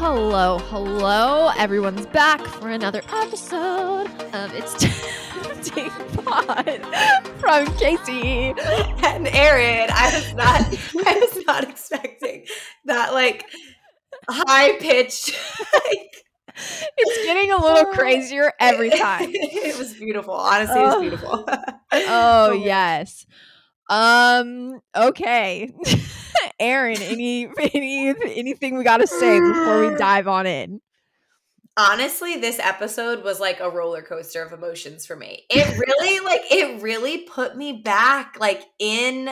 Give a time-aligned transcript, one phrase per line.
[0.00, 1.50] Hello, hello.
[1.58, 4.72] Everyone's back for another episode of It's
[5.44, 5.90] Tempting
[6.24, 6.64] Pod
[7.38, 8.58] from Kaci.
[9.04, 9.90] and Erin.
[9.92, 10.60] I was not
[11.06, 12.46] I was not expecting
[12.86, 13.44] that like
[14.28, 15.38] high pitched
[15.74, 16.24] like
[16.96, 19.28] It's getting a little crazier every time.
[19.32, 20.32] it was beautiful.
[20.34, 21.00] Honestly, it was Oh.
[21.02, 21.44] beautiful.
[21.92, 23.26] Oh, yes.
[23.90, 25.70] Um, okay.
[26.60, 30.80] Erin, any any anything we got to say before we dive on in?
[31.76, 35.44] Honestly, this episode was like a roller coaster of emotions for me.
[35.50, 39.30] It really like it really put me back like in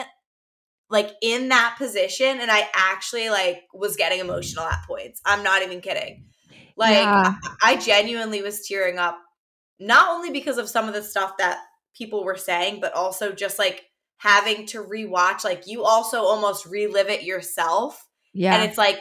[0.89, 5.21] like in that position and I actually like was getting emotional at points.
[5.25, 6.25] I'm not even kidding.
[6.75, 7.35] Like Yeah.
[7.61, 9.19] I genuinely was tearing up,
[9.79, 11.59] not only because of some of the stuff that
[11.93, 13.83] people were saying, but also just like
[14.19, 15.43] having to rewatch.
[15.43, 18.53] Like you also almost relive it yourself, Yeah.
[18.55, 18.99] and it's like,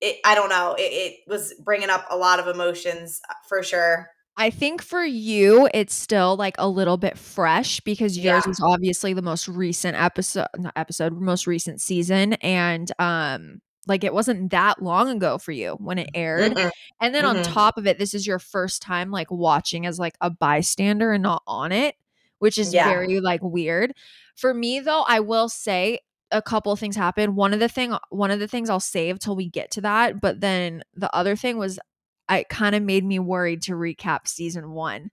[0.00, 0.16] it.
[0.24, 0.74] I don't know.
[0.78, 4.08] It, it was bringing up a lot of emotions uh, for sure.
[4.36, 8.50] I think for you, it's still like a little bit fresh because yours Yeah.
[8.50, 14.14] is obviously the most recent episode, not episode, most recent season, and um, like it
[14.14, 16.52] wasn't that long ago for you when it aired.
[16.54, 16.70] Mm-mm.
[17.02, 17.52] And then on Mhm.
[17.52, 21.22] top of it, this is your first time like watching as like a bystander and
[21.22, 21.96] not on it,
[22.38, 22.88] which is Yeah.
[22.88, 23.94] very like weird.
[24.40, 27.36] For me though, I will say a couple things happened.
[27.36, 30.18] One of the thing one of the things I'll save till we get to that,
[30.18, 31.78] but then the other thing was
[32.26, 35.10] I kind of made me worried to recap season 1.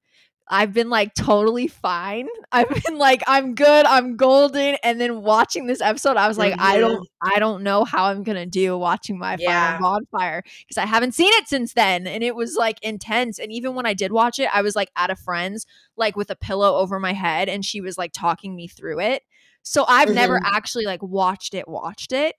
[0.50, 2.28] I've been like totally fine.
[2.52, 6.56] I've been like I'm good, I'm golden and then watching this episode I was like
[6.60, 6.80] I Mhm.
[6.80, 9.78] don't I don't know how I'm going to do watching my Yeah.
[9.80, 13.76] bonfire because I haven't seen it since then and it was like intense and even
[13.76, 15.66] when I did watch it I was like at a friend's
[15.98, 19.24] like with a pillow over my head and she was like talking me through it.
[19.70, 20.44] So I've never Mhm.
[20.46, 22.36] actually like watched it watched it.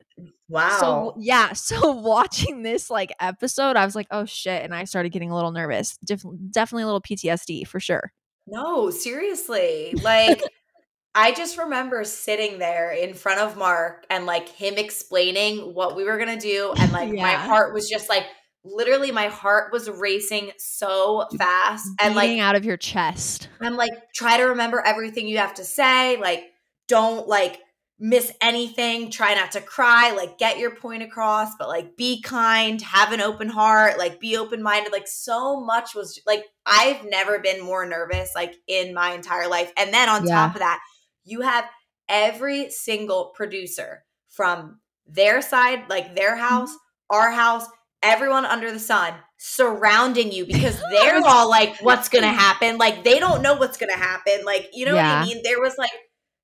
[0.48, 0.78] Wow.
[0.80, 5.10] So yeah, so watching this like episode I was like oh shit and I started
[5.10, 5.98] getting a little nervous.
[6.04, 8.12] Def- definitely a little PTSD for sure.
[8.46, 9.92] No, seriously.
[10.02, 10.42] Like
[11.14, 16.04] I just remember sitting there in front of Mark and like him explaining what we
[16.04, 18.24] were going to do and like my heart was just like
[18.64, 23.48] literally my heart was racing so fast and like out of your chest.
[23.60, 26.44] I'm like try to remember everything you have to say, like
[26.88, 27.60] don't like
[28.00, 32.80] miss anything, try not to cry, like get your point across, but like be kind,
[32.80, 34.92] have an open heart, like be open-minded.
[34.92, 39.72] Like so much was like I've never been more nervous like in my entire life.
[39.76, 40.34] And then on Yeah.
[40.34, 40.80] top of that,
[41.24, 41.64] you have
[42.08, 47.16] every single producer from their side, like their house, mm-hmm.
[47.16, 47.66] our house,
[48.02, 52.78] everyone under the sun surrounding you because they're all like, what's gonna happen?
[52.78, 54.44] Like they don't know what's gonna happen.
[54.44, 55.40] Like, you know what I mean?
[55.42, 55.90] There was like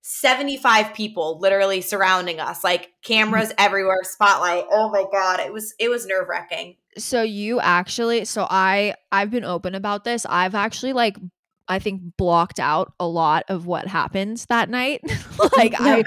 [0.07, 4.67] 75 people literally surrounding us, like cameras everywhere, spotlight.
[4.71, 6.77] Oh my god, it was it was nerve wracking.
[6.99, 10.27] So you actually so I I've been open about this.
[10.29, 11.17] I've actually like
[11.69, 15.01] I think blocked out a lot of what happens that night.
[15.57, 16.05] like I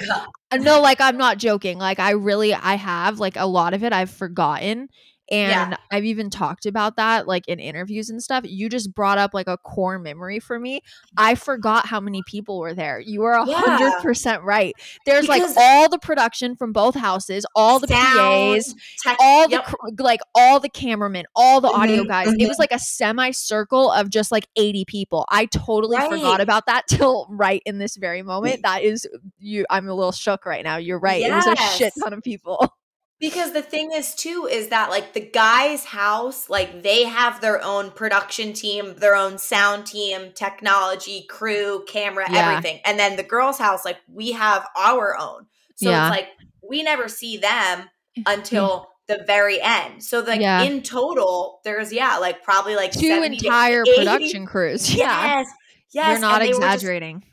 [0.59, 1.80] no like I'm not joking.
[1.80, 4.90] Like I really I have like a lot of it I've forgotten
[5.30, 5.78] and Yeah.
[5.92, 8.44] I've even talked about that like in interviews and stuff.
[8.46, 10.82] You just brought up like a core memory for me.
[11.18, 13.00] I forgot how many people were there.
[13.00, 14.74] You are a hundred percent right.
[15.06, 18.74] There's like all the production from both houses, all the PAs,
[19.04, 19.66] tech, all the yep.
[19.66, 22.34] cr- like all the cameramen, all the audio Mhm, guys.
[22.38, 25.26] It was like a semicircle of just like 80 people.
[25.30, 28.62] I totally forgot about that till right in this very moment.
[28.64, 29.08] That is
[29.40, 30.78] you I'm a little shook right now.
[30.78, 31.22] You're right.
[31.24, 32.74] It was a shit ton of people.
[33.20, 37.64] Because the thing is too is that like the guy's house, like they have their
[37.64, 42.50] own production team, their own sound team, technology, crew, camera, Yeah.
[42.52, 42.80] everything.
[42.86, 45.48] And then the girl's house, like we have our own.
[45.76, 46.08] So Yeah.
[46.08, 46.30] it's like
[46.62, 47.90] we never see them
[48.28, 50.04] until the very end.
[50.04, 50.62] So like Yeah.
[50.62, 54.94] in total, there's yeah, like probably like Two entire production crews.
[54.96, 55.26] Yeah.
[55.40, 55.48] Yes.
[55.92, 56.08] Yes.
[56.12, 57.24] You're not and they were just- exaggerating.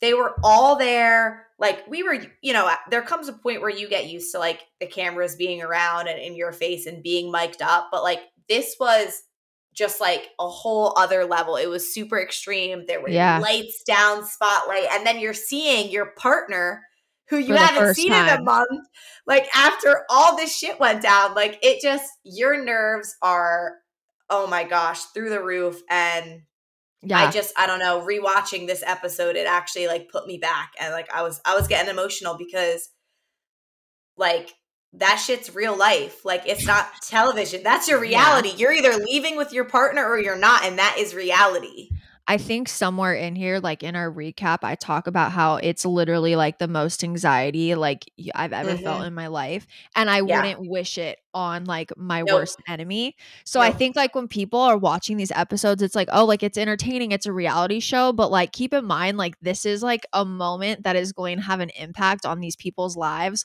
[0.00, 3.88] they were all there like we were you know there comes a point where you
[3.88, 7.62] get used to like the cameras being around and in your face and being mic'd
[7.62, 9.22] up but like this was
[9.74, 11.56] just like a whole other level.
[11.56, 12.84] It was super extreme.
[12.86, 13.40] There were Yeah.
[13.40, 16.82] lights down spotlight and then you're seeing your partner
[17.28, 18.86] who you haven't seen in a month
[19.26, 23.76] like after all this shit went down like it just your nerves are
[24.28, 26.42] oh my gosh through the roof and
[27.04, 27.18] yeah.
[27.18, 30.92] I just I don't know, rewatching this episode it actually like put me back and
[30.92, 32.88] like I was I was getting emotional because
[34.16, 34.50] like
[34.94, 36.24] that shit's real life.
[36.24, 37.62] Like it's not television.
[37.62, 38.18] That's your Yeah.
[38.18, 38.52] reality.
[38.56, 41.88] You're either leaving with your partner or you're not and that is reality.
[42.26, 46.36] I think somewhere in here, like in our recap, I talk about how it's literally
[46.36, 49.04] like the most anxiety like I've ever felt Mhm.
[49.04, 49.66] in my life.
[49.94, 50.46] And I Yeah.
[50.46, 52.44] wouldn't wish it on like my Nope.
[52.44, 53.14] worst enemy.
[53.44, 56.56] So I think like when people are watching these episodes, it's like, oh, like it's
[56.56, 58.10] entertaining, it's a reality show.
[58.12, 61.42] But like keep in mind, like this is like a moment that is going to
[61.44, 63.44] have an impact on these people's lives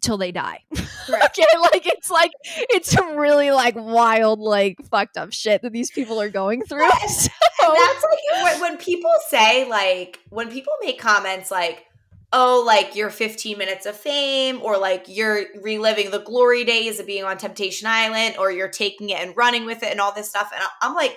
[0.00, 0.60] till they die.
[1.06, 1.38] Correct.
[1.38, 5.90] okay, like it's like it's some really like wild, like fucked up shit that these
[5.90, 6.88] people are going through.
[7.08, 7.28] So-
[7.60, 11.84] That's like when, when people say like when people make comments like
[12.32, 17.06] oh like you're 15 minutes of fame or like you're reliving the glory days of
[17.06, 20.28] being on temptation island or you're taking it and running with it and all this
[20.30, 21.16] stuff and i'm like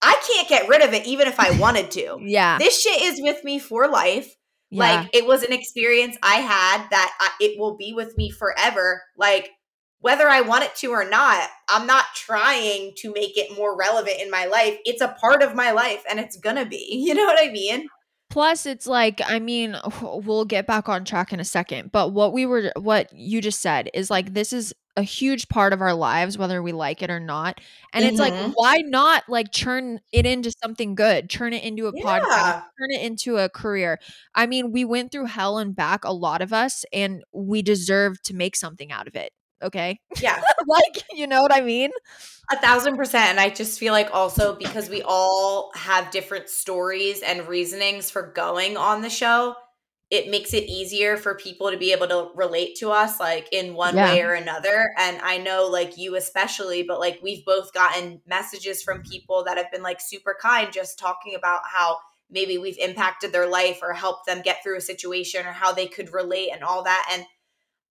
[0.00, 3.20] i can't get rid of it even if i wanted to yeah, this shit is
[3.20, 4.34] with me for life
[4.76, 5.00] yeah.
[5.00, 9.02] like it was an experience i had that I, it will be with me forever.
[9.16, 9.50] Like
[10.00, 14.20] whether i want it to or not i'm not trying to make it more relevant
[14.20, 14.78] in my life.
[14.84, 17.88] It's a part of my life and it's gonna be you know what i mean?
[18.28, 22.32] Plus, it's like, I mean, we'll get back on track in a second, but what
[22.32, 25.92] we were, what you just said is like, this is a huge part of our
[25.94, 27.60] lives, whether we like it or not.
[27.92, 28.52] And it's like, Mhm.
[28.54, 31.28] why not like turn it into something good?
[31.28, 33.98] Turn it into a podcast, turn it into a career.
[34.34, 38.22] I mean, we went through hell and back, a lot of us, and we deserve
[38.22, 39.32] to make something out of it.
[39.62, 40.00] Okay.
[40.20, 41.90] yeah like, you know what I mean?
[42.52, 47.20] a thousand percent and i just feel like also because we all have different stories
[47.22, 49.56] and reasonings for going on the show
[50.10, 53.74] it makes it easier for people to be able to relate to us like in
[53.74, 54.12] one Yeah.
[54.12, 58.82] way or another and i know like you especially but like we've both gotten messages
[58.82, 61.98] from people that have been like super kind just talking about how
[62.30, 65.86] maybe we've impacted their life or helped them get through a situation or how they
[65.86, 67.24] could relate and all that and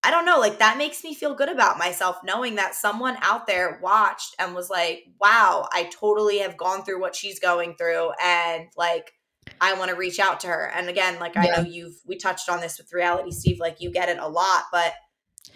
[0.03, 3.47] I don't know, like that makes me feel good about myself knowing that someone out
[3.47, 8.11] there watched and was like, wow, I totally have gone through what she's going through
[8.23, 9.13] and like
[9.61, 10.71] I want to reach out to her.
[10.75, 11.57] And again, like I Yeah.
[11.57, 14.65] know you've we touched on this with reality Steve, like you get it a lot,
[14.71, 14.93] but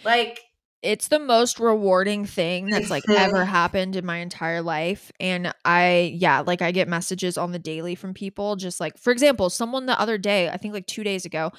[0.04, 0.42] like
[0.82, 3.50] it's the most rewarding thing that's like ever mm-hmm.
[3.50, 7.96] happened in my entire life and i yeah like i get messages on the daily
[7.96, 11.26] from people just like for example someone the other day i think like 2 days
[11.26, 11.52] ago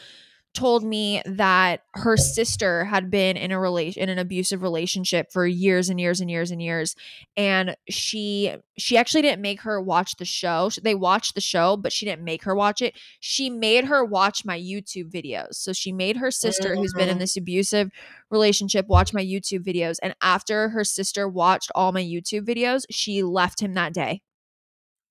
[0.52, 5.46] told me that her sister had been in a relation in an abusive relationship for
[5.46, 6.96] years and years and years and years
[7.36, 10.70] and she she actually didn't make her watch the show.
[10.82, 12.98] They watched the show but she didn't make her watch it.
[13.20, 15.54] She made her watch my youtube videos.
[15.54, 17.20] So she made her sister who's been in Mhm.
[17.20, 17.90] this abusive
[18.30, 19.96] relationship watch my youtube videos.
[20.02, 24.22] And after her sister watched all my youtube videos she left him that day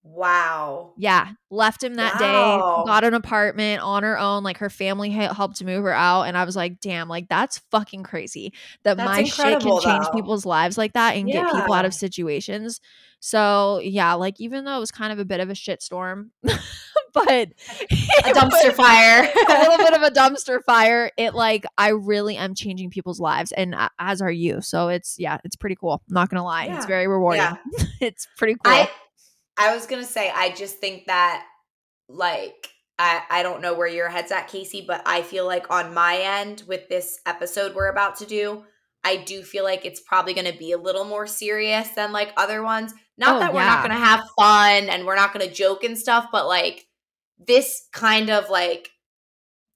[0.04, 0.94] wow.
[0.98, 2.84] yeah, left him that Wow.
[2.84, 4.44] day, got an apartment on her own.
[4.44, 6.24] Like her family helped move her out.
[6.24, 8.54] And I was like, damn, like that's fucking crazy
[8.84, 10.12] that That's my shit can change though.
[10.14, 12.82] people's lives like that and get people out of situations.
[13.22, 16.30] So yeah, like even though it was kind of a bit of a shitstorm,
[17.14, 19.24] but A dumpster fire.
[19.50, 21.12] a little bit of a dumpster fire.
[21.18, 24.62] It like I really am changing people's lives, and a- as are you.
[24.62, 26.02] So it's yeah, it's pretty cool.
[26.10, 27.42] I'm not gonna lie, it's very rewarding.
[27.42, 27.56] Yeah.
[28.00, 28.72] it's pretty cool.
[28.74, 28.90] I
[29.60, 31.46] I was gonna say I just think that
[32.08, 35.94] like I I don't know where your head's at, Kaci, but I feel like on
[35.94, 38.64] my end with this episode we're about to do,
[39.04, 42.64] I do feel like it's probably gonna be a little more serious than like other
[42.64, 42.94] ones.
[43.18, 43.68] Not Oh, that we're yeah.
[43.76, 46.86] not gonna have fun and we're not gonna joke and stuff, but like
[47.38, 48.90] this kind of like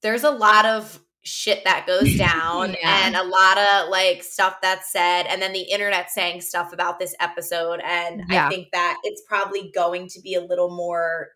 [0.02, 3.06] there's a lot of shit that goes down Yeah.
[3.06, 6.98] and a lot of like stuff that's said and then the internet saying stuff about
[6.98, 8.46] this episode and Yeah.
[8.46, 11.28] i think that it's probably going to be a little more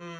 [0.00, 0.16] mm,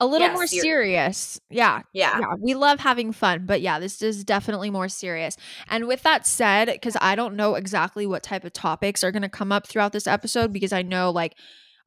[0.00, 1.40] a little yeah, more ser- serious.
[1.50, 5.36] Yeah, yeah yeah, we love having fun, but yeah, this is definitely more serious.
[5.68, 9.22] And with that said, because I don't know exactly what type of topics are going
[9.22, 11.34] to come up throughout this episode, because I know like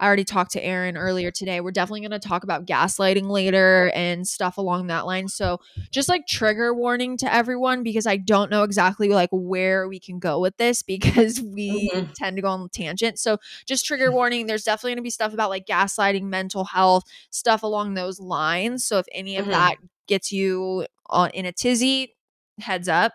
[0.02, 1.62] I already talked to Erin earlier today.
[1.62, 5.30] We're definitely going to talk about gaslighting later and stuff along that line.
[5.30, 5.60] So
[5.92, 10.20] just like trigger warning to everyone, because I don't know exactly like where we can
[10.20, 12.14] go with this because we Mhm.
[12.16, 13.22] tend to go on tangents.
[13.22, 14.48] So just trigger warning.
[14.48, 18.84] There's definitely going to be stuff about like gaslighting, mental health, stuff along those lines.
[18.86, 19.52] So if any of Mhm.
[19.52, 19.76] that
[20.08, 22.16] gets you uh, in a tizzy,
[22.60, 23.14] heads up.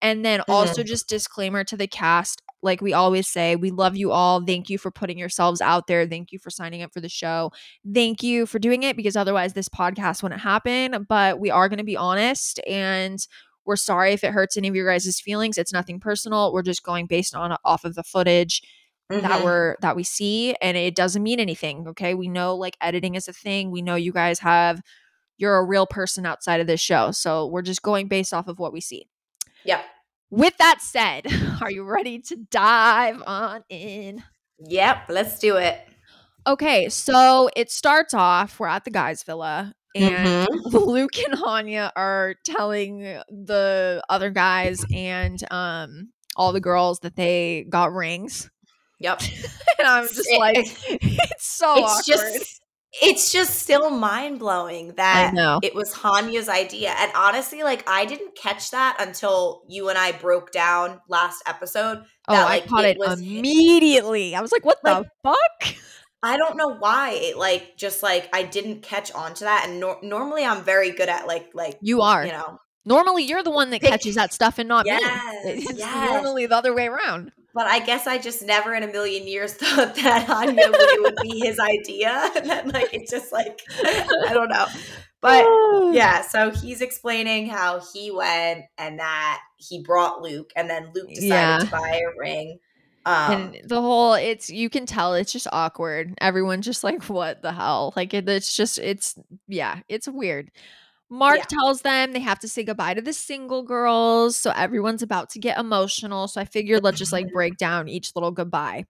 [0.00, 4.10] And then also just disclaimer to the cast, like we always say, we love you
[4.10, 4.44] all.
[4.44, 6.06] Thank you for putting yourselves out there.
[6.06, 7.52] Thank you for signing up for the show.
[7.94, 11.06] Thank you for doing it because otherwise this podcast wouldn't happen.
[11.08, 13.18] But we are going to be honest and
[13.64, 15.58] we're sorry if it hurts any of your guys' feelings.
[15.58, 16.52] It's nothing personal.
[16.52, 18.62] We're just going based on off of the footage
[19.10, 19.44] that Mhm.
[19.44, 23.26] we're that we see and it doesn't mean anything okay we know like editing is
[23.26, 24.82] a thing we know you guys have
[25.38, 28.58] you're a real person outside of this show so we're just going based off of
[28.58, 29.08] what we see
[29.64, 29.80] yep
[30.30, 31.26] with that said
[31.60, 34.22] are you ready to dive on in
[34.58, 35.80] yep let's do it
[36.46, 40.72] Okay, so it starts off, we're at the guys' villa, and Mhm.
[40.86, 47.66] Luke and Hanya are telling the other guys and um all the girls that they
[47.68, 48.48] got rings.
[49.00, 49.20] Yep.
[49.78, 50.56] And I'm just like,
[50.88, 52.32] it's so it's awkward.
[52.34, 52.60] just
[53.02, 55.60] it's just still mind blowing I that know.
[55.62, 56.94] it was Hanya's idea.
[56.98, 62.04] And honestly, like I didn't catch that until you and I broke down last episode.
[62.28, 64.34] Oh, that, I like, caught it it, was- immediately.
[64.34, 65.74] I was like, what Like- the fuck?
[66.22, 69.66] I don't know why it like just like I didn't catch on to that.
[69.68, 72.24] And nor- normally I'm very good at like like You are.
[72.26, 75.50] you know, Normally, you're the one that Pick- catches that stuff and not Yes, me.
[75.52, 76.10] It's yes.
[76.10, 77.32] normally the other way around.
[77.58, 81.40] But I guess I just never in a million years thought that would, would be
[81.40, 82.30] his idea.
[82.36, 84.66] And then like it's just like I don't know.
[85.20, 85.44] But
[85.92, 91.08] yeah, so he's explaining how he went and that he brought Luke, and then Luke
[91.08, 91.58] decided Yeah.
[91.58, 92.60] to buy a ring.
[93.04, 97.42] Um, and the whole it's you can tell it's just awkward everyone's just like what
[97.42, 100.50] the hell like it, it's just it's yeah it's weird
[101.10, 101.44] mark Yeah.
[101.48, 105.38] tells them they have to say goodbye to the single girls so everyone's about to
[105.38, 108.84] get emotional so i figured let's just like break down each little goodbye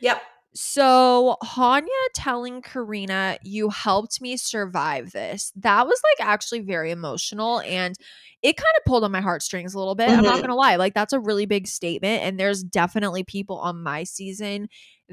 [0.00, 0.20] yep.
[0.54, 7.60] so Hanya telling Karina, "You helped me survive this." That was like actually very emotional
[7.60, 7.96] and
[8.42, 10.10] it kind of pulled on my heartstrings a little bit.
[10.10, 10.38] I'm not Mhm.
[10.38, 10.76] going to lie.
[10.76, 14.68] Like that's a really big statement and there's definitely people on my season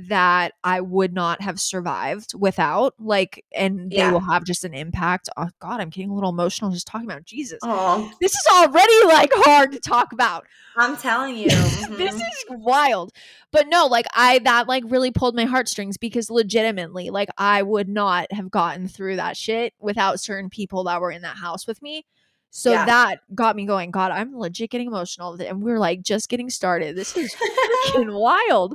[0.08, 4.12] that I would not have survived without like and they Yeah.
[4.12, 5.30] will have just an impact.
[5.38, 7.60] Oh god, I'm getting a little emotional just talking about Jesus.
[7.64, 10.46] Oh, This is already like hard to talk about
[10.78, 11.50] I'm telling you.
[11.98, 12.16] this mhm.
[12.16, 13.12] is wild
[13.52, 17.90] but no like i that like really pulled my heartstrings because legitimately like i would
[17.90, 21.82] not have gotten through that shit without certain people that were in that house with
[21.82, 22.06] me
[22.52, 22.86] so Yeah.
[22.86, 23.92] that got me going.
[23.92, 26.96] God i'm legit getting emotional and we're like just getting started.
[26.96, 28.74] This is freaking wild.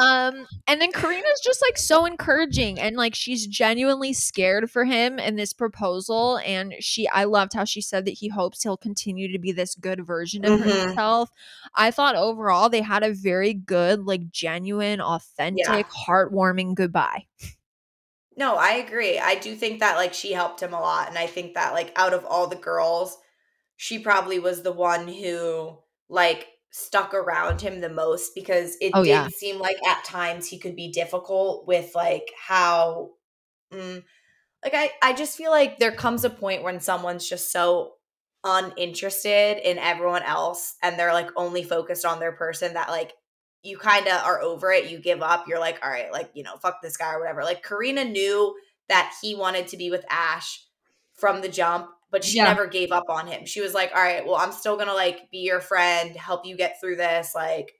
[0.00, 5.18] Um and then karina's just like so encouraging and like she's genuinely scared for him
[5.18, 9.30] and this proposal and she i loved how she said that he hopes he'll continue
[9.32, 10.86] to be this good version of Mhm.
[10.86, 11.30] himself
[11.74, 17.24] i thought overall they had a very good like genuine authentic heartwarming goodbye
[18.38, 19.18] No, I agree.
[19.18, 21.08] I do think that like she helped him a lot.
[21.08, 23.18] And I think that like out of all the girls,
[23.76, 25.78] she probably was the one who
[26.08, 29.30] like stuck around him the most because it Oh, did yeah.
[29.32, 33.12] seem like at times he could be difficult with like how
[33.72, 34.04] mm,
[34.64, 37.94] like I, I just feel like there comes a point when someone's just so
[38.44, 43.12] uninterested in everyone else and they're like only focused on their person that like
[43.68, 46.42] you kind of are over it you give up you're like all right like you
[46.42, 48.54] know fuck this guy or whatever like karina knew
[48.88, 50.64] that he wanted to be with ash
[51.14, 52.44] from the jump but she Yeah.
[52.44, 55.30] never gave up on him she was like all right well i'm still gonna like
[55.30, 57.72] be your friend help you get through this like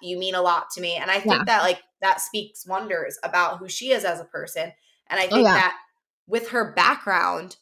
[0.00, 1.44] you mean a lot to me and i think Yeah.
[1.46, 4.72] that like that speaks wonders about who she is as a person
[5.08, 5.54] and i Oh, think yeah.
[5.54, 5.76] that
[6.26, 7.56] with her background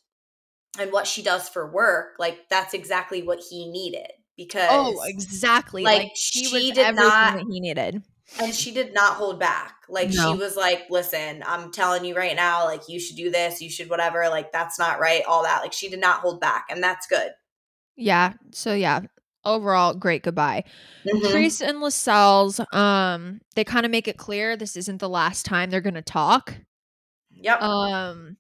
[0.78, 4.10] and what she does for work like that's exactly what he needed
[4.44, 8.02] because oh exactly like, like, she, she did not- that he needed
[8.40, 10.32] and she did not hold back like No.
[10.32, 13.68] she was like listen i'm telling you right now like you should do this you
[13.68, 16.82] should whatever like that's not right all that like she did not hold back and
[16.82, 17.32] that's good
[17.96, 19.00] yeah so yeah
[19.44, 20.62] overall great goodbye
[21.06, 21.30] Mhm.
[21.30, 25.70] Trace and Lascelles, um, they kind of make it clear this isn't the last time
[25.70, 26.54] they're gonna talk.
[27.32, 28.36] yep Um,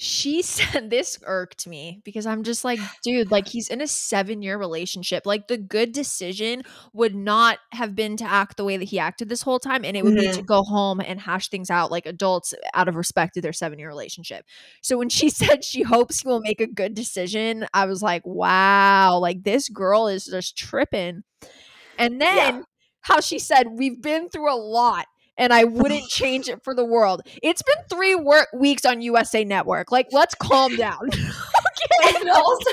[0.00, 4.42] she said this irked me because I'm just like, dude, like he's in a seven
[4.42, 5.26] year relationship.
[5.26, 6.62] Like the good decision
[6.92, 9.96] would not have been to act the way that he acted this whole time, and
[9.96, 10.42] it would be to mm-hmm.
[10.42, 13.88] go home and hash things out like adults out of respect to their seven year
[13.88, 14.46] relationship.
[14.82, 18.22] So when she said she hopes he will make a good decision, I was like,
[18.24, 21.24] wow, like this girl is just tripping.
[21.98, 22.62] And then Yeah.
[23.00, 25.06] how she said, we've been through a lot
[25.38, 27.22] and I wouldn't change it for the world.
[27.42, 29.90] It's been three work weeks on USA Network.
[29.90, 31.08] Like, let's calm down.
[31.08, 32.18] okay.
[32.18, 32.70] and also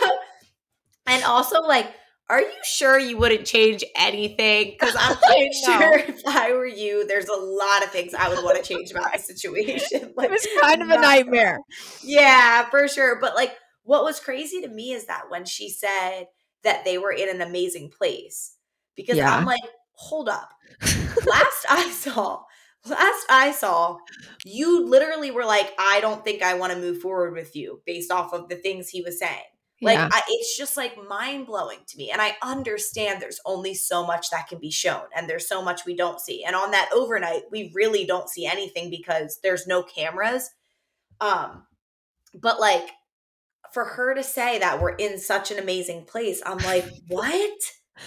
[1.08, 1.94] and also like
[2.28, 7.06] are you sure you wouldn't change anything because i'm pretty sure if i were you
[7.08, 10.32] there's a lot of things i would want to change about the situation like It
[10.32, 11.60] was kind of a nightmare.
[12.04, 13.20] Yeah, for sure.
[13.20, 13.54] But like
[13.84, 16.26] what was crazy to me is that when she said
[16.64, 18.56] that they were in an amazing place,
[18.96, 19.36] because Yeah.
[19.36, 19.62] I'm like,
[19.94, 20.50] hold up.
[20.82, 22.42] last I saw,
[22.88, 23.98] last I saw,
[24.44, 28.12] you literally were like, I don't think I want to move forward with you based
[28.12, 29.44] off of the things he was saying.
[29.82, 30.10] Like yeah.
[30.12, 34.30] I, it's just like mind blowing to me, and I understand there's only so much
[34.30, 36.46] that can be shown, and there's so much we don't see.
[36.46, 40.50] And on that overnight, we really don't see anything because there's no cameras.
[41.20, 41.68] Um,
[42.34, 42.90] but like
[43.74, 47.52] for her to say that we're in such an amazing place, I'm like, what?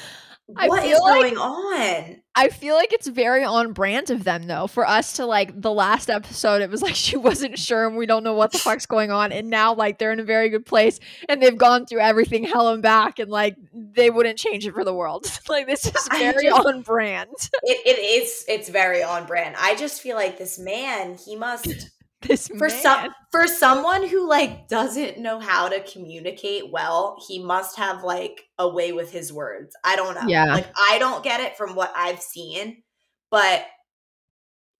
[0.56, 2.16] I What like- going on?
[2.34, 4.68] I feel like it's very on brand of them though.
[4.68, 8.06] For us to like the last episode, it was like she wasn't sure and we
[8.06, 9.32] don't know what the fuck's going on.
[9.32, 12.68] And now like they're in a very good place and they've gone through everything hell
[12.68, 15.26] and back and like they wouldn't change it for the world.
[15.48, 17.28] like this is very just- on brand.
[17.64, 19.56] It, it is it's very on brand.
[19.58, 21.90] I just feel like this man, he must
[22.26, 22.82] This for man.
[22.82, 28.42] some for someone who like doesn't know how to communicate well, he must have like
[28.58, 29.76] a way with his words.
[29.84, 30.26] I don't know.
[30.26, 30.52] Yeah.
[30.54, 32.82] Like I don't get it from what I've seen,
[33.30, 33.64] but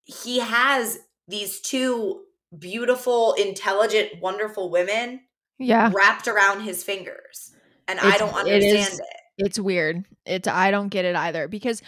[0.03, 2.23] he has these two
[2.57, 5.21] beautiful, intelligent, wonderful women
[5.59, 5.91] Yeah.
[5.93, 7.53] wrapped around his fingers.
[7.87, 9.45] And I don't it is- understand it.
[9.45, 10.03] It's weird.
[10.25, 11.81] It's I don't get it either because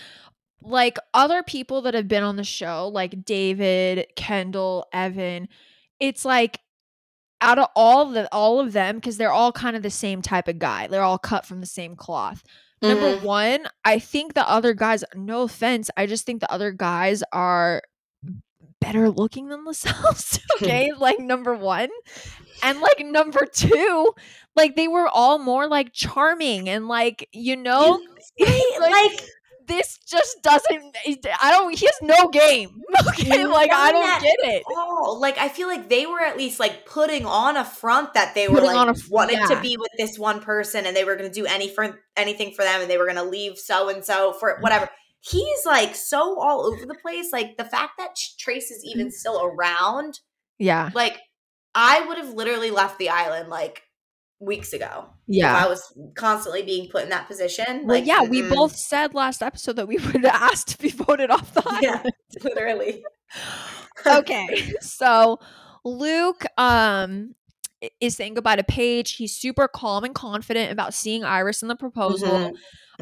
[0.62, 5.48] like other people that have been on the show, like David, Kendall, Evan,
[6.00, 6.60] it's like
[7.41, 10.48] out of all the all of them because they're all kind of the same type
[10.48, 10.88] of guy.
[10.88, 12.44] They're all cut from the same cloth.
[12.84, 13.24] Number Mhm.
[13.24, 17.82] one, I think the other guys, no offense, I just think the other guys are
[18.80, 20.39] better looking than themselves.
[20.56, 20.91] okay.
[20.98, 21.89] like number one.
[22.63, 24.13] And like number two,
[24.56, 28.00] like they were all more like charming and like, you know,
[28.39, 29.22] Right, like, like
[29.71, 30.95] this just doesn't
[31.41, 32.81] I don't he has no game.
[33.07, 33.45] Okay.
[33.45, 34.63] Like I don't get it.
[34.67, 38.35] Oh, like I feel like they were at least like putting on a front that
[38.35, 39.47] they were Putting like on a f- wanted yeah.
[39.47, 42.53] to be with this one person and they were going to do any for anything
[42.53, 44.61] for them and they were going to leave so and so for mm.
[44.61, 44.89] whatever.
[45.21, 47.31] He's like so all over the place.
[47.31, 49.11] Like the fact that Trace is even mm.
[49.11, 50.19] still around,
[50.59, 50.89] Yeah.
[50.93, 51.19] like
[51.73, 53.83] I would have literally left the island like
[54.41, 55.05] weeks ago.
[55.27, 55.55] Yeah.
[55.57, 57.86] If I was constantly being put in that position.
[57.86, 61.29] Well, like, yeah, we both said last episode that we would ask to be voted
[61.29, 61.83] off the island.
[61.83, 63.03] yeah, literally.
[64.05, 65.39] okay so
[65.86, 67.33] luke um
[68.01, 71.75] is saying goodbye to paige he's super calm and confident about seeing iris in the
[71.75, 72.55] proposal Mhm.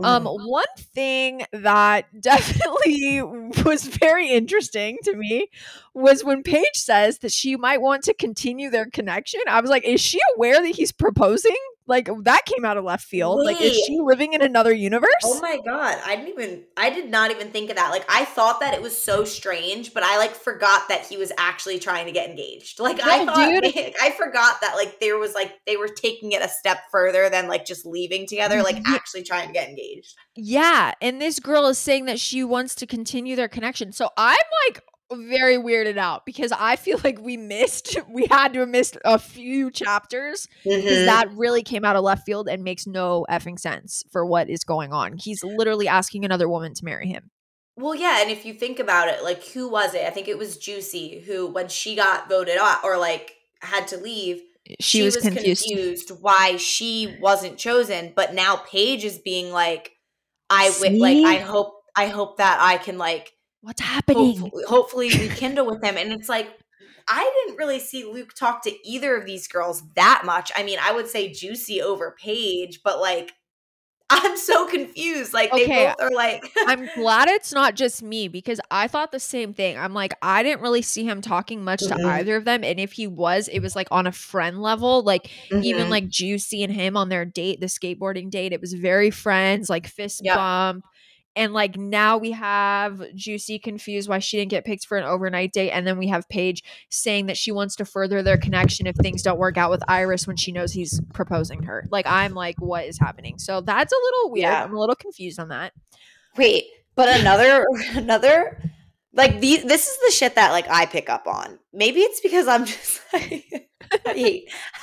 [0.04, 0.48] Um Mhm.
[0.48, 3.22] one thing that definitely
[3.66, 5.48] was very interesting to me
[5.94, 9.84] was when paige says that she might want to continue their connection i was like
[9.86, 11.58] is she aware that he's proposing
[11.90, 15.40] like that came out of left field like is she living in another universe Oh
[15.42, 17.90] my god, I didn't even I did not even think of that.
[17.90, 21.32] Like I thought that it was so strange, but I like forgot that he was
[21.38, 22.80] actually trying to get engaged.
[22.90, 23.94] Like I thought dude.
[24.02, 27.48] I forgot that like there was like they were taking it a step further than
[27.48, 30.16] like just leaving together, like actually trying to get engaged.
[30.36, 33.92] Yeah, and this girl is saying that she wants to continue their connection.
[33.92, 38.60] So I'm like very weirded out because I feel like we missed we had to
[38.62, 41.06] have missed a few chapters because Mhm.
[41.06, 44.64] that really came out of left field and makes no effing sense for what is
[44.64, 45.18] going on.
[45.18, 47.32] He's literally asking another woman to marry him.
[47.76, 50.06] Well, yeah, and if you think about it, like who was it?
[50.06, 53.98] I think it was Juicy who when she got voted off or like had to
[53.98, 54.42] leave,
[54.80, 55.66] She, was, confused.
[55.66, 59.94] confused why she wasn't chosen, but now Paige is being like,
[60.50, 64.52] I wi- like I hope I hope that I can like What's happening?
[64.52, 65.98] hopefully, hopefully rekindle with him.
[65.98, 66.58] And it's like
[67.08, 70.52] I didn't really see Luke talk to either of these girls that much.
[70.56, 73.34] I mean, I would say Juicy over Paige, but like
[74.10, 75.34] I'm so confused.
[75.34, 75.72] Like they Okay.
[75.74, 79.78] both are like I'm glad it's not just me because I thought the same thing.
[79.78, 81.90] I'm like, I didn't really see him talking much Mhm.
[81.90, 82.64] to either of them.
[82.64, 85.04] And if he was, it was like on a friend level.
[85.04, 85.90] Like even Mhm.
[85.90, 89.88] like Juicy and him on their date, the skateboarding date, it was very friends, like
[89.88, 90.34] fist Yep.
[90.34, 90.86] bump.
[91.40, 95.54] And like now we have Juicy confused why she didn't get picked for an overnight
[95.54, 95.72] date.
[95.72, 99.22] And then we have Paige saying that she wants to further their connection if things
[99.22, 101.86] don't work out with Iris when she knows he's proposing her.
[101.92, 103.40] Like, I'm like, what is happening?
[103.40, 104.52] So that's a little weird.
[104.52, 104.66] Yeah.
[104.66, 105.72] I'm a little confused on that.
[106.36, 108.62] Wait, but another another
[109.14, 111.58] like these this is the shit that like I pick up on.
[111.72, 113.69] Maybe it's because I'm just like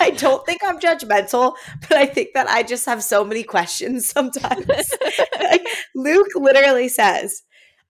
[0.00, 4.08] I, don't think I'm judgmental, but I think that I just have so many questions
[4.10, 4.66] sometimes.
[5.40, 7.42] like, Luke literally says,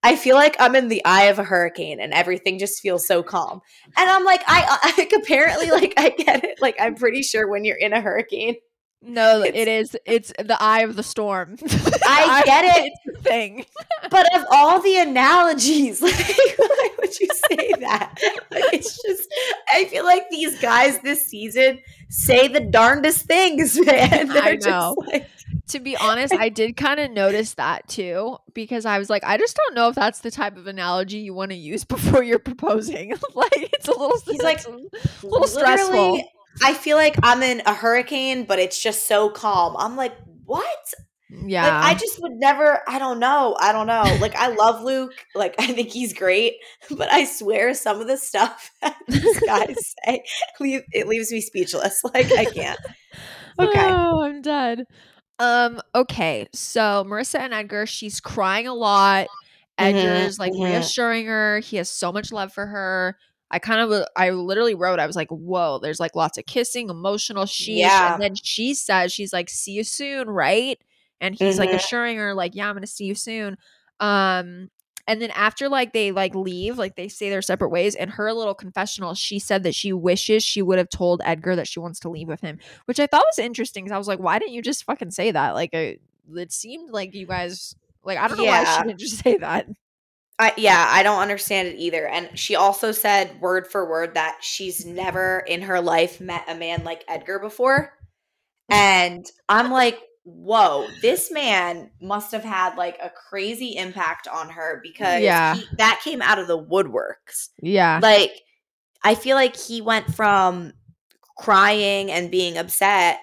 [0.03, 3.23] I feel like I'm in the eye of a hurricane and everything just feels so
[3.23, 3.61] calm.
[3.97, 6.61] And I'm like, I, I uh, like apparently like I get it.
[6.61, 8.57] Like I'm pretty sure when you're in a hurricane,
[9.03, 9.97] No, It's- it is.
[10.05, 11.57] It's the eye of the storm.
[11.63, 12.93] I get it.
[12.93, 13.65] It's the thing.
[14.11, 16.15] But of all the analogies, like
[16.59, 18.19] why would you say that?
[18.51, 19.29] Like, it's just
[19.73, 24.29] I feel like these guys this season say the darndest things, man.
[24.29, 24.97] They're I just know.
[25.07, 25.29] like
[25.69, 29.37] To be honest, I did kind of notice that too because I was like, I
[29.37, 32.39] just don't know if that's the type of analogy you want to use before you're
[32.41, 33.11] proposing.
[33.35, 34.19] like, it's a little.
[34.25, 36.23] He's like, it's a little stressful.
[36.63, 39.77] I feel like I'm in a hurricane, but it's just so calm.
[39.79, 40.95] I'm like, what?
[41.31, 41.65] yeah.
[41.65, 42.81] Like I just would never.
[42.89, 43.57] I don't know.
[43.59, 44.05] I don't know.
[44.21, 45.13] Like I love Luke.
[45.35, 46.55] Like I think he's great,
[46.91, 50.25] but I swear some of the stuff that these guys say,
[50.61, 52.03] leave, it leaves me speechless.
[52.05, 52.81] Like I can't.
[53.59, 53.89] Okay.
[53.91, 54.85] Oh, I'm dead.
[55.39, 56.47] Um, okay.
[56.53, 59.29] So Marissa and Edgar, she's crying a lot.
[59.79, 60.65] Edgar's like mhm.
[60.65, 61.59] reassuring her.
[61.61, 63.19] He has so much love for her.
[63.51, 66.91] I kind of, I literally wrote, I was like, whoa, there's like lots of kissing,
[66.91, 67.79] emotional sheesh.
[67.79, 68.13] Yeah.
[68.15, 70.79] And then she says, she's like, see you soon, right?
[71.21, 71.77] And he's like Mhm.
[71.77, 73.57] assuring her, like, yeah, I'm gonna see you soon.
[74.01, 74.71] Um,
[75.09, 78.33] and then after like they like leave, like they say their separate ways, in her
[78.33, 82.01] little confessional, she said that she wishes she would have told Edgar that she wants
[82.01, 84.55] to leave with him, which I thought was interesting because I was like, why didn't
[84.55, 85.55] you just fucking say that?
[85.55, 86.01] Like, it
[86.51, 89.69] seemed like you guys, like, I don't know why she didn't just say that.
[90.39, 92.07] I, yeah, I don't understand it either.
[92.07, 96.55] And she also said word for word that she's never in her life met a
[96.55, 97.95] man like Edgar before.
[98.69, 104.81] And I'm like, whoa, this man must have had like a crazy impact on her
[104.83, 105.55] because Yeah.
[105.55, 107.49] he, that came out of the woodworks.
[107.63, 108.01] Yeah.
[108.03, 108.33] Like,
[109.03, 110.73] I feel like he went from
[111.39, 113.21] crying and being upset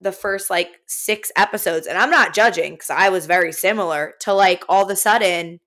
[0.00, 4.32] the first like six episodes, and I'm not judging because I was very similar to
[4.32, 5.60] like all of a sudden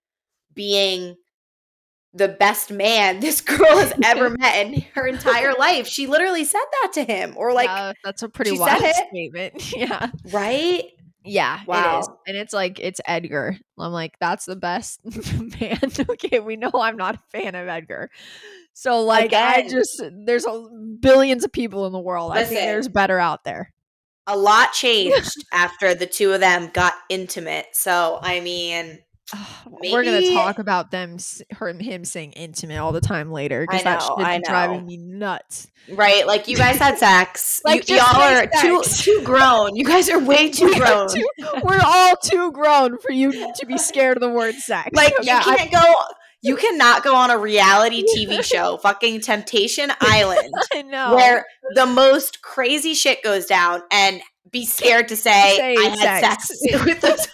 [0.55, 1.15] being
[2.15, 5.85] the best man this girl has ever met in her entire life.
[5.85, 9.73] She literally said that to him, or like, Yeah, that's a pretty wild statement.
[9.75, 10.09] yeah.
[10.31, 10.85] right?
[11.27, 11.67] Yeah, it is.
[11.67, 12.19] Wow.
[12.27, 13.57] And it's like it's Edgar.
[13.79, 15.01] I'm like, that's the best
[15.59, 15.79] man.
[16.09, 18.11] okay, we know I'm not a fan of Edgar.
[18.73, 20.67] So like I just there's a,
[20.99, 22.31] billions of people in the world.
[22.33, 23.73] I think there's better out there.
[24.27, 27.67] A lot changed after the two of them got intimate.
[27.73, 28.99] So, I mean,
[29.65, 31.17] We're gonna talk about them,
[31.51, 34.43] her, him saying intimate all the time later because that shit's I know.
[34.47, 35.67] driving me nuts.
[35.91, 36.25] right?
[36.27, 37.61] Like, you guys had sex.
[37.65, 39.03] Like, you, y'all are too, sex.
[39.03, 39.75] too grown.
[39.75, 41.09] You guys are way too We grown.
[41.09, 41.27] too-
[41.63, 44.89] we're all too grown for you to be scared of the word sex.
[44.93, 45.93] Like Okay, you can't go
[46.41, 52.43] you cannot go on a reality TV show, fucking Temptation Island, I where the most
[52.43, 56.47] crazy shit goes down and be scared to say, Say I had sex.
[56.49, 57.27] sex, with else.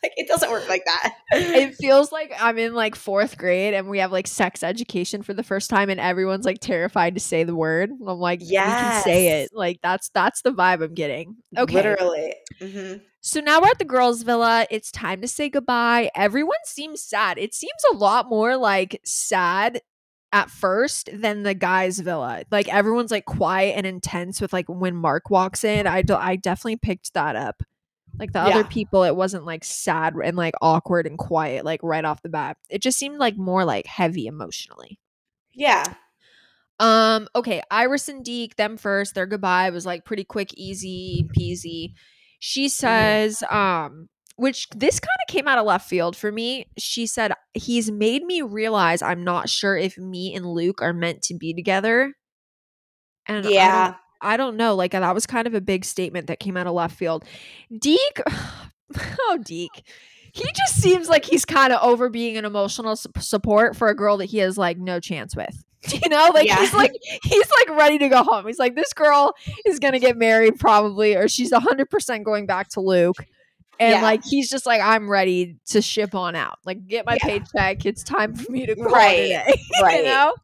[0.02, 1.14] Like it doesn't work like that.
[1.32, 5.34] it feels like I'm in like fourth grade and we have like sex education for
[5.34, 7.90] the first time and everyone's like terrified to say the word.
[7.90, 9.50] I'm like, you can say it.
[9.52, 11.36] Like that's that's the vibe I'm getting.
[11.56, 11.74] Okay.
[11.74, 12.34] Literally.
[12.60, 13.02] Mhm.
[13.20, 14.66] So now we're at the girls' villa.
[14.70, 16.10] It's time to say goodbye.
[16.14, 17.36] Everyone seems sad.
[17.36, 19.82] It seems a lot more like sad
[20.32, 22.44] at first than the guys' villa.
[22.50, 25.86] Like everyone's like quiet and intense with like when Mark walks in.
[25.86, 27.62] I do, I definitely picked that up.
[28.20, 32.04] Like the other people, it wasn't like sad and like awkward and quiet like right
[32.04, 32.58] off the bat.
[32.68, 35.00] It just seemed like more like heavy emotionally.
[35.54, 35.82] Yeah.
[36.78, 41.94] Um, okay, Iris and Deke, them first, their goodbye was like pretty quick, easy peasy.
[42.40, 46.66] She says, um, which this kind of came out of left field for me.
[46.78, 51.22] She said, He's made me realize I'm not sure if me and Luke are meant
[51.22, 52.12] to be together.
[53.26, 53.94] And Yeah.
[54.22, 54.74] I don't know.
[54.74, 57.24] Like that was kind of a big statement that came out of left field.
[57.76, 58.20] Deke,
[58.98, 59.82] oh Deke.
[60.32, 63.96] He just seems like he's kind of over being an emotional su- support for a
[63.96, 65.64] girl that he has like no chance with.
[65.92, 66.92] You know, like he's like
[67.24, 68.46] he's like ready to go home.
[68.46, 69.32] He's like this girl
[69.64, 73.16] is going to get married probably or she's 100% going back to Luke.
[73.78, 74.02] And Yeah.
[74.02, 76.58] like he's just like I'm ready to ship on out.
[76.66, 77.38] Like get my Yeah.
[77.38, 77.86] paycheck.
[77.86, 79.42] It's time for me to call Right.
[79.82, 79.96] Right.
[80.00, 80.34] you know?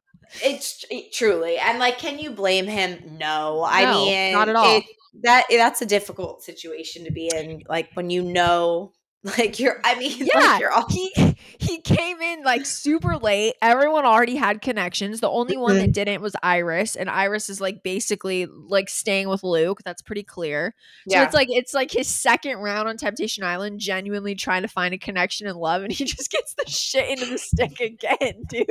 [0.42, 1.58] It's it, truly.
[1.58, 3.18] And like can you blame him?
[3.18, 3.64] No.
[3.66, 4.76] I mean not at all.
[4.78, 4.84] it-
[5.22, 8.92] that that's a difficult situation to be in like when you know
[9.38, 11.12] like you're I mean Yeah, like you're all he
[11.58, 13.54] he came in like super late.
[13.62, 15.20] Everyone already had connections.
[15.20, 15.80] The only one Mm-hmm.
[15.86, 19.80] that didn't was Iris, and Iris is like basically like staying with Luke.
[19.84, 20.74] That's pretty clear.
[21.08, 21.24] So Yeah.
[21.24, 24.98] it's like it's like his second round on Temptation Island, genuinely trying to find a
[24.98, 28.66] connection and love, and he just gets the shit into the stick again, dude.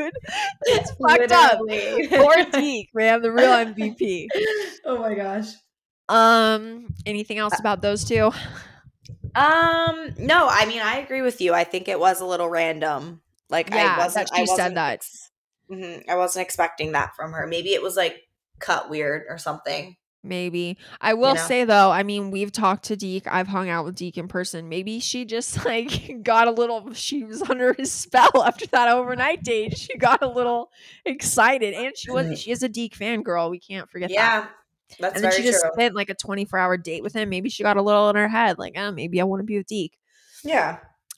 [0.64, 1.60] It's fucked up.
[1.62, 2.08] Literally.
[2.08, 4.28] Poor Deke, man, the real MVP.
[4.86, 5.48] oh my gosh.
[6.08, 8.32] Um, anything else about those two?
[9.36, 11.54] Um, no, I mean I agree with you.
[11.54, 13.22] I think it was a little random.
[13.50, 14.30] Like Yeah, I wasn't.
[14.30, 14.94] that she I said wasn't that.
[14.94, 15.32] ex-
[15.70, 17.46] Mhm, I wasn't expecting that from her.
[17.48, 18.22] Maybe it was like
[18.60, 19.96] cut weird or something.
[20.24, 20.78] Maybe.
[21.02, 21.42] I will know?
[21.42, 23.28] say though, I mean, we've talked to Deke.
[23.28, 24.70] I've hung out with Deke in person.
[24.70, 29.44] Maybe she just like got a little she was under his spell after that overnight
[29.44, 29.78] date.
[29.78, 30.72] She got a little
[31.06, 31.74] excited.
[31.74, 32.38] And she was Mhm.
[32.38, 33.50] she is a Deke fan girl.
[33.50, 34.50] We can't forget that.
[35.00, 35.72] That's And then she just true.
[35.74, 37.30] spent like a 24 hour date with him.
[37.30, 39.58] Maybe she got a little in her head, like, oh, maybe I want to be
[39.58, 39.98] with Deke.
[40.44, 40.78] yeah.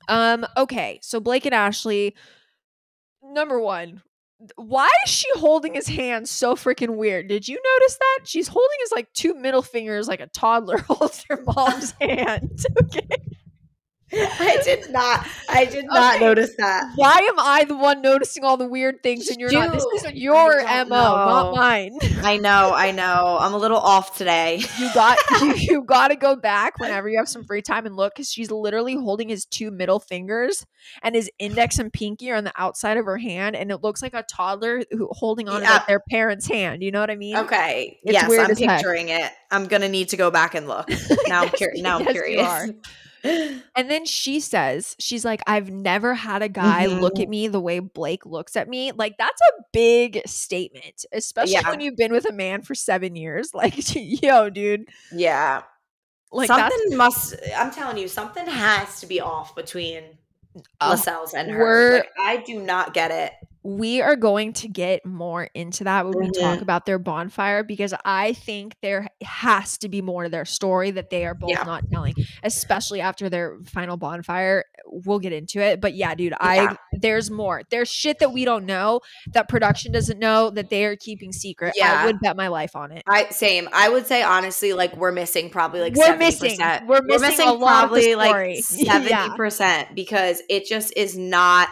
[0.09, 2.15] Um, okay, so Blake and Ashley,
[3.21, 4.01] number one,
[4.55, 7.27] why is she holding his hand so freaking weird?
[7.27, 8.19] Did you notice that?
[8.23, 12.65] She's holding his like two middle fingers like a toddler holds her mom's hand.
[12.83, 13.07] Okay.
[14.13, 15.27] I did not.
[15.49, 16.25] I did not Okay.
[16.25, 16.91] notice that.
[16.95, 19.71] Why am I the one noticing all the weird things and you're not?
[19.73, 21.97] This is your I MO, don't mine.
[22.23, 22.71] I know.
[22.73, 23.37] I know.
[23.39, 24.63] I'm a little off today.
[24.79, 27.95] You got you, you got to go back whenever you have some free time and
[27.97, 30.65] look because she's literally holding his two middle fingers
[31.03, 34.01] and his index and pinky are on the outside of her hand, and it looks
[34.01, 36.81] like a toddler who holding on to like, their parent's hand.
[36.81, 37.35] You know what I mean?
[37.35, 37.99] Okay.
[38.03, 38.77] It's yes, weird I'm as heck.
[38.77, 39.31] picturing it.
[39.51, 40.89] I'm gonna need to go back and look.
[41.27, 41.81] Now I'm Yes, curious.
[41.81, 42.69] Now I'm yes, you curious.
[43.75, 47.23] And then she says, she's like, I've never had a guy look Mhm.
[47.23, 48.91] at me the way Blake looks at me.
[48.91, 51.69] Like, that's a big statement, especially Yeah.
[51.69, 53.51] when you've been with a man for seven years.
[53.53, 54.87] Like, yo, dude.
[55.11, 55.63] Yeah.
[56.31, 57.35] Like, something must.
[57.55, 60.03] I'm telling you, something has to be off between
[60.81, 61.97] Oh, Lascelles and her.
[61.99, 63.31] Like, I do not get it.
[63.69, 66.61] We are going to get more into that when we talk Mhm.
[66.61, 71.09] about their bonfire because I think there has to be more to their story that
[71.09, 71.63] they are both Yeah.
[71.63, 74.63] not telling, especially after their final bonfire.
[74.85, 76.75] We'll get into it, but yeah, dude, I Yeah.
[76.93, 77.63] there's more.
[77.69, 79.01] There's shit that we don't know
[79.33, 81.73] that production doesn't know that they are keeping secret.
[81.75, 82.03] Yeah.
[82.03, 83.03] I would bet my life on it.
[83.05, 83.67] I same.
[83.73, 86.59] I would say honestly, like we're missing probably like We're 70%.
[86.59, 86.87] missing.
[86.87, 88.61] We're missing a lot of the probably like story.
[88.61, 89.35] seventy Yeah.
[89.35, 91.67] percent because it just is not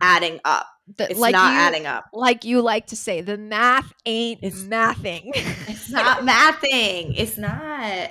[0.00, 0.66] adding up.
[0.96, 2.06] The- It's like not you, adding up.
[2.12, 5.30] like you like to say, the math ain't It's- mathing.
[5.68, 7.14] It's not mathing.
[7.16, 8.10] It's not.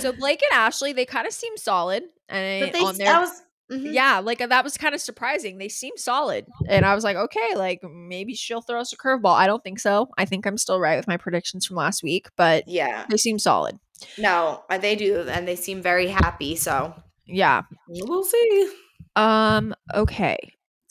[0.00, 3.20] so Blake and Ashley, they kind of seem solid, and But they, on their I
[3.20, 3.30] was,
[3.70, 3.92] mhm.
[3.92, 5.58] yeah, like that was kind of surprising.
[5.58, 9.34] They seem solid, and I was like, okay, like maybe she'll throw us a curveball.
[9.34, 10.08] I don't think so.
[10.18, 13.06] I think I'm still right with my predictions from last week, but yeah.
[13.08, 13.78] they seem solid.
[14.18, 16.56] No, uh, they do, and they seem very happy.
[16.56, 16.94] So
[17.26, 17.62] Yeah.
[17.88, 18.72] we'll see.
[19.16, 19.74] Um.
[19.94, 20.38] Okay.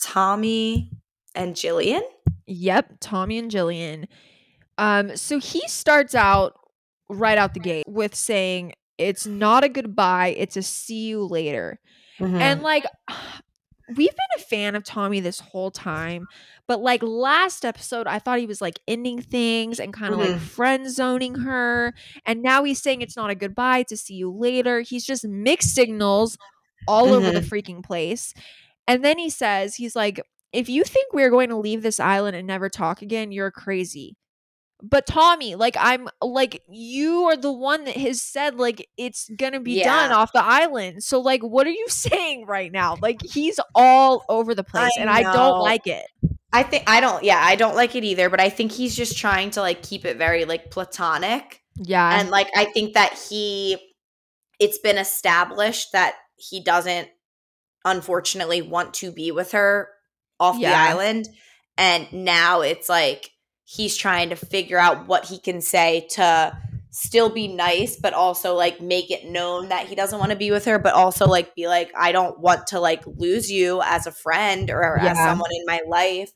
[0.01, 0.91] Tommy
[1.37, 2.01] and Jillian.
[2.47, 2.95] Yep.
[2.99, 4.07] Tommy and Jillian.
[4.77, 5.15] Um.
[5.15, 6.53] So he starts out
[7.09, 10.35] right out the gate with saying it's not a goodbye.
[10.37, 11.79] It's a see you later.
[12.19, 12.35] Mm-hmm.
[12.35, 12.85] And like
[13.95, 16.27] we've been a fan of Tommy this whole time,
[16.67, 20.29] but like last episode I thought he was like ending things and kind of like
[20.31, 20.39] Mhm.
[20.39, 21.93] friend zoning her,
[22.25, 24.81] and now he's saying it's not a goodbye, to see you later.
[24.81, 26.37] He's just mixed signals
[26.87, 28.33] all over the freaking place.
[28.87, 30.21] And then he says he's like
[30.53, 34.15] if you think we're going to leave this island and never talk again, you're crazy.
[34.81, 39.59] But Tommy, like I'm like you are the one that has said like it's gonna
[39.59, 41.03] be done off the island.
[41.03, 42.95] So like what are you saying right now?
[43.01, 46.05] Like he's all over the place I and I don't like it.
[46.53, 47.23] I think I don't.
[47.23, 48.29] Yeah, I don't like it either.
[48.29, 51.63] But I think he's just trying to like keep it very like platonic.
[51.79, 52.19] Yeah.
[52.19, 53.77] and like i think that he
[54.59, 57.09] it's been established that he doesn't
[57.85, 59.89] unfortunately want to be with her
[60.39, 61.27] off the island
[61.77, 63.31] and now it's like
[63.63, 66.57] he's trying to figure out what he can say to
[66.91, 70.49] still be nice but also like make it known that he doesn't want to be
[70.51, 74.07] with her but also like be like i don't want to like lose you as
[74.07, 76.31] a friend or as someone in my life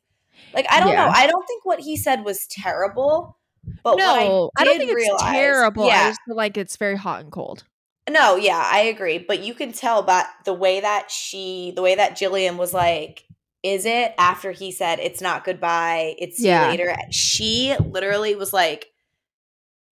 [0.54, 1.06] like i don't Yeah.
[1.06, 3.38] know i don't think what he said was terrible
[3.84, 5.84] but no, what I, I, don't think it's realize- terrible.
[5.84, 7.64] I Yeah, just feel like it's very hot and cold.
[8.10, 9.20] no, yeah, I agree.
[9.20, 13.24] But you can tell by the way that she, the way that Jillian was like,
[13.64, 16.70] is it after he said it's not goodbye, it's Yeah.
[16.70, 16.96] later?
[17.12, 18.88] She literally was like,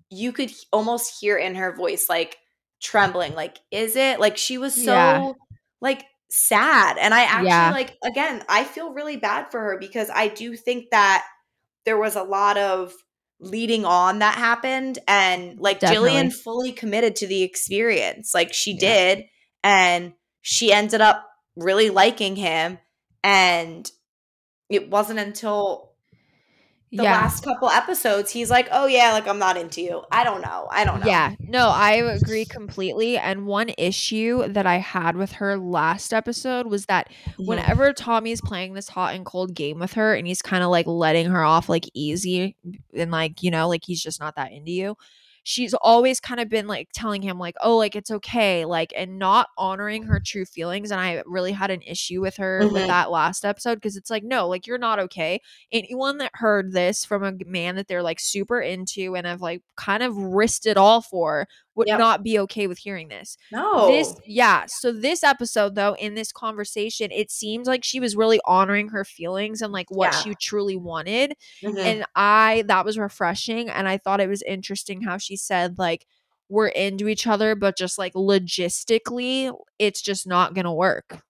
[0.10, 2.38] you could almost hear in her voice, like
[2.82, 4.20] trembling, like, is it?
[4.20, 5.32] Like she was so Yeah.
[5.82, 6.98] like sad.
[6.98, 7.72] And I actually Yeah.
[7.72, 11.26] like again, I feel really bad for her because I do think that
[11.86, 12.94] there was a lot of
[13.40, 16.12] leading on that happened and like Definitely.
[16.12, 18.80] Jillian fully committed to the experience like she Yeah.
[18.80, 19.26] did
[19.64, 22.80] and she ended up really liking him
[23.24, 23.92] and
[24.70, 25.90] it wasn't until
[26.92, 27.12] the yeah.
[27.22, 30.68] last couple episodes he's like oh yeah like I'm not into you I don't know
[30.72, 33.16] I don't know Yeah, no, I agree completely.
[33.16, 37.46] And one issue that I had with her last episode was that Mhm.
[37.46, 40.88] whenever Tommy's playing this hot and cold game with her and he's kind of like
[40.88, 42.56] letting her off like easy
[42.96, 44.96] and like, you know, like he's just not that into you,
[45.44, 49.18] she's always kind of been like telling him, like, oh, like it's okay, like, and
[49.20, 50.92] not honoring her true feelings.
[50.92, 52.88] And I really had an issue with her with Mhm.
[52.88, 55.42] that last episode because it's like, no, like you're not okay.
[55.72, 59.62] Anyone that heard this from a man that they're like super into and have like
[59.76, 61.48] kind of risked it all for
[61.80, 61.98] would Yep.
[62.00, 63.36] not be okay with hearing this.
[63.52, 64.66] no This, yeah.
[64.68, 69.04] So this episode, though, in this conversation, it seems like she was really honoring her
[69.04, 70.20] feelings and like what Yeah.
[70.22, 71.34] she truly wanted.
[71.64, 71.78] Mhm.
[71.80, 73.70] And I, that was refreshing.
[73.70, 76.06] And I thought it was interesting how she said, like,
[76.50, 81.22] we're into each other, but just like logistically, it's just not going to work.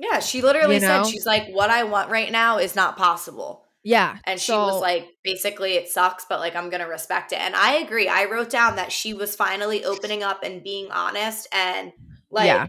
[0.00, 1.04] yeah she literally you said know?
[1.08, 4.18] she's like what I want right now is not possible Yeah.
[4.24, 7.40] And she was like, basically, it sucks, but like, I'm going to respect it.
[7.40, 8.06] And I agree.
[8.06, 11.92] I wrote down that she was finally opening up and being honest and
[12.30, 12.66] like, Yeah.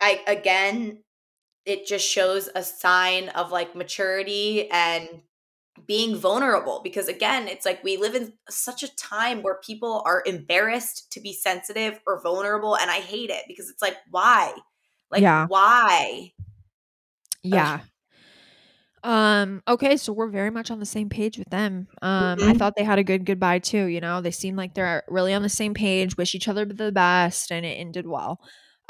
[0.00, 1.02] I again,
[1.66, 5.20] it just shows a sign of like maturity and
[5.86, 10.24] being vulnerable because again it's like we live in such a time where people are
[10.26, 14.52] embarrassed to be sensitive or vulnerable and i hate it because it's like why
[15.12, 15.46] like Yeah.
[15.46, 16.32] why
[17.44, 17.78] Yeah.
[19.04, 21.88] Um, okay, so we're very much on the same page with them.
[22.02, 22.58] Um, I Mhm.
[22.58, 24.20] thought they had a good goodbye too, you know.
[24.20, 27.64] They seem like they're really on the same page, wish each other the best, and
[27.64, 28.40] it ended well.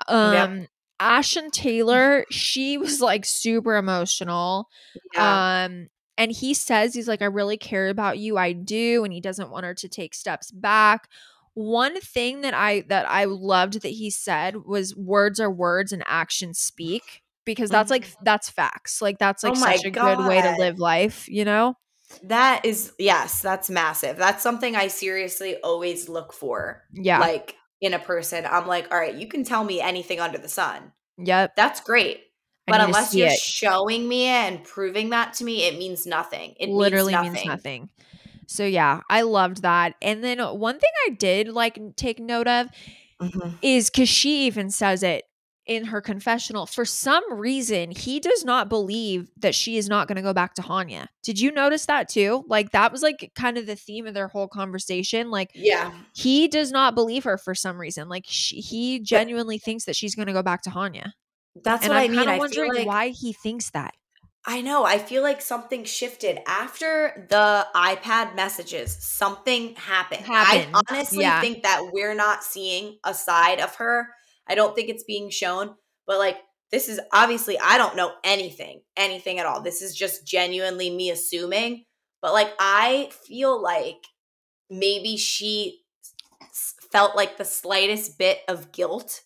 [0.08, 0.68] Um
[1.00, 4.68] Ash and Taylor, she was like super emotional.
[5.14, 8.36] yeah Um, and he says he's like, I really care about you.
[8.36, 11.08] I do, and he doesn't want her to take steps back.
[11.54, 16.02] One thing that I that I loved that he said was words are words and
[16.06, 19.02] actions speak because that's like that's facts.
[19.02, 21.74] Like that's like Oh such a good way to live life, you know?
[22.22, 27.18] that is yes that's massive that's something i seriously always look for Yeah.
[27.18, 30.48] like in a person i'm like all right you can tell me anything under the
[30.48, 31.54] sun yep.
[31.54, 32.22] that's great
[32.66, 33.38] I but unless you're it.
[33.38, 37.34] showing me it and proving that to me it means nothing it literally means means
[37.34, 37.90] nothing, nothing.
[38.46, 39.94] So yeah, I loved that.
[40.00, 42.68] And then one thing I did like take note of
[43.20, 43.58] Mhm.
[43.61, 45.24] is because she even says it
[45.68, 46.66] in her confessional.
[46.66, 50.54] For some reason, he does not believe that she is not going to go back
[50.54, 51.07] to Hanya.
[51.22, 52.44] Did you notice that too?
[52.48, 55.31] Like that was like kind of the theme of their whole conversation.
[55.31, 58.09] Like yeah he does not believe her for some reason.
[58.09, 61.12] Like she, he genuinely thinks that she's going to go back to Hanya.
[61.62, 63.94] that's And what I'm i mean i feel wondering like why he thinks that.
[64.46, 64.85] I know.
[64.85, 68.96] I feel like something shifted after the iPad messages.
[68.98, 70.24] Something happened.
[70.24, 71.42] Happened, I honestly yeah.
[71.42, 74.09] think that we're not seeing a side of her.
[74.48, 75.74] I don't think it's being shown,
[76.06, 76.38] but like
[76.70, 79.62] this is obviously I don't know anything, anything at all.
[79.62, 81.84] This is just genuinely me assuming,
[82.20, 84.04] but like I feel like
[84.70, 85.80] maybe she
[86.92, 89.22] felt like the slightest bit of guilt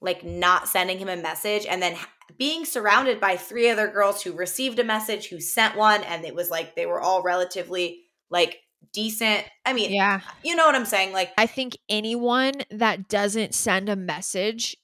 [0.00, 1.96] like not sending him a message and then
[2.36, 6.34] being surrounded by three other girls who received a message who sent one and it
[6.34, 8.58] was like they were all relatively like
[8.92, 9.44] decent.
[9.64, 10.20] I mean Yeah.
[10.42, 11.12] you know what i'm saying?
[11.12, 14.76] Like I think anyone that doesn't send a message,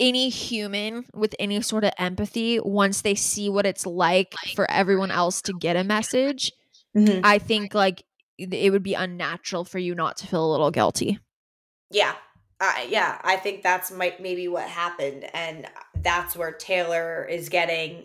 [0.00, 5.10] any human with any sort of empathy, once they see what it's like for everyone
[5.10, 6.52] else to get a message,
[6.96, 8.04] I think like
[8.38, 11.18] it would be unnatural for you not to feel a little guilty.
[11.90, 12.14] yeah.
[12.60, 15.66] Uh, yeah i think that's might maybe what happened and
[16.02, 18.04] that's where taylor is getting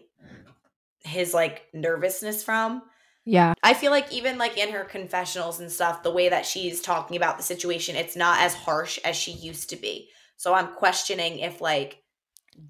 [1.04, 2.82] his like nervousness from
[3.26, 3.54] Yeah.
[3.62, 7.16] I feel like even like in her confessionals and stuff, the way that she's talking
[7.18, 10.10] about the situation, it's not as harsh as she used to be.
[10.38, 12.02] So I'm questioning if like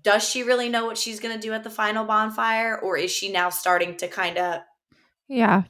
[0.03, 3.09] does she really know what she's going to do at the final bonfire or is
[3.11, 4.61] she now starting to kind of,
[5.27, 5.63] Yeah.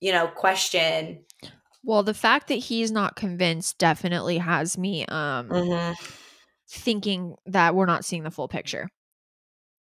[0.00, 1.24] you know, question
[1.82, 5.94] Well, the fact that he's not convinced definitely has me um Mm-hmm.
[6.70, 8.88] thinking that we're not seeing the full picture.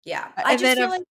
[0.05, 0.27] Yeah.
[0.37, 1.03] I and just feel if- like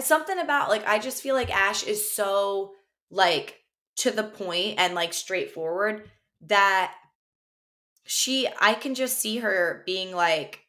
[0.00, 2.72] something about like I just feel like Ash is so
[3.10, 3.58] like
[3.96, 6.08] to the point and like straightforward
[6.42, 6.94] that
[8.04, 10.60] she I can just see her being like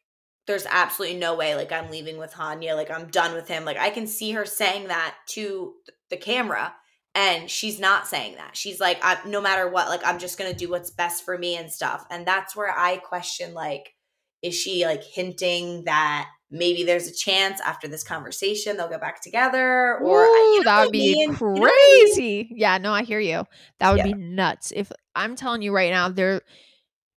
[0.46, 3.64] there's absolutely no way like I'm leaving with Hanya like I'm done with him.
[3.64, 5.74] Like I can see her saying that to
[6.10, 6.74] the camera
[7.14, 8.56] and she's not saying that.
[8.56, 11.38] She's like I, no matter what like I'm just going to do what's best for
[11.38, 12.06] me and stuff.
[12.10, 13.94] And that's where I question like
[14.42, 19.20] is she like hinting that maybe there's a chance after this conversation they'll get back
[19.22, 21.38] together or Ooh, you know that would be mean?
[21.54, 22.18] You know I mean?
[22.18, 22.48] crazy.
[22.50, 23.44] Yeah, no, I hear you.
[23.78, 24.02] That would Yeah.
[24.02, 24.72] be nuts.
[24.74, 26.42] If I'm telling you right now, there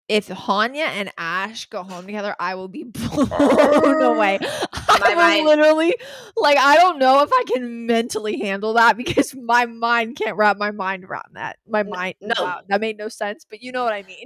[0.09, 4.39] if Hanya and Ash go home together, I will be blown away.
[4.89, 5.95] I will mind- literally
[6.35, 10.57] like I don't know if I can mentally handle that because my mind can't wrap
[10.57, 11.57] my mind around that.
[11.67, 12.33] My N- mind no.
[12.39, 14.25] wow, that made no sense, but you know what I mean.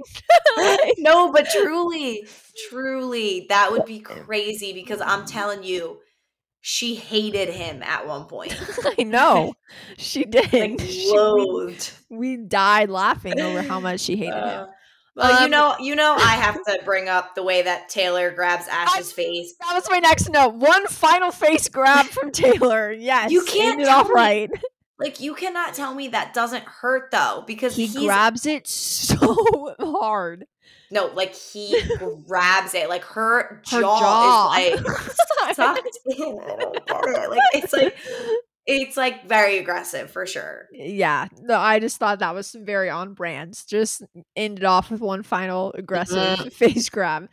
[0.98, 2.26] no, but truly,
[2.68, 6.00] truly, that would be crazy because I'm telling you,
[6.60, 8.56] she hated him at one point.
[8.98, 9.54] I know.
[9.98, 10.52] She did.
[10.52, 11.76] Like She- we,
[12.08, 14.71] we died laughing over how much she hated uh, him.
[15.14, 18.30] Well, you Um, know, you know, I have to bring up the way that Taylor
[18.30, 19.54] grabs Ash's face.
[19.60, 20.54] That was my next note.
[20.54, 22.90] One final face grab from Taylor.
[22.92, 23.30] Yes.
[23.30, 24.50] You can't it off me right.
[24.98, 30.46] Like, you cannot tell me that doesn't hurt though, because He grabs it so hard.
[30.92, 31.76] no, like he
[32.28, 34.54] grabs it, like her Her jaw, jaw.
[34.54, 36.38] is like sucked in.
[36.40, 37.30] I don't get it.
[37.30, 37.96] Like it's like
[38.64, 40.68] it's like very aggressive for sure.
[40.72, 41.26] Yeah.
[41.40, 43.60] No, I just thought that was very on brand.
[43.66, 44.02] Just
[44.36, 46.52] ended off with one final aggressive Mhm.
[46.52, 47.28] face grab.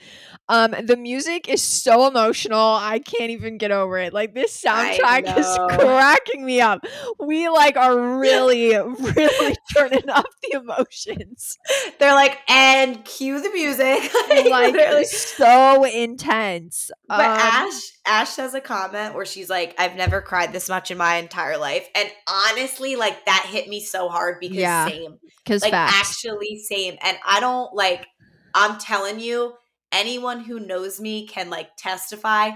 [0.47, 2.59] Um, the music is so emotional.
[2.59, 4.11] I can't even get over it.
[4.11, 5.45] Like this soundtrack is
[5.79, 6.83] cracking me up.
[7.19, 11.57] We like are really, really turning up the emotions.
[11.99, 14.11] They're like, and cue the music.
[14.49, 15.05] Like Literally.
[15.05, 16.89] so intense.
[17.07, 20.89] But Um, Ash, Ash has a comment where she's like, "I've never cried this much
[20.89, 24.87] in my entire life," and honestly, like that hit me so hard because Yeah.
[24.87, 25.93] same, because like facts.
[25.95, 26.97] actually same.
[27.01, 28.07] And I don't like.
[28.55, 29.53] I'm telling you,
[29.91, 32.51] anyone who knows me can like testify.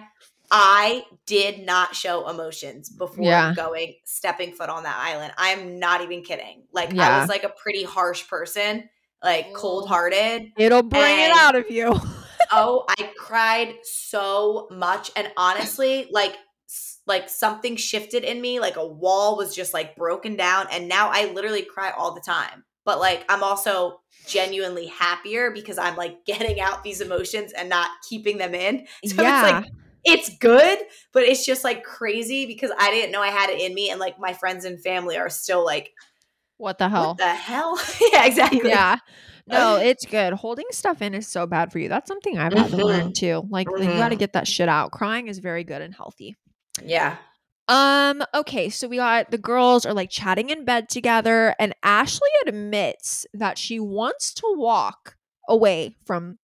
[0.51, 3.53] I did not show emotions before Yeah.
[3.55, 5.34] going stepping foot on that island.
[5.38, 6.64] I'm not even kidding.
[6.72, 8.89] Like I was like a pretty harsh person,
[9.24, 9.53] like mm.
[9.53, 10.51] cold hearted.
[10.57, 11.99] It'll bring it out of you.
[12.51, 16.38] oh i cried so much and honestly like s-
[17.06, 21.10] like something shifted in me like a wall was just like broken down and now
[21.12, 26.24] i literally cry all the time but like i'm also genuinely happier because i'm like
[26.26, 29.43] getting out these emotions and not keeping them in so yeah.
[29.43, 29.74] it's like
[30.06, 30.80] it's good
[31.14, 33.99] but it's just like crazy because i didn't know i had it in me and
[33.99, 35.91] like my friends and family are still like
[36.58, 37.10] what the hell?
[37.10, 37.80] what the hell
[38.12, 38.97] yeah exactly Yeah.
[39.45, 40.32] No, it's good.
[40.34, 41.89] Holding stuff in is so bad for you.
[41.89, 43.12] That's something I've had to learn mm-hmm.
[43.12, 43.47] too.
[43.49, 44.20] Like you got to mm-hmm.
[44.20, 44.91] get that shit out.
[44.91, 46.38] Crying is very good and healthy.
[46.82, 47.17] Yeah
[47.67, 52.30] Um, okay, so we got the girls are like chatting in bed together and Ashley
[52.45, 55.15] admits that she wants to walk
[55.47, 56.39] away from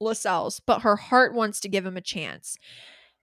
[0.00, 2.58] Lascelles, but her heart wants to give him a chance.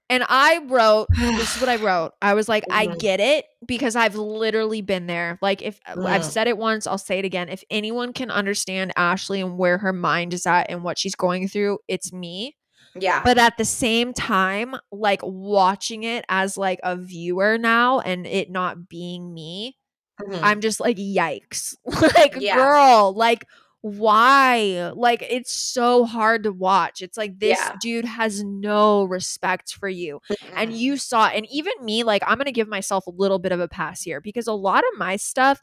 [0.09, 2.13] And I wrote, this is what I wrote.
[2.21, 5.39] I was like, I get it because I've literally been there.
[5.41, 6.31] Like, if uh, I've Mm.
[6.31, 7.49] said it once, I'll say it again.
[7.49, 11.47] If anyone can understand Ashley and where her mind is at and what she's going
[11.47, 12.55] through, it's me.
[12.99, 18.25] Yeah But at the same time, like watching it as like a viewer now and
[18.27, 19.77] it not being me,
[20.21, 20.39] Mhm.
[20.43, 21.75] I'm just like, yikes.
[22.15, 22.55] like, Yeah.
[22.55, 23.45] girl, like,
[23.81, 24.91] why?
[24.95, 27.01] Like, it's so hard to watch.
[27.01, 27.75] It's like this Yeah.
[27.81, 30.21] dude has no respect for you.
[30.55, 30.77] And Mm.
[30.77, 33.59] you saw, and even me, like, I'm going to give myself a little bit of
[33.59, 35.61] a pass here because a lot of my stuff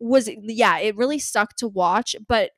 [0.00, 2.50] was, yeah, it really sucked to watch, but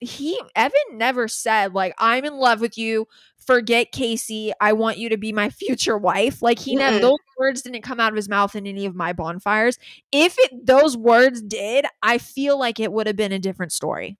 [0.00, 3.06] he, Evan never said, like, I'm in love with you.
[3.38, 4.52] Forget Kaci.
[4.60, 6.42] I want you to be my future wife.
[6.42, 9.12] Like, he never, those words didn't come out of his mouth in any of my
[9.12, 9.78] bonfires.
[10.12, 14.18] If it, those words did, I feel like it would have been a different story.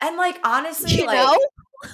[0.00, 1.38] And like honestly, You like know?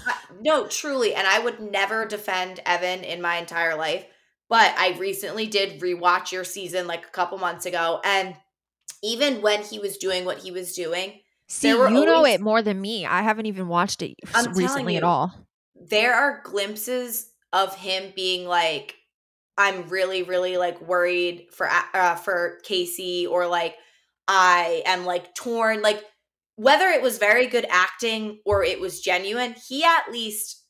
[0.07, 4.05] I- no, truly, and I would never defend Evan in my entire life,
[4.49, 8.37] but I recently did rewatch your season like a couple months ago, and
[9.03, 11.21] even when he was doing what he was doing,
[11.53, 13.05] See, you know it more than me.
[13.05, 15.35] I haven't even watched it I'm recently at all.
[15.75, 18.97] there are glimpses of him being like,
[19.59, 23.75] "I'm really, really like worried for uh, for Kaci," or like,
[24.27, 26.03] "I am like torn." Like
[26.57, 30.65] whether it was very good acting or it was genuine, he at least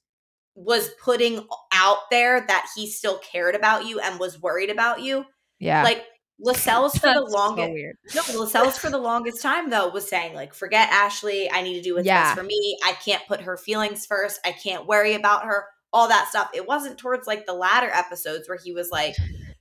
[0.56, 5.24] was putting out there that he still cared about you and was worried about you.
[5.60, 5.84] Yeah.
[5.84, 6.04] Like
[6.42, 7.96] Lascelles for the so longest weird.
[8.14, 11.50] no, Lascelles for the longest time though was saying like, forget Ashley.
[11.50, 12.22] I need to do what's Yeah.
[12.24, 12.78] best for me.
[12.84, 14.40] I can't put her feelings first.
[14.44, 15.66] I can't worry about her.
[15.92, 16.50] All that stuff.
[16.54, 19.14] It wasn't towards like the latter episodes where he was like,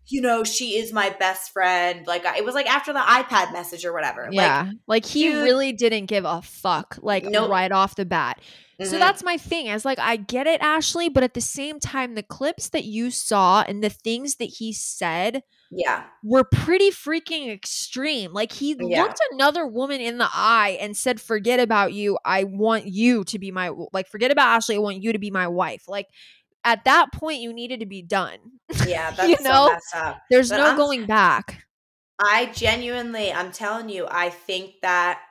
[0.07, 2.07] you know, she is my best friend.
[2.07, 4.27] Like it was like after the iPad message or whatever.
[4.31, 4.71] Yeah.
[4.87, 7.49] Like, he dude- really didn't give a fuck, like Nope.
[7.51, 8.39] right off the bat.
[8.79, 8.99] Like, So mhm.
[8.99, 9.69] that's my thing.
[9.69, 13.11] As like, I get it, Ashley, but at the same time, the clips that you
[13.11, 16.03] saw and the things that he said yeah.
[16.23, 18.33] were pretty freaking extreme.
[18.33, 19.01] Like he Yeah.
[19.03, 22.17] looked another woman in the eye and said, "Forget about you.
[22.25, 24.75] I want you to be my like forget about Ashley.
[24.75, 26.07] I want you to be my wife." Like
[26.63, 28.37] at that point you needed to be done.
[28.85, 29.11] Yeah.
[29.15, 29.75] That's You know?
[29.95, 30.19] up.
[30.29, 31.65] There's But no I'm- going back.
[32.23, 35.21] I genuinely, I'm telling you, I think that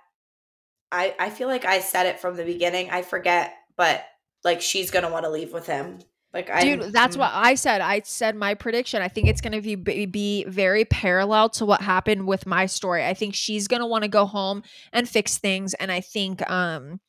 [0.91, 2.91] I I feel like I said it from the beginning.
[2.91, 4.05] I forget, but
[4.43, 6.01] like she's gonna want to leave with him.
[6.33, 7.81] Like I Dude, that's what I said.
[7.81, 9.03] I said my prediction.
[9.03, 12.67] I think it's going to be, be be very parallel to what happened with my
[12.67, 13.05] story.
[13.05, 14.63] I think she's going to want to go home
[14.93, 17.01] and fix things and I think um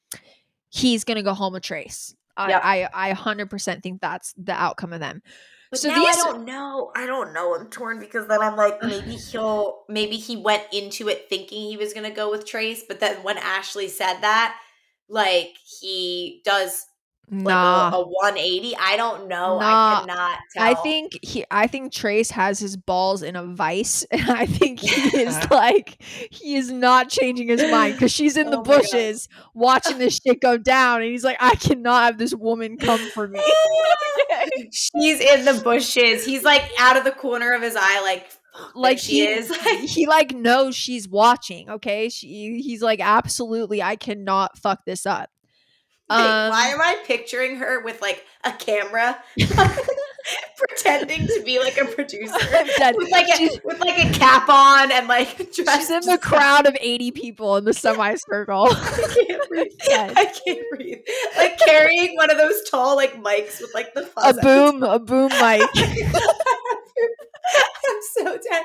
[0.69, 2.15] he's going to go home with Trace.
[2.35, 2.61] I, Yep.
[2.63, 5.21] I I 100% think that's the outcome of them.
[5.69, 6.91] But So now these- I don't know.
[6.95, 7.55] I don't know.
[7.55, 11.77] I'm torn because then I'm like, maybe he'll, maybe he went into it thinking he
[11.77, 14.57] was gonna go with Trace, but then when Ashley said that,
[15.07, 16.87] like he does
[17.29, 18.75] like a, a 180.
[18.77, 19.59] I don't know.
[19.59, 19.59] Nah.
[19.59, 20.63] I cannot tell.
[20.63, 24.81] I think he I think Trace has his balls in a vice and I think
[24.81, 28.81] he is like he is not changing his mind cuz she's in the Oh God.
[28.81, 32.99] bushes watching this shit go down and he's like I cannot have this woman come
[33.11, 33.39] for me.
[34.71, 36.25] she's in the bushes.
[36.25, 38.29] He's like out of the corner of his eye, like
[38.75, 39.55] like she he is.
[39.93, 41.69] he like knows she's watching.
[41.69, 43.81] Okay, she he's like absolutely.
[43.81, 45.29] I cannot fuck this up.
[46.17, 49.17] Wait, why Um, am I picturing her with like a camera,
[50.57, 52.33] pretending to be like a producer
[52.95, 56.67] with like a with like a cap on and like dressed She's in the crowd
[56.67, 58.67] of 80 people in the semicircle.
[58.69, 59.71] I can't breathe.
[59.87, 60.13] Yes.
[60.15, 60.99] I can't breathe.
[61.37, 64.39] Like carrying one of those tall like mics with like the a fuzz.
[64.41, 65.61] boom, a boom mic.
[67.83, 68.63] I'm so dead.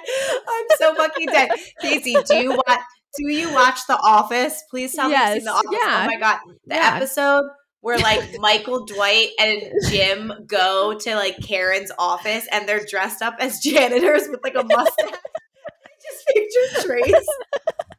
[0.48, 1.50] I'm so fucking dead.
[1.82, 2.80] Kaci, do you watch?
[3.16, 4.62] Do you watch The Office?
[4.70, 5.68] Please tell me you've seen The Yes, Office.
[5.68, 6.02] Oh yeah.
[6.02, 6.92] Oh my god, the Yeah.
[6.96, 7.44] episode
[7.80, 13.36] where like Michael, Dwight, and Jim go to like Karen's office and they're dressed up
[13.40, 14.96] as janitors with like a mustache.
[15.08, 17.26] I just picture Trace.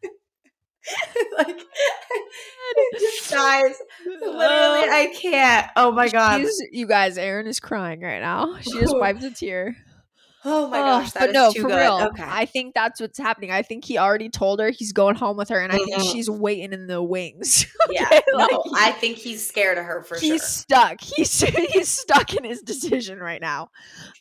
[1.37, 3.75] like it just dies.
[4.05, 5.67] Literally, I can't.
[5.75, 6.39] Oh my god.
[6.41, 8.57] She's- you guys, Erin is crying right now.
[8.61, 9.75] She just wiped a tear.
[10.45, 11.77] Oh my gosh, that but is no, too for good.
[11.81, 12.09] real.
[12.13, 12.23] Okay.
[12.25, 13.51] I think that's what's happening.
[13.51, 16.11] I think he already told her he's going home with her, and I think Mhm.
[16.11, 17.65] she's waiting in the wings.
[17.89, 18.05] yeah.
[18.05, 20.47] Okay, No, I think he's scared of her for he's sure.
[20.47, 21.01] stuck.
[21.01, 21.39] He's
[21.73, 23.69] he's stuck in his decision right now.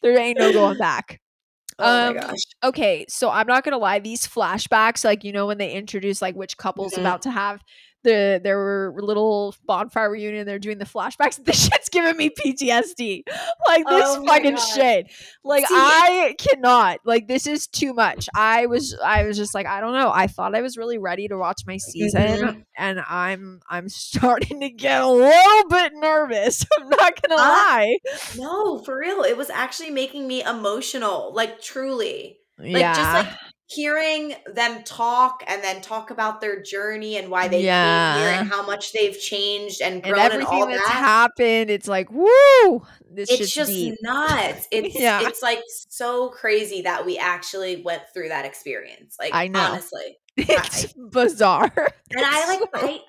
[0.02, 1.20] There ain't no going back.
[1.78, 2.38] Oh um, my gosh.
[2.64, 3.98] Okay, so I'm not gonna lie.
[3.98, 7.00] These flashbacks, like you know, when they introduce like which couple's Mhm.
[7.00, 7.60] about to have
[8.06, 11.38] the their little bonfire reunion, they're doing the flashbacks.
[11.44, 13.22] This shit's giving me PTSD.
[13.68, 14.60] Like this Oh fucking God.
[14.74, 15.12] shit.
[15.44, 17.00] Like See- I cannot.
[17.04, 18.28] Like this is too much.
[18.34, 20.10] I was I was just like I don't know.
[20.12, 22.64] I thought I was really ready to watch my season, Mhm.
[22.76, 26.64] and I'm I'm starting to get a little bit nervous.
[26.80, 27.96] I'm not gonna lie.
[28.38, 29.22] No, for real.
[29.22, 31.32] It was actually making me emotional.
[31.34, 32.38] Like truly.
[32.58, 32.94] Like yeah.
[32.94, 33.38] just like
[33.68, 38.48] hearing them talk and then talk about their journey and why they came here and
[38.48, 40.92] how much they've changed and and grown and, everything all that's that.
[40.92, 42.82] happened, it's like woo.
[43.10, 43.96] This it's just deep.
[44.02, 44.68] nuts.
[44.72, 45.26] It's Yeah.
[45.26, 49.16] it's like so crazy that we actually went through that experience.
[49.18, 49.60] Like I know.
[49.60, 50.18] honestly.
[50.36, 51.72] It's bizarre.
[52.10, 53.00] And I like I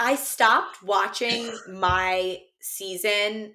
[0.00, 3.54] I stopped watching my season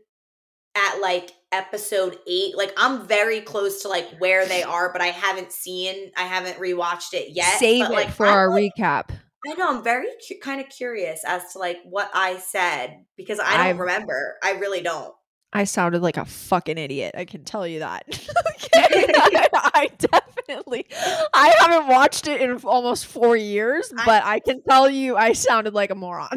[0.76, 2.58] at like episode 8.
[2.58, 6.58] Like I'm very close to like where they are, but I haven't seen I haven't
[6.58, 7.60] rewatched it yet.
[7.60, 9.10] Save but, it like, for I'm, our like- recap.
[9.46, 13.40] I know I'm very cu- kind of curious as to like what I said because
[13.40, 14.38] I don't I've- remember.
[14.44, 15.14] I really don't.
[15.54, 17.14] I sounded like a fucking idiot.
[17.16, 18.06] I can tell you that.
[18.76, 20.86] I, I definitely
[21.34, 25.74] I haven't watched it in almost four years, but I can tell you I sounded
[25.74, 26.30] like a moron.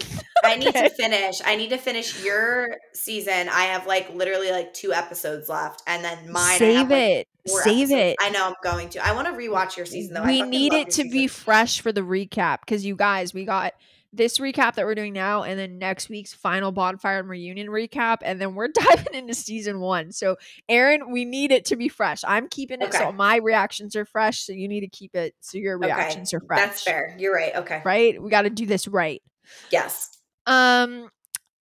[0.44, 1.40] I need to finish.
[1.44, 3.48] I need to finish your season.
[3.48, 6.44] I have like literally like two episodes left, and then mine.
[6.44, 7.28] I have, Save like, it.
[7.46, 7.90] Save episodes.
[7.92, 8.16] it.
[8.20, 9.06] I know I'm going to.
[9.06, 10.24] I want to rewatch your season though.
[10.24, 13.72] We need it to be fresh for the recap because you guys, we got
[14.16, 18.18] this recap that we're doing now, and then next week's final bonfire and reunion recap,
[18.22, 20.12] and then we're diving into season one.
[20.12, 20.36] So,
[20.68, 22.22] Erin, we need it to be fresh.
[22.26, 24.40] I'm keeping it so my reactions are fresh.
[24.40, 26.60] So you need to keep it so your Okay, reactions are fresh.
[26.60, 27.14] That's fair.
[27.18, 27.54] You're right.
[27.54, 27.82] Okay.
[27.84, 28.20] right?
[28.20, 29.22] We got to do this right.
[29.70, 30.10] Yes.
[30.46, 31.08] Um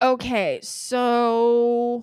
[0.03, 2.03] okay, so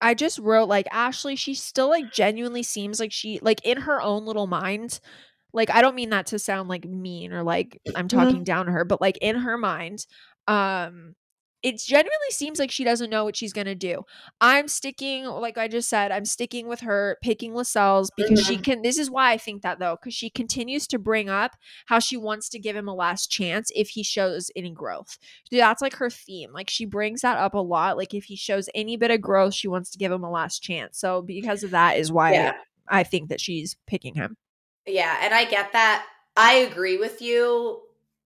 [0.00, 4.00] I just wrote like Ashley, she still like genuinely seems like she like in her
[4.00, 5.00] own little mind.
[5.52, 8.72] Like I don't mean that to sound like mean or like I'm talking down to
[8.72, 10.06] her, but like in her mind,
[10.46, 11.14] um
[11.62, 14.02] it genuinely seems like she doesn't know what she's gonna do.
[14.40, 18.80] I'm sticking, like I just said, I'm sticking with her picking Lascelles because she can.
[18.80, 21.52] This is why I think that though, because she continues to bring up
[21.86, 25.18] how she wants to give him a last chance if he shows any growth.
[25.50, 26.50] That's like her theme.
[26.54, 27.98] Like she brings that up a lot.
[27.98, 30.62] Like if he shows any bit of growth, she wants to give him a last
[30.62, 30.98] chance.
[30.98, 32.54] So because of that is why Yeah.
[32.88, 34.38] I think that she's picking him.
[34.86, 36.04] Yeah, and I get that.
[36.36, 37.80] I agree with you.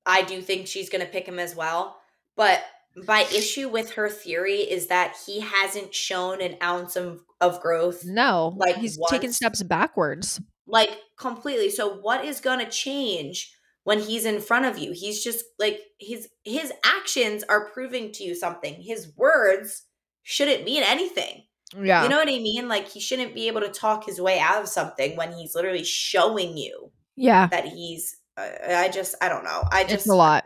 [0.06, 1.98] I do think she's going to pick him as well.
[2.36, 2.62] But
[2.96, 8.04] my issue with her theory is that he hasn't shown an ounce of, of growth,
[8.04, 10.40] No, Like, he's once- steps backwards.
[10.66, 11.70] like completely.
[11.70, 13.52] So what is going to change
[13.82, 14.92] when he's in front of you?
[14.92, 18.80] He's just like his his actions are proving to you something.
[18.80, 19.82] His words
[20.22, 21.42] shouldn't mean anything.
[21.80, 22.68] Yeah, You know what I mean?
[22.68, 25.84] Like he shouldn't be able to talk his way out of something when he's literally
[25.84, 29.62] showing you yeah, that he's uh, I just I don't know.
[29.70, 30.44] I just it's a lot.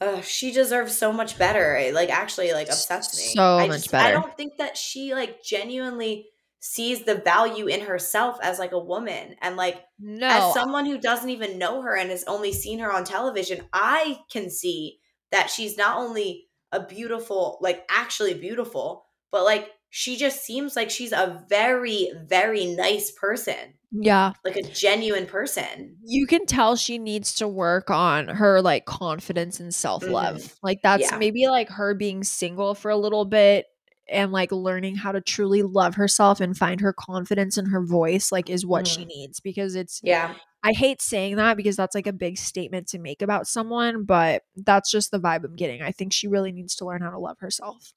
[0.00, 1.76] Ugh, she deserves so much better.
[1.76, 3.34] It, like actually like upsets me.
[3.34, 6.26] So I much just, I don't think that she like genuinely
[6.60, 10.98] sees the value in herself as like a woman and like No, as someone who
[10.98, 14.98] doesn't even know her and has only seen her on television, I can see
[15.30, 20.90] that she's not only a beautiful, like actually beautiful, but like she just seems like
[20.90, 24.32] she's a very, very nice person, yeah.
[24.44, 25.96] like a genuine person.
[26.04, 30.54] you can tell she needs to work on her like confidence and self-love.
[30.62, 31.14] Like that's Mm-hmm.
[31.14, 31.18] Yeah.
[31.18, 33.66] maybe like her being single for a little bit
[34.10, 38.32] and like learning how to truly love herself and find her confidence in her voice
[38.32, 39.08] like is what she Mhm.
[39.08, 40.34] needs because it's Yeah.
[40.62, 44.42] I hate saying that because that's like a big statement to make about someone, but
[44.56, 45.82] that's just the vibe I'm getting.
[45.82, 47.92] I think she really needs to learn how to love herself.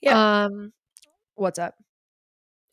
[0.00, 0.44] Yeah.
[0.44, 0.72] Um
[1.36, 1.74] what's up?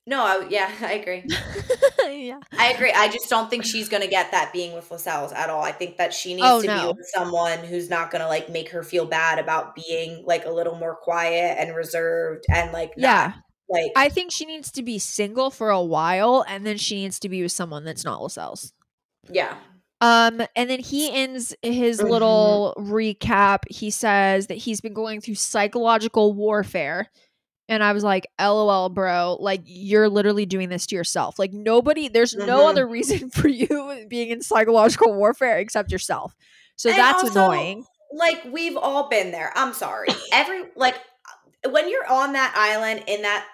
[0.07, 1.23] no, I, yeah, I agree.
[2.09, 2.39] yeah.
[2.57, 2.91] I agree.
[2.91, 5.61] I just don't think she's gonna get that being with Lascelles at all.
[5.61, 6.81] I think that she needs Oh, to no.
[6.81, 10.49] be with someone who's not gonna like make her feel bad about being like a
[10.49, 13.33] little more quiet and reserved and like not, Yeah.
[13.69, 17.19] like I think she needs to be single for a while and then she needs
[17.19, 18.73] to be with someone that's not Lascelles.
[19.29, 19.55] yeah.
[20.03, 22.09] Um, and then he ends his Mhm.
[22.09, 23.59] little recap.
[23.69, 27.11] He says that he's been going through psychological warfare.
[27.71, 29.37] And I was like, LOL, bro.
[29.39, 31.39] Like, you're literally doing this to yourself.
[31.39, 32.69] Like, nobody, there's no Mhm.
[32.69, 36.35] other reason for you being in psychological warfare except yourself.
[36.75, 37.85] So And that's also, annoying.
[38.13, 39.53] Like we've all been there.
[39.55, 40.09] I'm sorry.
[40.33, 40.95] Every like
[41.69, 43.47] when you're on that island in that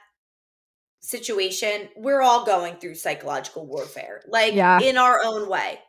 [1.02, 4.24] situation, we're all going through psychological warfare.
[4.28, 4.80] Like Yeah.
[4.80, 5.80] in our own way.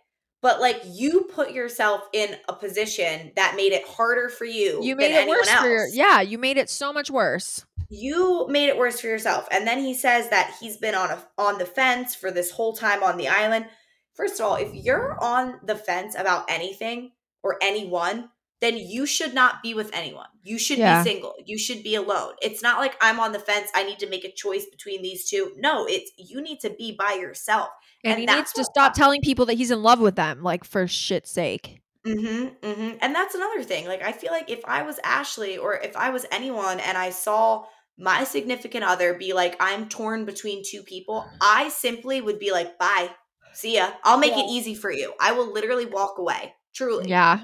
[0.41, 4.95] But like you put yourself in a position that made it harder for you, You
[4.95, 7.65] than made it anyone worse for your, yeah, you made it so much worse.
[7.89, 11.19] You made it worse for yourself and then he says that he's been on a
[11.39, 13.67] on the fence for this whole time on the island
[14.15, 17.13] first of all if you're on the fence about anything
[17.43, 18.29] or anyone
[18.61, 21.03] then you should not be with anyone you should Yeah.
[21.03, 23.99] be single you should be alone it's not like i'm on the fence i need
[24.01, 27.71] to make a choice between these two no it's you need to be by yourself
[28.05, 30.63] And, And he needs to stop telling people that he's in love with them, like,
[30.63, 31.81] for shit's sake.
[32.07, 32.97] Mm-hmm, mm-hmm.
[33.01, 33.89] And that's another thing.
[33.89, 37.11] Like, I feel like if I was Ashley or if I was anyone and I
[37.11, 37.65] saw
[37.99, 41.37] my significant other be like, I'm torn between two people, mm.
[41.41, 43.11] I simply would be like, bye,
[43.53, 43.91] see ya.
[44.05, 45.13] I'll make it easy for you.
[45.21, 46.55] I will literally walk away.
[46.75, 47.09] Truly.
[47.09, 47.41] Yeah.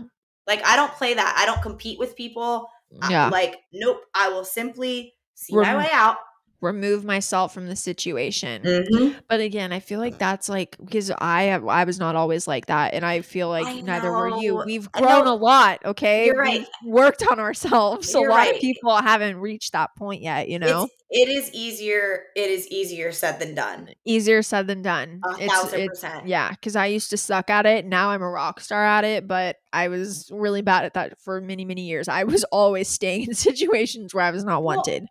[0.46, 1.36] Like, I don't play that.
[1.38, 2.68] I don't compete with people.
[3.10, 3.28] Yeah.
[3.28, 4.02] like, nope.
[4.14, 6.18] I will simply see my way out.
[6.64, 8.62] Remove myself from the situation.
[8.62, 9.18] Mm-hmm.
[9.28, 12.66] But again, I feel like that's like because I have I was not always like
[12.66, 14.62] that, and I feel like I neither were you.
[14.64, 16.26] We've grown a lot, okay?
[16.26, 16.66] You're right.
[16.82, 18.14] We've worked on ourselves.
[18.14, 20.48] a You're lot of people haven't reached that point yet.
[20.48, 22.24] You know, It's, it is easier.
[22.36, 23.90] It is easier said than done.
[24.04, 25.24] easier said than done.
[25.24, 26.26] A It's, thousand it's percent.
[26.26, 27.86] yeah, because I used to suck at it.
[27.86, 31.40] Now I'm a rock star at it, but I was really bad at that for
[31.40, 32.08] many many years.
[32.08, 35.06] I was always staying in situations where I was not Well, wanted.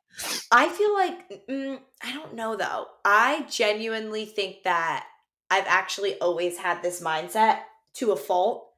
[0.52, 2.88] I feel like mm, I don't know though.
[3.06, 5.08] I genuinely think that
[5.50, 7.62] I've actually always had this mindset
[7.96, 8.70] to a fault.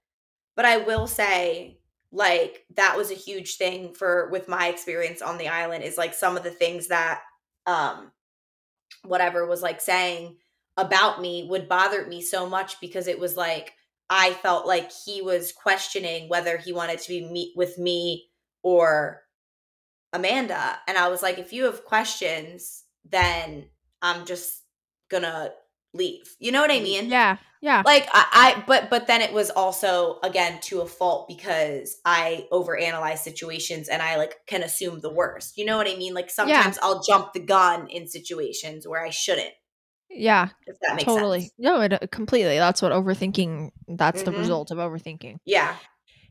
[0.55, 1.79] But I will say
[2.15, 6.13] like that was a huge thing for with my experience on the island is like
[6.13, 7.21] some of the things that
[7.67, 8.09] um
[9.03, 10.37] whatever was like saying
[10.77, 13.73] about me would bother me so much because it was like
[14.09, 18.27] I felt like he was questioning whether he wanted to be meet with me
[18.63, 19.21] or
[20.13, 20.77] Amanda.
[20.87, 23.65] And I was like, if you have questions, then
[24.01, 24.61] I'm just
[25.09, 25.51] gonna
[25.93, 26.35] leave.
[26.39, 27.09] You know what I mean?
[27.09, 28.25] Yeah, yeah, Like I,
[28.57, 33.89] I but but then it was also again to a fault because I overanalyze situations
[33.89, 35.57] and I like can assume the worst.
[35.57, 36.13] You know what I mean?
[36.13, 39.53] Like sometimes I'll jump the gun in situations where I shouldn't,
[40.11, 40.49] yeah.
[40.67, 41.53] if that makes totally sense.
[41.57, 44.37] no it uh, completely that's what overthinking that's the Mhm.
[44.37, 45.75] result of overthinking Yeah.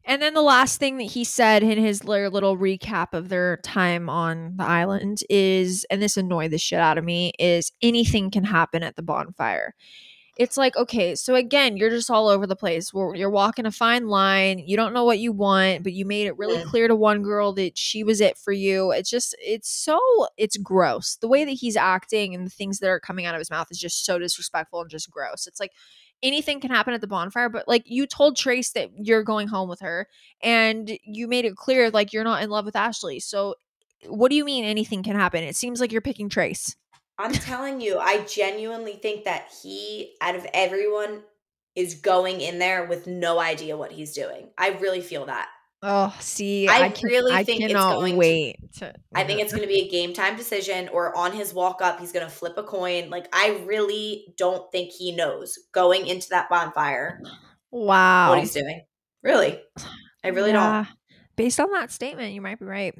[0.04, 4.08] and then the last thing that he said in his little recap of their time
[4.08, 8.44] on the island is and this annoyed the shit out of me is anything can
[8.44, 9.74] happen at the bonfire
[10.36, 12.92] it's like okay so again you're just all over the place.
[12.92, 14.58] Where you're walking a fine line.
[14.58, 16.66] You don't know what you want but you made it really Mhm.
[16.66, 18.90] clear to one girl that she was it for you.
[18.90, 20.00] It's just it's so
[20.36, 21.16] it's gross.
[21.16, 23.68] The way that he's acting and the things that are coming out of his mouth
[23.70, 25.46] is just so disrespectful and just gross.
[25.46, 25.72] It's like
[26.22, 29.68] anything can happen at the bonfire but like you told trace that you're going home
[29.68, 30.08] with her
[30.42, 33.20] and you made it clear like you're not in love with ashley.
[33.20, 33.54] So
[34.06, 35.44] what do you mean anything can happen?
[35.44, 36.74] It seems like you're picking trace
[37.18, 41.22] I'm telling you, I genuinely think that he, out of everyone,
[41.76, 44.48] is going in there with no idea what he's doing.
[44.58, 45.48] I really feel that.
[45.86, 48.56] Oh, see, I I, can, really I think it's going to- wait.
[48.78, 51.82] To, I think it's going to be a game time decision, or on his walk
[51.82, 53.10] up, he's going to flip a coin.
[53.10, 57.20] Like, I really don't think he knows going into that bonfire
[57.70, 58.30] wow.
[58.30, 58.82] what he's doing.
[59.22, 59.60] Really.
[60.24, 60.86] I really don't.
[61.36, 62.94] Based on that statement, you might be right.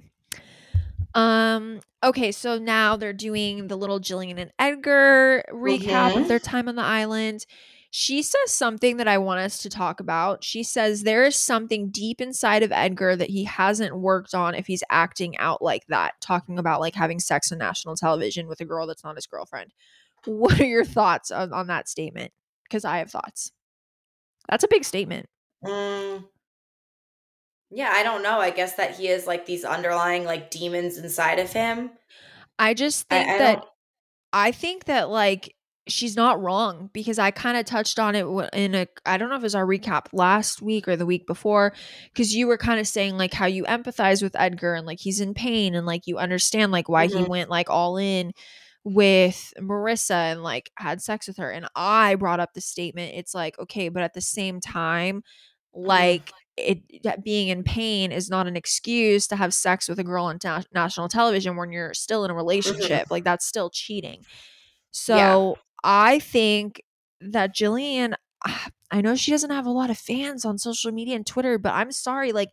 [1.14, 1.80] Um.
[2.02, 6.22] Okay, so now they're doing the little Jillian and Edgar recap Mhm.
[6.22, 7.46] of their time on the island.
[7.90, 10.42] She says something that I want us to talk about.
[10.42, 14.66] She says there is something deep inside of Edgar that he hasn't worked on if
[14.66, 18.64] he's acting out like that, talking about like having sex on national television with a
[18.64, 19.72] girl that's not his girlfriend.
[20.24, 22.32] What are your thoughts on, on that statement?
[22.64, 23.52] Because I have thoughts.
[24.48, 25.26] That's a big statement.
[25.64, 26.24] Mm.
[27.74, 28.38] Yeah, I don't know.
[28.38, 31.90] I guess that he has like these underlying like demons inside of him.
[32.58, 33.68] I just think I that don't-
[34.32, 35.54] I think that like
[35.86, 39.34] she's not wrong because I kind of touched on it in a I don't know
[39.34, 41.74] if it was our recap last week or the week before
[42.12, 45.20] because you were kind of saying like how you empathize with Edgar and like he's
[45.20, 47.28] in pain and like you understand like why he Mhm.
[47.28, 48.32] went like all in
[48.84, 53.34] with Marissa and like had sex with her and I brought up the statement it's
[53.34, 55.22] like okay but at the same time
[55.74, 60.26] like it being in pain is not an excuse to have sex with a girl
[60.26, 64.24] on na- national television when you're still in a relationship like that's still cheating.
[64.92, 66.82] So i think
[67.20, 68.14] that jillian
[68.46, 71.58] ah, i know she doesn't have a lot of fans on social media and twitter
[71.58, 72.48] but i'm sorry like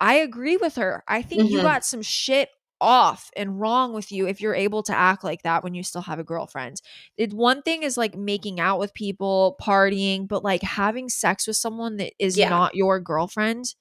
[0.00, 1.02] i agree with her.
[1.08, 1.62] I think you Mhm.
[1.62, 2.50] got some shit
[2.80, 6.02] off and wrong with you if you're able to act like that when you still
[6.02, 6.80] have a girlfriend
[7.16, 11.56] it one thing is like making out with people partying but like having sex with
[11.56, 12.48] someone that is Yeah.
[12.48, 13.74] not your girlfriend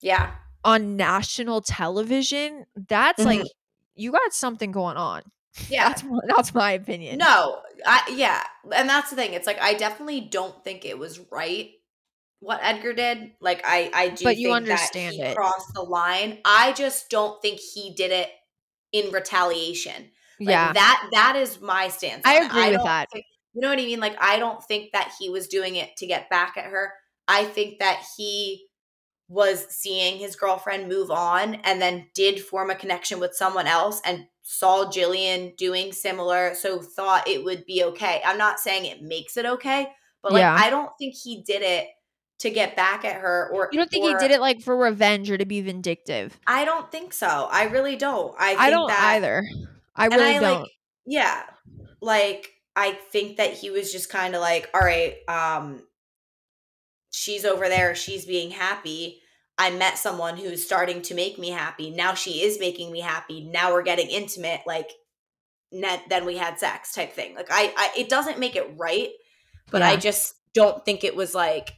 [0.00, 0.32] Yeah.
[0.64, 3.48] on national television that's like Mhm.
[3.94, 5.22] you got something going on
[5.68, 5.88] Yeah.
[5.88, 8.42] that's my, that's my opinion No, I yeah,
[8.74, 9.32] and that's the thing.
[9.34, 11.70] It's like I definitely don't think it was right
[12.44, 13.32] what Edgar did.
[13.40, 15.36] Like I I do But you think understand that he it.
[15.36, 16.38] crossed the line.
[16.44, 18.28] I just don't think he did it
[18.92, 20.10] in retaliation.
[20.40, 22.22] Like, yeah that that is my stance.
[22.24, 23.08] I agree with that.
[23.12, 23.24] think-
[23.54, 24.00] you know what I mean?
[24.00, 26.92] Like I don't think that he was doing it to get back at her.
[27.28, 28.66] I think that he
[29.28, 34.00] was seeing his girlfriend move on and then did form a connection with someone else
[34.04, 38.20] and saw Jillian doing similar, so thought it would be okay.
[38.26, 39.88] I'm not saying it makes it okay,
[40.22, 40.54] but like Yeah.
[40.58, 41.86] I don't think he did it
[42.40, 44.76] to get back at her or you don't think or, he did it like for
[44.76, 47.48] revenge or to be vindictive I don't think so.
[47.50, 48.34] I really don't.
[48.38, 49.44] I think i don't that either
[49.96, 50.70] i really I don't like
[51.06, 51.42] yeah.
[52.00, 55.82] Like I think that he was just kind of like, all right, um
[57.10, 59.20] she's over there, she's being happy.
[59.56, 61.90] I met someone who's starting to make me happy.
[61.90, 63.44] Now she is making me happy.
[63.44, 64.90] Now we're getting intimate like
[65.70, 67.34] net then we had sex type thing.
[67.34, 69.10] Like I, I it doesn't make it right,
[69.70, 71.72] but I just don't think it was like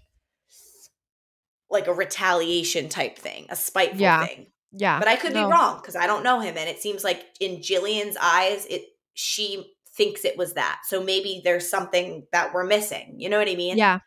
[1.70, 4.26] like a retaliation type thing, a spiteful Yeah.
[4.26, 4.46] thing.
[4.72, 5.46] yeah But I could no.
[5.46, 8.82] be wrong because I don't know him, and it seems like in Jillian's eyes, it
[9.14, 10.80] she thinks it was that.
[10.86, 13.14] So maybe there's something that we're missing.
[13.18, 13.78] You know what I mean?
[13.78, 14.00] Yeah.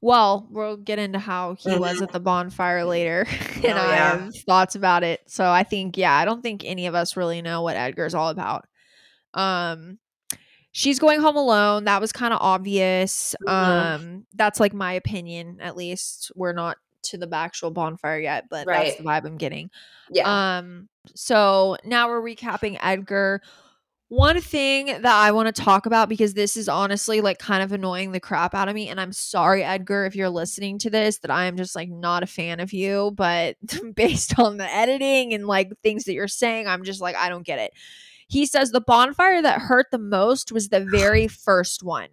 [0.00, 3.26] Well, we'll get into how he was at the bonfire later,
[3.56, 5.20] and Oh, I have thoughts about it.
[5.28, 8.30] So I think, yeah, I don't think any of us really know what Edgar's all
[8.30, 8.66] about.
[9.34, 9.98] Um,
[10.72, 11.84] she's going home alone.
[11.84, 13.34] That was kind of obvious.
[13.46, 13.52] Mhm.
[13.52, 16.32] Um, that's like my opinion, at least.
[16.34, 16.76] We're not
[17.10, 19.70] to the actual bonfire yet, but that's the vibe I'm getting.
[20.10, 20.58] Yeah.
[20.58, 23.42] Um, so now we're recapping Edgar.
[24.08, 27.70] One thing that I want to talk about because this is honestly like kind of
[27.70, 28.88] annoying the crap out of me.
[28.88, 32.24] And I'm sorry, Edgar, if you're listening to this, that I am just like not
[32.24, 33.12] a fan of you.
[33.14, 33.56] But
[33.94, 37.46] based on the editing and like things that you're saying, I'm just like, I don't
[37.46, 37.72] get it.
[38.26, 42.08] He says the bonfire that hurt the most was the very first one.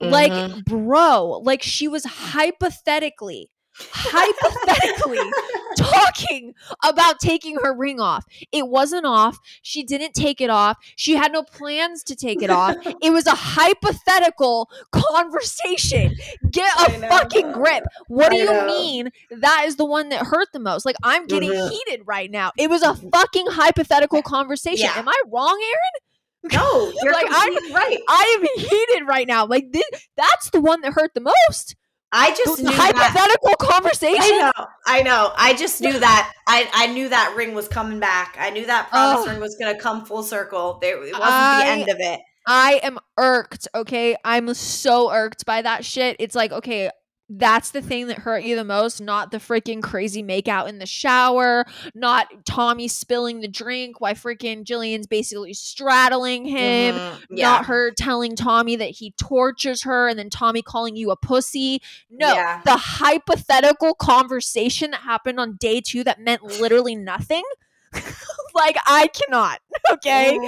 [0.00, 0.64] Like, Mhm.
[0.66, 3.50] bro, like she was hypothetically,
[3.92, 5.18] hypothetically
[5.76, 6.54] talking
[6.84, 8.24] about taking her ring off.
[8.52, 9.38] It wasn't off.
[9.62, 10.76] She didn't take it off.
[10.96, 12.76] She had no plans to take it off.
[13.00, 16.14] It was a hypothetical conversation.
[16.50, 17.08] Get a know.
[17.08, 17.84] fucking grip.
[18.08, 18.66] What do you know.
[18.66, 20.84] mean that is the one that hurt the most?
[20.84, 21.70] Like I'm getting Mhm.
[21.70, 22.52] heated right now.
[22.58, 24.86] It was a fucking hypothetical conversation.
[24.86, 24.98] Yeah.
[24.98, 26.52] Am I wrong, Erin?
[26.52, 27.98] no, you're Like, I'm right.
[28.08, 29.46] I am heated right now.
[29.46, 29.84] Like this,
[30.16, 31.76] that's the one that hurt the most.
[32.12, 32.94] I just knew that.
[32.94, 34.20] hypothetical conversation.
[34.22, 35.32] I know, I know.
[35.36, 36.32] I just knew that.
[36.46, 38.36] I I knew that ring was coming back.
[38.38, 39.28] I knew that promise Ugh.
[39.32, 40.78] ring was gonna come full circle.
[40.80, 42.20] There, it wasn't I- the end of it.
[42.50, 44.16] I am irked, okay?
[44.24, 46.16] I'm so irked by that shit.
[46.18, 46.88] It's like, okay,
[47.28, 50.86] that's the thing that hurt you the most, not the freaking crazy makeout in the
[50.86, 57.18] shower, not Tommy spilling the drink why freaking Jillian's basically straddling him, Mhm.
[57.30, 61.82] not her telling Tommy that he tortures her and then Tommy calling you a pussy.
[62.10, 62.62] No, Yeah.
[62.64, 67.44] the hypothetical conversation that happened on day two that meant literally nothing.
[68.58, 69.60] like, I cannot,
[69.92, 70.38] okay?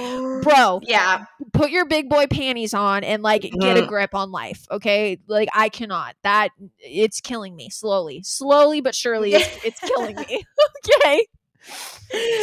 [0.43, 1.25] Bro, Yeah.
[1.53, 3.87] put your big boy panties on and like get a Mhm.
[3.87, 6.49] grip on life okay like i cannot that
[6.79, 10.45] it's killing me slowly slowly but surely it's, it's killing me
[11.01, 11.25] okay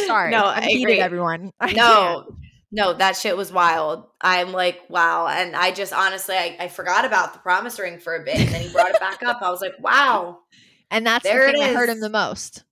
[0.05, 0.99] sorry No, i'm I agree.
[0.99, 1.77] everyone I can't.
[1.77, 2.35] No,
[2.71, 4.05] no, that shit was wild.
[4.21, 5.27] I'm like, wow.
[5.27, 8.37] And I just honestly, I, I forgot about the promise ring for a bit.
[8.37, 9.41] And then he brought it back up.
[9.41, 10.39] I was like, wow.
[10.91, 12.63] and that's There the it thing that hurt him the most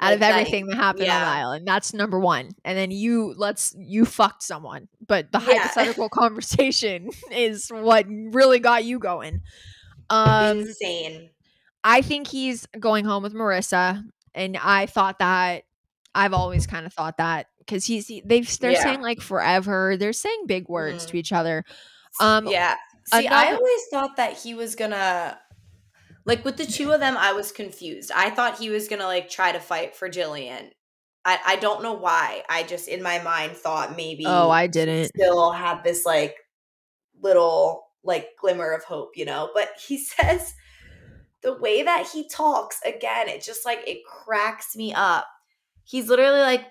[0.00, 1.32] out Like of everything that happened on the yeah.
[1.32, 5.58] island that's number one and then you let's you fucked someone but the Yeah.
[5.58, 9.42] hypothetical conversation is what really got you going
[10.10, 11.30] um Insane.
[11.84, 14.02] I think he's going home with Marissa,
[14.34, 15.62] and I thought that.
[16.14, 18.82] I've always kind of thought that because he's he- they've they're Yeah.
[18.82, 19.96] saying like forever.
[19.96, 21.10] They're saying big words Mhm.
[21.10, 21.64] to each other.
[22.20, 22.74] Um, yeah.
[23.12, 25.38] See, I always thought that he was gonna
[26.28, 28.12] like with the two of them, I was confused.
[28.14, 30.70] I thought he was gonna like try to fight for Jillian.
[31.24, 32.42] I, I don't know why.
[32.48, 35.06] I just in my mind thought maybe Oh, I didn't.
[35.08, 36.36] still had this like
[37.20, 39.50] little like glimmer of hope, you know.
[39.54, 40.54] But he says
[41.42, 45.26] the way that he talks again, it just like it cracks me up.
[45.84, 46.66] He's literally like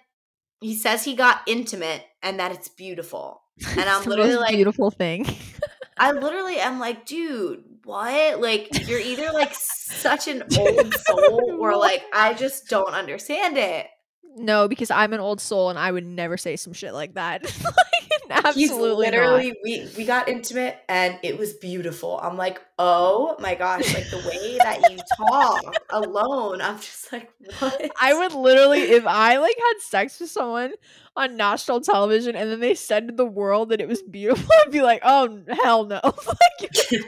[0.61, 3.41] he says he got intimate and that it's beautiful.
[3.71, 5.25] And I'm literally like beautiful thing.
[5.97, 8.39] I literally am like, dude, what?
[8.41, 13.87] Like, you're either like such an old soul or like, I just don't understand it.
[14.35, 17.43] no, because I'm an old soul and I would never say some shit like that.
[17.63, 17.96] like,
[18.31, 18.97] absolutely He's not.
[18.97, 22.19] literally, we, we got intimate and it was beautiful.
[22.21, 27.31] I'm like, oh my gosh, like the way that you talk alone, I'm just like,
[27.59, 27.91] what?
[28.01, 30.73] I would literally, if I like had sex with someone
[31.15, 34.71] on national television and then they said to the world that it was beautiful, I'd
[34.71, 35.99] be like, oh hell no!
[36.03, 37.03] like, you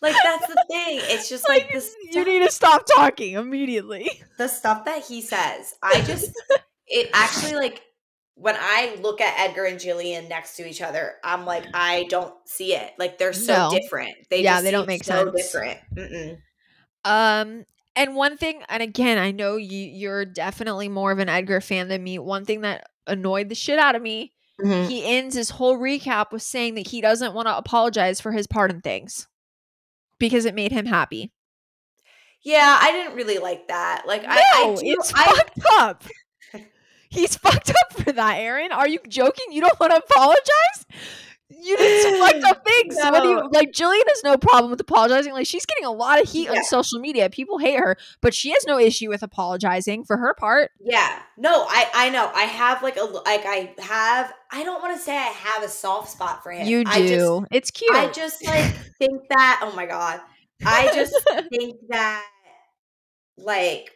[0.00, 1.00] Like, that's the thing.
[1.02, 1.92] It's just like, like, this.
[2.12, 4.08] you need to stop talking immediately.
[4.38, 6.30] the stuff that he says, I just
[6.88, 7.82] it actually like
[8.40, 12.32] when I look at Edgar and Jillian next to each other, I'm like, I don't
[12.46, 12.92] see it.
[12.98, 13.70] Like they're so No.
[13.78, 14.14] different.
[14.30, 15.36] They Yeah, just they don't make so sense.
[15.36, 15.78] different.
[15.96, 16.38] Mm-mm.
[17.04, 17.64] Um,
[17.96, 21.88] and one thing, and again, I know you you're definitely more of an Edgar fan
[21.88, 22.18] than me.
[22.18, 24.88] One thing that annoyed the shit out of me, Mm-hmm.
[24.88, 28.48] he ends his whole recap with saying that he doesn't want to apologize for his
[28.48, 29.28] part in things
[30.18, 31.30] because it made him happy.
[32.42, 34.02] Yeah, I didn't really like that.
[34.06, 36.04] Like I, I do, it's I, fucked up.
[37.10, 38.72] He's fucked up for that, Erin.
[38.72, 39.46] Are you joking?
[39.50, 40.86] You don't want to apologize?
[41.50, 42.94] You some fucked up things.
[42.96, 43.48] What do you No.
[43.52, 43.72] like?
[43.72, 45.32] Jillian has no problem with apologizing.
[45.32, 46.58] Like she's getting a lot of heat Yeah.
[46.58, 47.30] on social media.
[47.30, 50.70] People hate her, but she has no issue with apologizing for her part.
[50.80, 51.22] yeah.
[51.38, 52.30] No, I, I know.
[52.34, 54.32] I have like a like I have.
[54.52, 56.66] I don't want to say I have a soft spot for him.
[56.66, 57.08] You do.
[57.08, 57.94] Just, it's cute.
[57.94, 59.60] I just like think that.
[59.62, 60.20] Oh my god.
[60.66, 61.14] I just
[61.50, 62.26] think that
[63.36, 63.90] like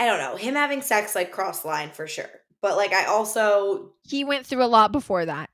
[0.00, 2.30] I don't know, him having sex like cross line for sure.
[2.62, 5.50] But like I also he went through a lot before that.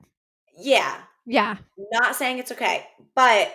[0.58, 1.56] yeah, Yeah.
[1.92, 3.52] not saying it's okay, but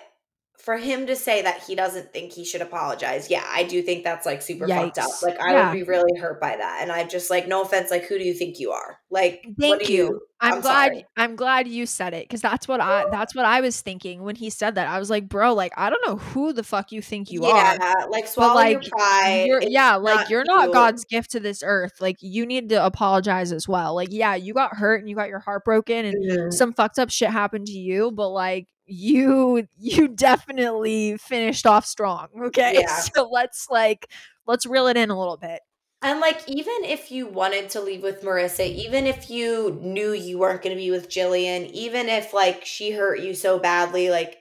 [0.64, 4.04] for him to say that he doesn't think he should apologize, yeah, I do think
[4.04, 5.10] that's like super fucked up.
[5.24, 5.70] Like I Yeah.
[5.70, 6.80] would be really hurt by that.
[6.82, 9.00] And I'm just like, no offense, like who do you think you are?
[9.10, 10.22] Like Thank do you.
[10.44, 11.06] I'm, I'm glad sorry.
[11.18, 14.36] I'm glad you said it cuz that's what I that's what I was thinking when
[14.36, 14.88] he said that.
[14.88, 17.56] I was like, "Bro, like I don't know who the fuck you think you are."
[17.56, 19.44] yeah, like swallow your pride.
[19.46, 20.74] You're, yeah, like you're not you.
[20.74, 21.94] God's gift to this earth.
[22.00, 23.94] Like you need to apologize as well.
[23.94, 26.54] Like yeah, you got hurt and you got your heart broken and Mhm.
[26.54, 32.28] some fucked up shit happened to you, but like you you definitely finished off strong.
[32.46, 32.72] Okay?
[32.82, 33.00] Yeah.
[33.00, 34.08] So let's like
[34.46, 35.62] let's reel it in a little bit.
[36.04, 40.40] And like, even if you wanted to leave with Marissa, even if you knew you
[40.40, 44.38] weren't going to be with Jillian, even if like she hurt you so badly, like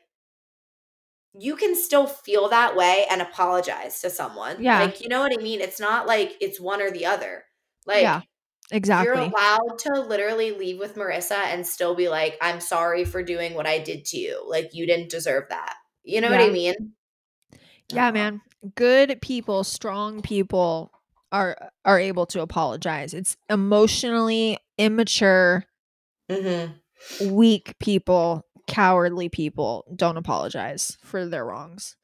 [1.39, 4.63] you can still feel that way and apologize to someone.
[4.63, 4.81] Yeah.
[4.81, 5.61] Like, you know what I mean?
[5.61, 7.45] It's not like it's one or the other.
[7.87, 8.23] Like, yeah.
[8.73, 9.07] Exactly.
[9.07, 13.55] you're allowed to literally leave with Marissa and still be like, I'm sorry for doing
[13.55, 14.45] what I did to you.
[14.49, 15.75] Like, you didn't deserve that.
[16.05, 16.75] You know what I mean?
[17.93, 18.41] Yeah, Uh, man.
[18.75, 20.93] Good people, strong people
[21.33, 23.15] are are able to apologize.
[23.15, 25.65] It's emotionally immature,
[26.31, 26.75] mhm.
[27.31, 31.97] weak people, cowardly people don't apologize for their wrongs.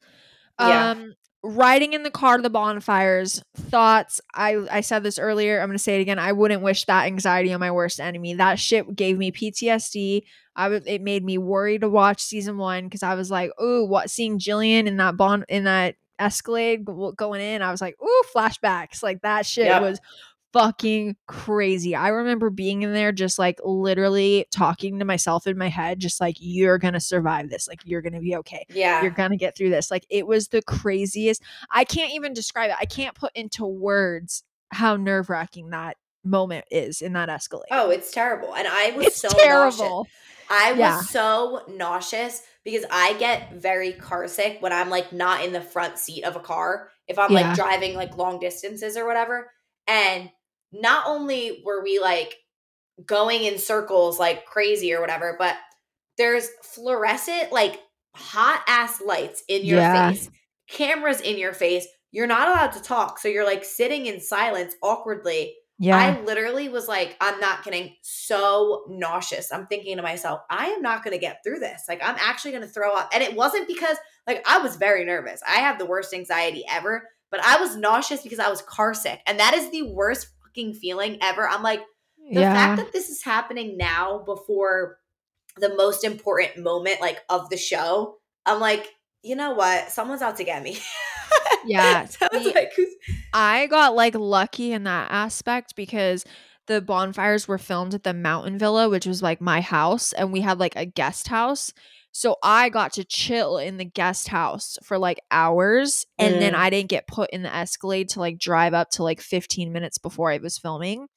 [0.59, 0.91] Yeah.
[0.91, 1.13] Um
[1.43, 4.19] riding in the car to the bonfires, thoughts.
[4.33, 6.19] I I said this earlier, I'm going to say it again.
[6.19, 8.33] I wouldn't wish that anxiety on my worst enemy.
[8.33, 10.23] That shit gave me PTSD.
[10.55, 13.85] I was it made me worry to watch season 1 cuz I was like, "Ooh,
[13.85, 16.83] what seeing Jillian in that bon in that Escalade
[17.15, 19.81] going in, I was like, "Ooh, flashbacks." Like that shit Yep.
[19.83, 19.99] was
[20.57, 21.95] fucking crazy.
[21.95, 26.19] I remember being in there just like literally talking to myself in my head just
[26.19, 27.67] like you're going to survive this.
[27.67, 29.01] Like you're going to be okay Yeah.
[29.01, 31.41] you're gonna get through this like it was the craziest
[31.71, 37.01] i can't even describe it i can't put into words how nerve-wracking that moment is
[37.01, 38.53] in that escalade Oh, it's terrible.
[38.55, 39.77] And I was it's so nauseous.
[39.77, 40.07] terrible
[40.49, 41.01] I was Yeah.
[41.01, 45.97] so nauseous because I get very car sick when I'm like not in the front
[45.97, 46.89] seat of a car.
[47.07, 47.47] If I'm Yeah.
[47.49, 49.51] like driving like long distances or whatever.
[49.87, 50.29] And
[50.71, 52.35] not only were we like
[53.05, 55.55] going in circles like crazy or whatever, but
[56.17, 57.79] there's fluorescent, like
[58.15, 60.09] hot ass lights in your Yeah.
[60.09, 60.29] face,
[60.69, 61.87] cameras in your face.
[62.11, 63.19] You're not allowed to talk.
[63.19, 67.95] So you're like sitting in silence awkwardly yeah I literally was like, I'm not kidding,
[68.01, 69.51] so nauseous.
[69.51, 71.83] I'm thinking to myself, I am not going to get through this.
[71.87, 73.09] Like, I'm actually going to throw up.
[73.13, 75.39] And it wasn't because, like, I was very nervous.
[75.47, 79.21] I have the worst anxiety ever, but I was nauseous because I was car sick.
[79.27, 80.27] And that is the worst
[80.57, 81.47] fucking feeling ever.
[81.47, 81.81] I'm like,
[82.31, 82.53] the yeah.
[82.53, 84.97] fact that this is happening now before
[85.57, 88.87] the most important moment like of the show, I'm like,
[89.23, 89.91] you know what?
[89.91, 90.77] Someone's out to get me.
[91.65, 92.71] Yeah, so like,
[93.33, 96.23] I got like lucky in that aspect because
[96.67, 100.41] the bonfires were filmed at the Mountain Villa, which was like my house, and we
[100.41, 101.73] had like a guest house.
[102.17, 106.57] So I got to chill in the guest house for like hours, and then Mm.
[106.57, 109.99] I didn't get put in the Escalade to like drive up to like 15 minutes
[109.99, 111.09] before I was filming.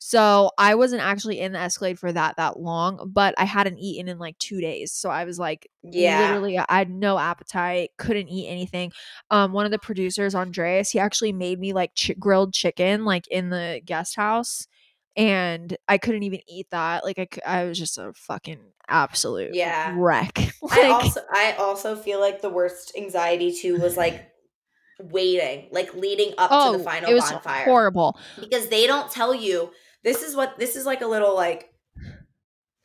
[0.00, 4.08] So I wasn't actually in the Escalade for that that long, but I hadn't eaten
[4.08, 4.90] in like two days.
[4.90, 6.18] So I was like, yeah.
[6.18, 8.90] literally, I had no appetite, couldn't eat anything.
[9.30, 13.28] Um, one of the producers, Andreas, he actually made me like chi- grilled chicken like
[13.28, 14.66] in the guest house,
[15.16, 17.04] and I couldn't even eat that.
[17.04, 19.94] Like I, I was just a fucking absolute Yeah.
[19.96, 20.38] wreck.
[20.70, 24.28] I like, also I also feel like the worst anxiety too was like
[25.00, 27.64] waiting, like leading up oh, to the oh, final it was bonfire.
[27.64, 28.18] horrible.
[28.40, 29.70] because they don't tell you
[30.04, 31.68] this is what this is like a little like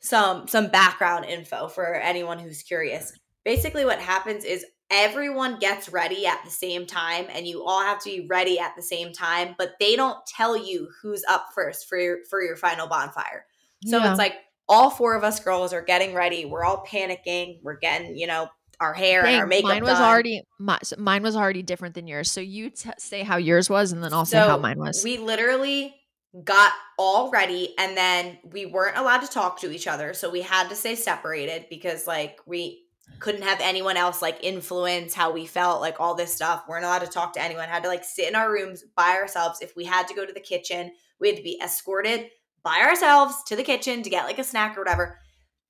[0.00, 3.12] some some background info for anyone who's curious
[3.44, 7.98] basically what happens is everyone gets ready at the same time and you all have
[8.02, 11.88] to be ready at the same time but they don't tell you who's up first
[11.88, 13.44] for your for your final bonfire
[13.84, 14.10] so Yeah.
[14.10, 14.34] it's like
[14.68, 18.48] all four of us girls are getting ready we're all panicking we're getting you know
[18.80, 20.02] our hair and our Dang, makeup mine was done.
[20.02, 22.30] already my, so mine was already different than yours.
[22.30, 25.02] So you t- say how yours was, and then I'll say how mine was.
[25.02, 25.96] We literally
[26.44, 30.14] got all ready and then we weren't allowed to talk to each other.
[30.14, 32.84] So we had to stay separated because like we
[33.18, 36.64] couldn't have anyone else like influence how we felt, like all this stuff.
[36.66, 37.68] We weren't allowed to talk to anyone.
[37.68, 39.60] Had to like sit in our rooms by ourselves.
[39.60, 42.30] If we had to go to the kitchen, we had to be escorted
[42.62, 45.18] by ourselves to the kitchen to get like a snack or whatever.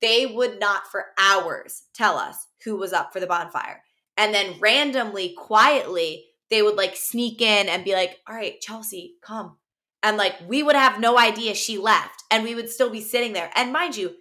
[0.00, 3.82] They would not for hours tell us who was up for the bonfire.
[4.16, 9.14] And then randomly, quietly, they would like sneak in and be like, all right, Chelsea,
[9.22, 9.56] come.
[10.02, 13.32] And like we would have no idea she left and we would still be sitting
[13.32, 13.50] there.
[13.54, 14.14] And mind you,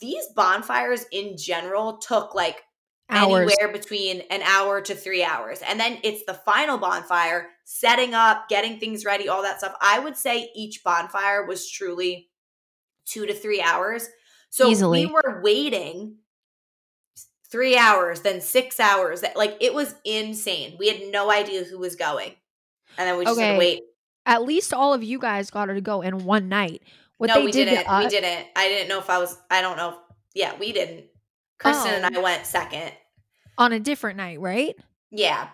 [0.00, 2.62] these bonfires in general took like
[3.10, 3.50] Hours.
[3.52, 5.62] anywhere between an hour to three hours.
[5.66, 9.74] And then it's the final bonfire, setting up, getting things ready, all that stuff.
[9.80, 12.28] I would say each bonfire was truly
[13.06, 14.08] two to three hours.
[14.50, 15.06] So Easily.
[15.06, 16.16] we were waiting
[17.50, 19.24] three hours, then six hours.
[19.34, 20.76] Like it was insane.
[20.78, 22.34] We had no idea who was going.
[22.98, 23.82] And then we just had to wait.
[24.26, 26.82] At least all of you guys got her to go in one night.
[27.18, 28.46] What no, we did us, we didn't.
[28.56, 29.90] I didn't know if I was, I don't know.
[29.90, 29.94] If,
[30.34, 31.04] yeah, we didn't.
[31.58, 32.20] Kristen and Oh.
[32.20, 32.92] I went second.
[33.58, 34.74] on a different night, right?
[35.10, 35.48] Yeah.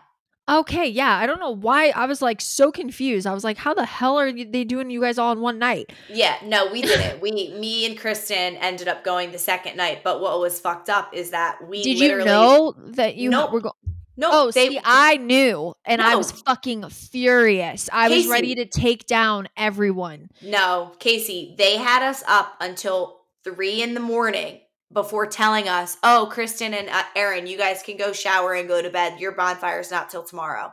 [0.47, 1.17] Okay, yeah.
[1.17, 3.27] I don't know why I was like so confused.
[3.27, 5.91] I was like, how the hell are they doing you guys all in one night?
[6.11, 7.21] Yeah, no, we didn't.
[7.23, 10.05] we, me and Kristen ended up going the second night.
[10.05, 13.53] But what was fucked up is that we Did you know that you Nope.
[13.53, 13.75] were going?
[14.17, 17.91] No, Oh, they, see, I knew, and I was fucking furious.
[17.93, 20.31] I was ready to take down everyone.
[20.43, 24.61] no, Kaci, they had us up until three in the morning
[24.93, 28.81] before telling us, "Oh, Kristen and uh, Erin, you guys can go shower and go
[28.81, 29.19] to bed.
[29.19, 30.73] Your bonfire's not till tomorrow."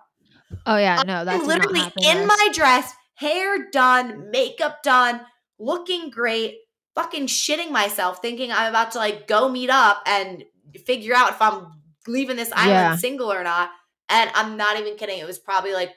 [0.68, 5.22] Oh yeah, no, that's I'm literally in my dress, hair done, makeup done,
[5.58, 6.58] looking great,
[6.94, 10.44] fucking shitting myself, thinking I'm about to like go meet up and
[10.86, 11.68] figure out if I'm
[12.08, 12.96] leaving this island Yeah.
[12.96, 13.70] single or not.
[14.10, 15.20] And I'm not even kidding.
[15.20, 15.94] It was probably like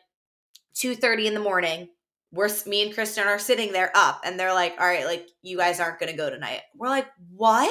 [0.74, 1.88] two thirty in the morning.
[2.32, 5.56] We're me and Kristen are sitting there up, and they're like, "All right, like you
[5.56, 7.70] guys aren't gonna go tonight." We're like, "What?"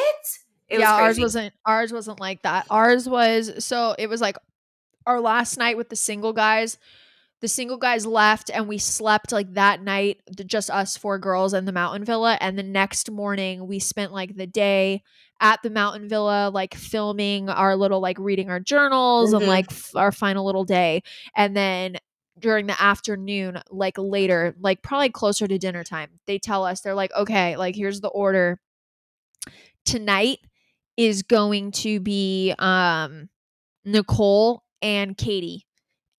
[0.69, 1.53] It yeah, was ours wasn't.
[1.65, 2.65] Ours wasn't like that.
[2.69, 4.37] Ours was so it was like
[5.05, 6.77] our last night with the single guys.
[7.41, 11.65] The single guys left, and we slept like that night, just us four girls in
[11.65, 12.37] the mountain villa.
[12.39, 15.03] And the next morning, we spent like the day
[15.39, 19.47] at the mountain villa, like filming our little, like reading our journals and Mhm.
[19.47, 21.03] like f- our final little day.
[21.35, 21.97] And then
[22.39, 26.95] during the afternoon, like later, like probably closer to dinner time, they tell us, they're
[26.95, 28.59] like, okay, like here's the order.
[29.85, 30.39] Tonight
[30.97, 33.29] is going to be um
[33.85, 35.65] Nicole and Katie.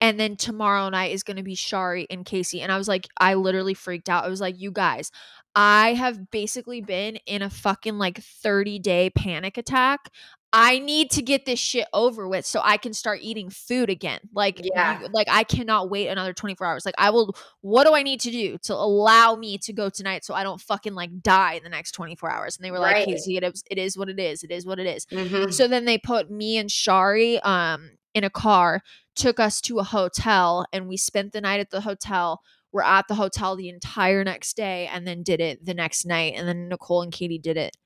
[0.00, 2.60] And then tomorrow night is going to be Shari and Kaci.
[2.60, 4.24] And I was like, I literally freaked out.
[4.24, 5.10] I was like, you guys,
[5.54, 10.10] I have basically been in a fucking like 30 day panic attack.
[10.56, 14.20] I need to get this shit over with so I can start eating food again.
[14.32, 15.00] Like, Yeah.
[15.00, 16.86] you- like I cannot wait another 24 hours.
[16.86, 20.24] Like, I will, what do I need to do to allow me to go tonight
[20.24, 22.56] so I don't fucking like die in the next 24 hours?
[22.56, 23.08] And they were like, Right.
[23.08, 24.44] Kaci, it is, it is what it is.
[24.44, 25.06] It is what it is.
[25.06, 25.52] Mhm.
[25.52, 28.80] So then they put me and Shari um in a car,
[29.16, 32.40] took us to a hotel, and we spent the night at the hotel.
[32.70, 36.34] We're at the hotel the entire next day and then did it the next night.
[36.36, 37.76] And then Nicole and Katie did it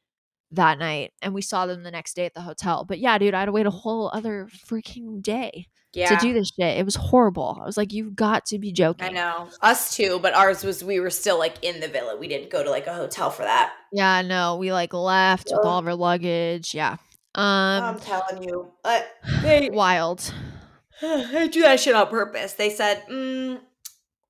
[0.52, 2.84] that night and we saw them the next day at the hotel.
[2.84, 6.08] But yeah, dude, I had to wait a whole other freaking day Yeah.
[6.08, 6.78] to do this shit.
[6.78, 7.58] It was horrible.
[7.60, 9.06] I was like, you've got to be joking.
[9.08, 9.50] I know.
[9.60, 12.16] Us too, but ours was we were still like in the villa.
[12.16, 13.74] We didn't go to like a hotel for that.
[13.92, 16.74] Yeah, no, we like left with all of our luggage.
[16.74, 16.96] Yeah.
[17.34, 18.72] Um I'm telling you.
[18.84, 19.02] Uh,
[19.42, 20.32] they, wild.
[21.02, 22.54] they do that shit on purpose.
[22.54, 23.60] They said, mm,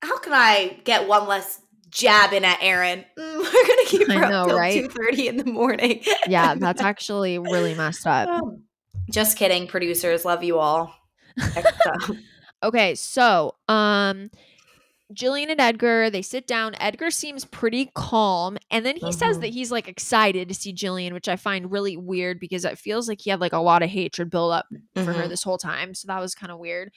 [0.02, 1.60] how can I get one less
[1.90, 3.04] jab in at Erin?
[3.18, 4.82] Mm, we're gonna keep I know, up till right?
[4.82, 6.02] two thirty in the morning.
[6.26, 8.28] Yeah, that's actually really messed up.
[9.10, 10.24] Just kidding, producers.
[10.24, 10.94] Love you all.
[12.62, 14.30] Okay, so um
[15.14, 16.74] Jillian and Edgar, they sit down.
[16.80, 19.40] Edgar seems pretty calm, and then he says Mhm.
[19.42, 23.08] that he's like excited to see Jillian, which I find really weird because it feels
[23.08, 25.28] like he had like a lot of hatred build up for her Mhm.
[25.28, 25.94] this whole time.
[25.94, 26.90] So that was kind of weird.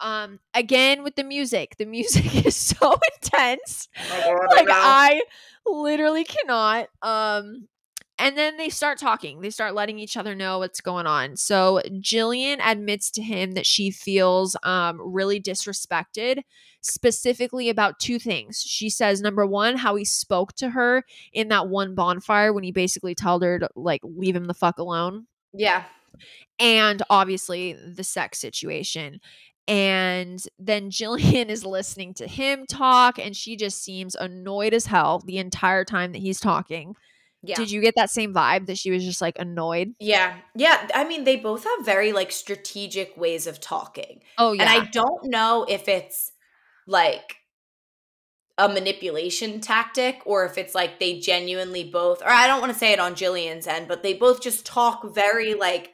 [0.00, 1.76] Um again with the music.
[1.78, 3.88] The music is so intense.
[4.12, 5.22] Oh my God, I like.
[5.22, 5.22] I
[5.66, 6.88] literally cannot.
[7.02, 7.68] Um
[8.18, 9.42] and then they start talking.
[9.42, 11.36] They start letting each other know what's going on.
[11.36, 16.42] So Jillian admits to him that she feels um really disrespected,
[16.80, 18.62] specifically about two things.
[18.66, 22.72] She says number 1, how he spoke to her in that one bonfire when he
[22.72, 25.26] basically told her to like leave him the fuck alone
[25.56, 25.84] yeah.
[26.58, 29.20] and obviously the sex situation.
[29.68, 35.22] And then Jillian is listening to him talk, and she just seems annoyed as hell
[35.24, 36.94] the entire time that he's talking.
[37.42, 37.56] Yeah.
[37.56, 39.94] Did you get that same vibe that she was just like annoyed?
[40.00, 40.36] yeah.
[40.54, 40.88] Yeah.
[40.94, 44.22] I mean, they both have very like strategic ways of talking.
[44.38, 46.32] Oh yeah, And I don't know if it's
[46.86, 47.36] like
[48.58, 52.78] a manipulation tactic or if it's like they genuinely both or I don't want to
[52.78, 55.92] say it on Jillian's end, but they both just talk very like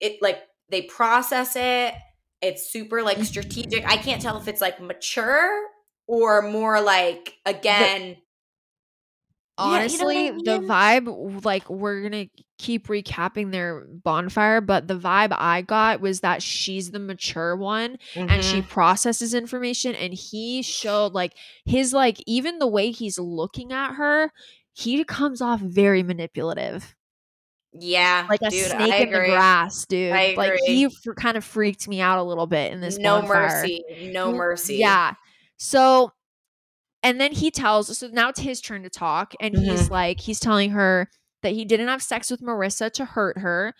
[0.00, 1.94] it like they process it.
[2.42, 3.24] It's super like mm-hmm.
[3.24, 3.86] strategic.
[3.86, 5.68] I can't tell if it's like mature
[6.06, 8.16] or more like again Yeah, you know
[9.58, 12.26] I honestly, the vibe like we're gonna
[12.58, 17.98] keep recapping their bonfire, but the vibe I got was that she's the mature one
[18.14, 18.68] and she mm-hmm.
[18.68, 21.34] processes information and he showed like
[21.64, 24.32] his like even the way he's looking at her
[24.72, 26.94] he comes off very manipulative
[27.74, 31.88] yeah, like a dude, snake in the grass dude like he f- kind of freaked
[31.88, 33.48] me out a little bit in this no bonfire.
[33.48, 34.76] mercy, no mercy.
[34.76, 35.14] yeah
[35.56, 36.12] so
[37.02, 39.92] and then he tells so now it's his turn to talk and he's Mm-hmm.
[39.92, 41.08] like he's telling her
[41.42, 43.74] that he didn't have sex with marissa to hurt her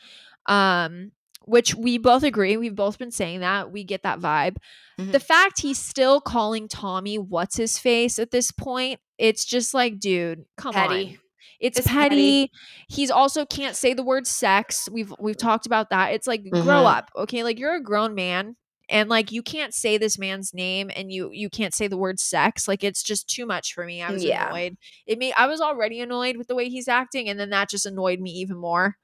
[0.46, 1.12] um
[1.44, 4.56] which we both agree we've both been saying that we get that vibe
[4.98, 5.12] Mhm.
[5.12, 9.98] the fact he's still calling tommy what's his face at this point it's just like
[9.98, 11.18] dude come on petty.
[11.62, 12.48] It's, It's petty.
[12.48, 12.52] petty.
[12.88, 14.88] He's also can't say the word sex.
[14.92, 16.12] We've we've talked about that.
[16.12, 16.96] It's like grow Mhm.
[16.96, 17.42] up, okay?
[17.44, 18.56] Like you're a grown man
[18.88, 22.18] and like you can't say this man's name and you you can't say the word
[22.20, 22.68] sex.
[22.68, 24.02] Like it's just too much for me.
[24.02, 24.48] I was Yeah.
[24.48, 24.76] annoyed.
[25.06, 27.86] It made I was already annoyed with the way he's acting and then that just
[27.86, 28.96] annoyed me even more.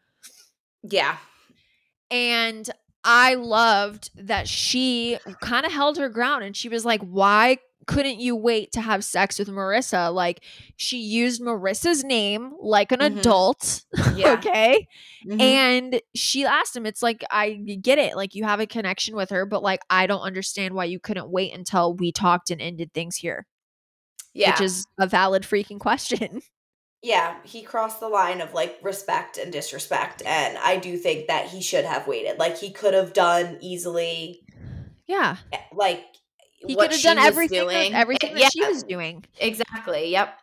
[0.82, 1.16] Yeah.
[2.10, 2.68] And
[3.04, 8.20] I loved that she kind of held her ground and she was like, Why couldn't
[8.20, 10.14] you wait to have sex with Marissa?
[10.14, 10.44] Like,
[10.76, 13.18] she used Marissa's name like an Mhm.
[13.18, 13.84] adult.
[14.14, 14.32] Yeah.
[14.34, 14.86] okay.
[15.26, 15.40] Mhm.
[15.40, 18.14] And she asked him, It's like, I get it.
[18.14, 21.30] Like, you have a connection with her, but like, I don't understand why you couldn't
[21.30, 23.46] wait until we talked and ended things here,
[24.34, 24.50] yeah.
[24.50, 26.42] which is a valid freaking question.
[27.02, 30.22] yeah, he crossed the line of like respect and disrespect.
[30.26, 32.38] And I do think that he should have waited.
[32.38, 34.42] Like he could have done easily
[35.06, 35.36] yeah.
[35.52, 36.04] eh, like
[36.66, 37.94] He could have done everything, doing.
[37.94, 39.24] everything that she was doing.
[39.40, 40.10] Exactly.
[40.10, 40.34] Yep.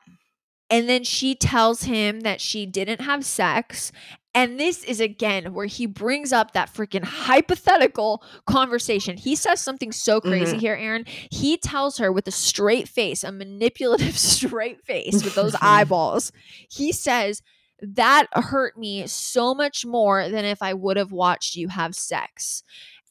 [0.69, 3.91] And then she tells him that she didn't have sex.
[4.33, 9.15] And this is again where he brings up that freaking hypothetical conversation.
[9.17, 10.59] He says something so crazy Mhm.
[10.59, 11.05] here, Erin.
[11.31, 16.31] He tells her with a straight face, a manipulative straight face with those eyeballs.
[16.69, 17.41] He says,
[17.81, 22.63] That hurt me so much more than if I would have watched you have sex.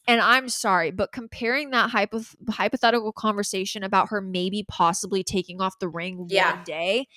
[0.07, 5.79] And I'm sorry, but comparing that hypo- hypothetical conversation about her maybe possibly taking off
[5.79, 6.55] the ring Yeah.
[6.55, 7.07] one day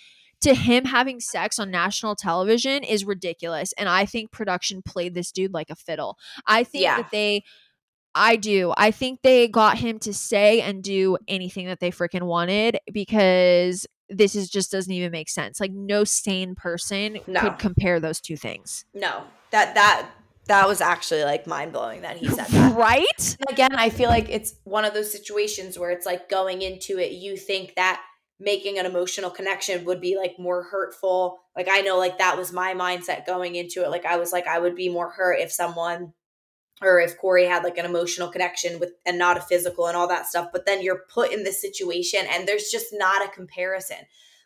[0.40, 3.72] to him having sex on national television is ridiculous.
[3.76, 6.16] And I think production played this dude like a fiddle.
[6.46, 6.96] I think Yeah.
[6.98, 7.42] that they,
[8.14, 8.72] I do.
[8.76, 13.86] I think they got him to say and do anything that they freaking wanted because
[14.08, 15.60] this is just doesn't even make sense.
[15.60, 17.40] Like no sane person No.
[17.40, 18.84] could compare those two things.
[18.94, 19.24] No.
[19.50, 20.08] That that
[20.48, 22.74] that was actually like mind blowing that he said that.
[22.76, 23.36] right?
[23.40, 26.98] And again, I feel like it's one of those situations where it's like going into
[26.98, 28.02] it, you think that
[28.40, 31.38] making an emotional connection would be like more hurtful.
[31.56, 33.90] Like I know like that was my mindset going into it.
[33.90, 36.12] Like I was like I would be more hurt if someone
[36.80, 40.08] or if Corey had like an emotional connection with and not a physical and all
[40.08, 40.48] that stuff.
[40.52, 43.98] But then you're put in this situation and there's just not a comparison.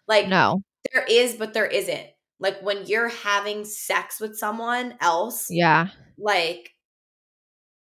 [0.09, 0.63] Like No.
[0.93, 2.07] there is, but there isn't.
[2.43, 5.89] Like when you're having sex with someone else, Yeah.
[6.19, 6.71] like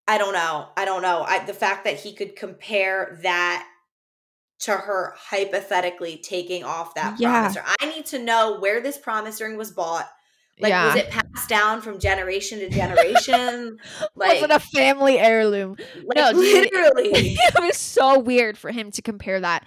[0.08, 0.68] I don't know.
[0.76, 1.22] I don't know.
[1.22, 3.66] I the fact that he could compare that
[4.60, 7.30] to her hypothetically taking off that Yeah.
[7.50, 7.64] promise ring.
[7.80, 10.08] I need to know where this promise ring was bought.
[10.60, 10.86] Like yeah.
[10.94, 13.78] was it passed down from generation to generation?
[14.14, 15.76] like was it a family heirloom?
[16.04, 16.40] like, No, dude,
[16.72, 17.34] literally.
[17.36, 19.64] it was so weird for him to compare that.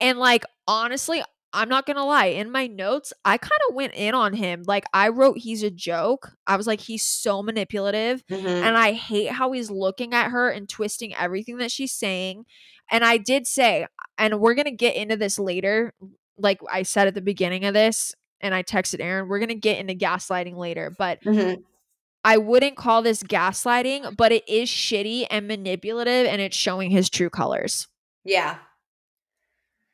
[0.00, 1.22] And like honestly,
[1.54, 4.62] I'm not gonna lie, in my notes, I kind of went in on him.
[4.66, 6.32] Like I wrote he's a joke.
[6.46, 8.24] I was like, he's so manipulative.
[8.28, 8.46] Mhm.
[8.62, 12.44] And I hate how he's looking at her and twisting everything that she's saying.
[12.90, 13.86] And I did say,
[14.18, 15.92] and we're gonna get into this later,
[16.38, 19.78] like I said at the beginning of this, and I texted Erin, we're gonna get
[19.78, 21.62] into gaslighting later, but Mhm.
[22.24, 27.10] I wouldn't call this gaslighting, but it is shitty and manipulative and it's showing his
[27.10, 27.88] true colors.
[28.24, 28.58] Yeah.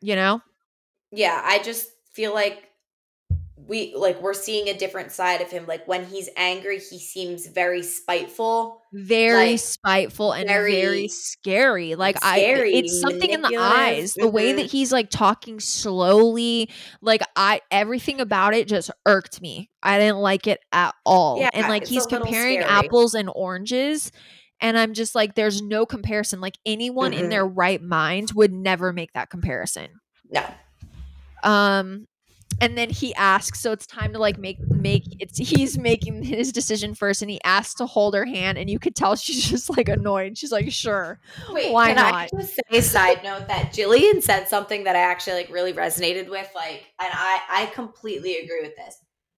[0.01, 0.43] You know?
[1.11, 2.65] Yeah, I just feel like
[3.57, 5.67] we like we're seeing a different side of him.
[5.67, 8.81] Like when he's angry, he seems very spiteful.
[8.93, 11.95] Very Like, spiteful and very, very scary.
[11.95, 14.15] Like scary, I it's something in the eyes.
[14.15, 14.71] The way that Mhm.
[14.71, 16.71] he's like talking slowly,
[17.03, 19.71] like I everything about it just irked me.
[19.83, 21.39] I didn't like it at all.
[21.41, 22.65] Yeah, and like he's comparing scary.
[22.65, 24.11] apples and oranges.
[24.61, 26.41] And I'm just like, there's no comparison.
[26.41, 27.31] Like anyone in Mm-mm.
[27.31, 30.01] their right mind would never make that comparison.
[30.31, 30.45] No.
[31.43, 32.07] Um
[32.61, 36.51] and then he asks so it's time to like make make it's he's making his
[36.53, 39.71] decision first and he asks to hold her hand and you could tell she's just
[39.77, 41.21] like annoyed she's like sure
[41.51, 45.35] Wait, Why can I just say side note that Jillian said something that I actually
[45.35, 48.97] like really resonated with, like, and I I completely agree with this.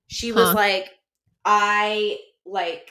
[0.09, 0.55] She was Huh.
[0.55, 0.91] like,
[1.45, 2.91] I like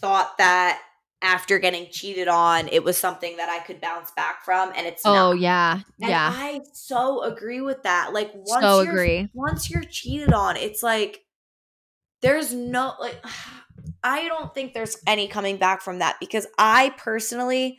[0.00, 0.80] thought that
[1.22, 5.02] after getting cheated on, it was something that I could bounce back from, and it's
[5.04, 5.38] oh not.
[5.40, 8.12] yeah And yeah I so agree with that.
[8.12, 11.20] Like once so you're agree once you're cheated on, it's like
[12.22, 13.22] there's no like
[14.02, 17.78] I don't think there's any coming back from that because I personally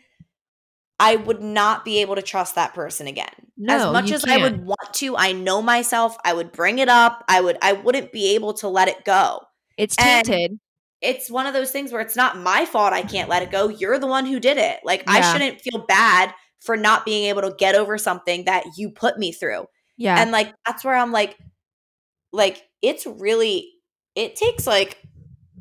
[0.99, 3.30] I would not be able to trust that person again.
[3.55, 6.89] No, as much as I would want to, I know myself, I would bring it
[6.89, 7.23] up.
[7.27, 9.41] I would I wouldn't be able to let it go.
[9.77, 10.59] it's And- tainted
[11.01, 13.69] It's one of those things where it's not my fault I can't let it go.
[13.69, 14.79] You're the one who did it.
[14.83, 18.89] Like I shouldn't feel bad for not being able to get over something that you
[18.89, 19.67] put me through.
[19.97, 21.37] yeah And like that's where I'm like
[22.31, 23.69] like it's really
[24.15, 25.01] it takes like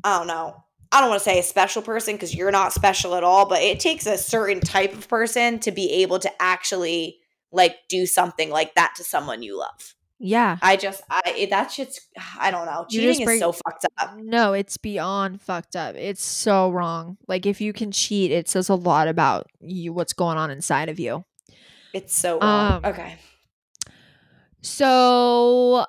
[0.03, 0.63] I don't know.
[0.91, 3.61] I don't want to say a special person because you're not special at all, but
[3.61, 7.17] it takes a certain type of person to be able to actually
[7.51, 9.95] like do something like that to someone you love.
[10.19, 12.01] Yeah I just I it, that shit's
[12.39, 12.85] I don't know.
[12.89, 14.15] Cheating just is so fucked up.
[14.17, 18.69] no it's beyond fucked up it's so wrong like if you can cheat it says
[18.69, 21.23] a lot about you what's going on inside of you
[21.93, 22.83] It's so wrong.
[22.83, 23.17] Um, okay.
[24.61, 25.85] so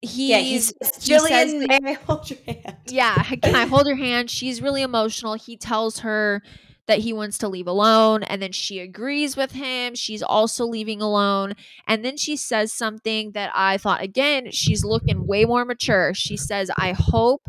[0.00, 2.76] he Yeah, he's he says Jillian, may I hold your hand?
[2.88, 4.30] yeah, can I hold her hand?
[4.30, 5.34] She's really emotional.
[5.34, 6.42] He tells her
[6.92, 9.94] that he wants to leave alone, and then she agrees with him.
[9.94, 11.54] She's also leaving alone.
[11.88, 16.12] And then she says something that I thought, again, she's looking way more mature.
[16.12, 17.42] She says, I hope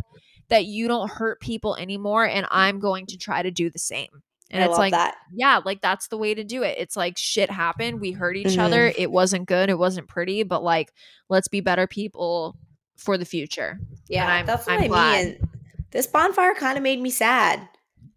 [0.47, 4.07] that you don't hurt people anymore, and I'm going to try to do the same.
[4.49, 5.15] And I it's like, that.
[5.33, 6.77] yeah, like that's the way to do it.
[6.77, 7.99] It's like shit happened.
[7.99, 8.59] We hurt each Mhm.
[8.59, 8.93] other.
[8.97, 9.69] It wasn't good.
[9.69, 10.89] It wasn't pretty, but like,
[11.27, 12.55] let's be better people
[12.95, 13.79] for the future.
[14.07, 15.25] Yeah, I'm- that's what I'm i glad.
[15.25, 15.49] mean.
[15.91, 17.67] This bonfire kind of made me sad.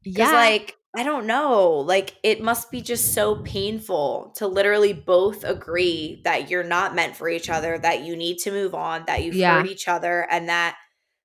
[0.05, 0.31] Yeah.
[0.31, 1.71] like, I don't know.
[1.73, 7.15] Like, it must be just so painful to literally both agree that you're not meant
[7.17, 9.59] for each other, that you need to move on, that you've Yeah.
[9.59, 10.77] hurt each other, and that,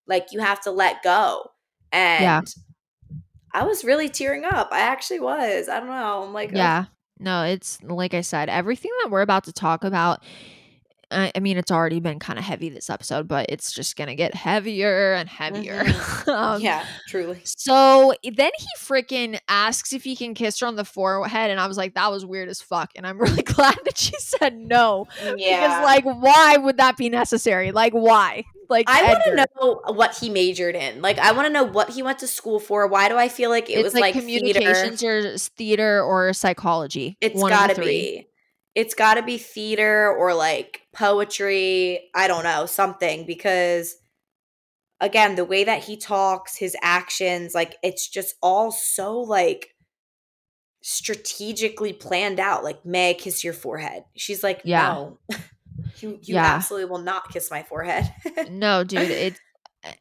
[0.08, 1.52] like, you have to let go.
[1.92, 2.42] And Yeah.
[3.54, 4.70] I was really tearing up.
[4.72, 5.70] I actually was.
[5.70, 6.24] I don't know.
[6.24, 6.52] I'm like.
[6.52, 6.86] Yeah.
[7.20, 10.24] No, it's like I said, everything that we're about to talk about.
[11.12, 14.16] I, I mean, it's already been kind of heavy this episode, but it's just gonna
[14.16, 15.86] get heavier and heavier.
[16.28, 17.42] um, yeah, truly.
[17.44, 21.68] So then he freaking asks if he can kiss her on the forehead, and I
[21.68, 22.92] was like, that was weird as fuck.
[22.96, 25.34] And I'm really glad that she said no Yeah.
[25.36, 27.72] because, like, why would that be necessary?
[27.72, 28.44] Like, why?
[28.70, 31.02] Like, I want to know what he majored in.
[31.02, 32.88] Like, I want to know what he went to school for.
[32.88, 34.60] Why do I feel like it it's was like, like, theater?
[34.60, 37.18] communications or s- theater or psychology.
[37.20, 38.28] It's got to be.
[38.76, 42.10] It's got to be theater or like poetry.
[42.16, 43.96] I don't know, something because
[45.00, 49.70] again, the way that he talks, his actions, like it's just all so like
[50.82, 52.64] strategically planned out.
[52.64, 54.04] Like, may I kiss your forehead?
[54.16, 54.94] She's like, Yeah.
[54.94, 55.18] no.
[56.00, 56.46] you you Yeah.
[56.56, 58.12] absolutely will not kiss my forehead.
[58.50, 59.40] No, dude, it's
[59.84, 59.94] eh,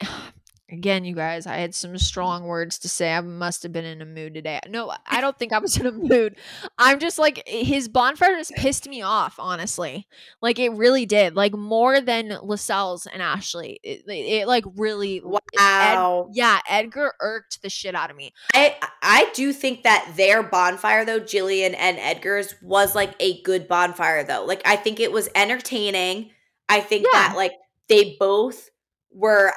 [0.71, 2.01] again, you guys, I had some mm.
[2.01, 3.13] strong words to say.
[3.13, 4.61] I must have been in a mood today.
[4.69, 6.37] No, I don't think I was in a mood.
[6.79, 10.07] I'm just like eh, his bonfire just pissed me off, honestly.
[10.41, 11.35] Like it really did.
[11.35, 13.81] Like more than Lascelles and Ashley.
[13.83, 16.27] It, it, it like really wow.
[16.29, 18.33] Ed, yeah, Edgar irked the shit out of me.
[18.55, 23.69] I I do think that their bonfire though, Jillian and Edgar's was like a good
[23.69, 24.45] bonfire though.
[24.45, 26.31] Like I think it was entertaining.
[26.69, 27.29] I think yeah.
[27.29, 27.53] that like
[27.89, 28.71] they both
[29.13, 29.53] were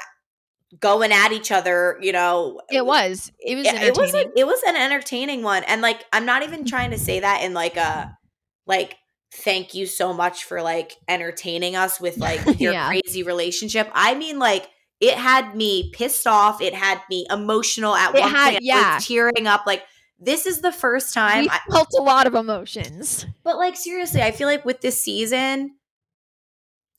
[0.80, 2.62] going at each other, you know.
[2.70, 3.32] It was.
[3.40, 5.64] It was it, was like, it was an entertaining one.
[5.64, 8.18] And like I'm not even trying to say that in like a
[8.66, 8.96] like
[9.36, 12.88] thank you so much for like entertaining us with like your yeah.
[12.88, 13.90] crazy relationship.
[13.94, 14.68] I mean like
[15.00, 16.62] it had me pissed off.
[16.62, 18.64] It had me emotional at it one had, point.
[18.64, 19.00] Yeah.
[19.02, 19.84] tearing up like
[20.20, 23.26] this is the first time we I felt a lot of emotions.
[23.44, 25.76] But like seriously, I feel like with this season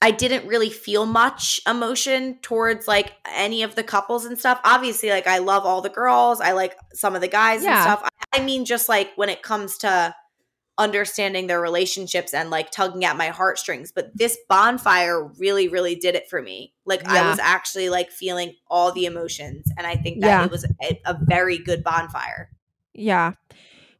[0.04, 4.60] I didn't really feel much emotion towards like any of the couples and stuff.
[4.62, 6.42] Obviously, like I love all the girls.
[6.42, 7.72] I like some of the guys yeah.
[7.72, 8.10] and stuff.
[8.34, 10.14] I mean, just like when it comes to
[10.76, 13.92] understanding their relationships and like tugging at my heartstrings.
[13.92, 16.74] But this bonfire really, really did it for me.
[16.84, 17.24] Like yeah.
[17.24, 19.72] I was actually like feeling all the emotions.
[19.78, 20.44] And I think that yeah.
[20.44, 22.50] it was a, a very good bonfire.
[22.92, 23.32] Yeah.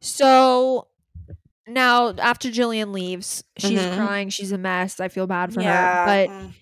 [0.01, 0.89] So
[1.67, 3.95] now after Jillian leaves, she's mm-hmm.
[3.95, 4.29] crying.
[4.29, 4.99] She's a mess.
[4.99, 5.99] I feel bad for yeah.
[5.99, 6.53] her, but mm.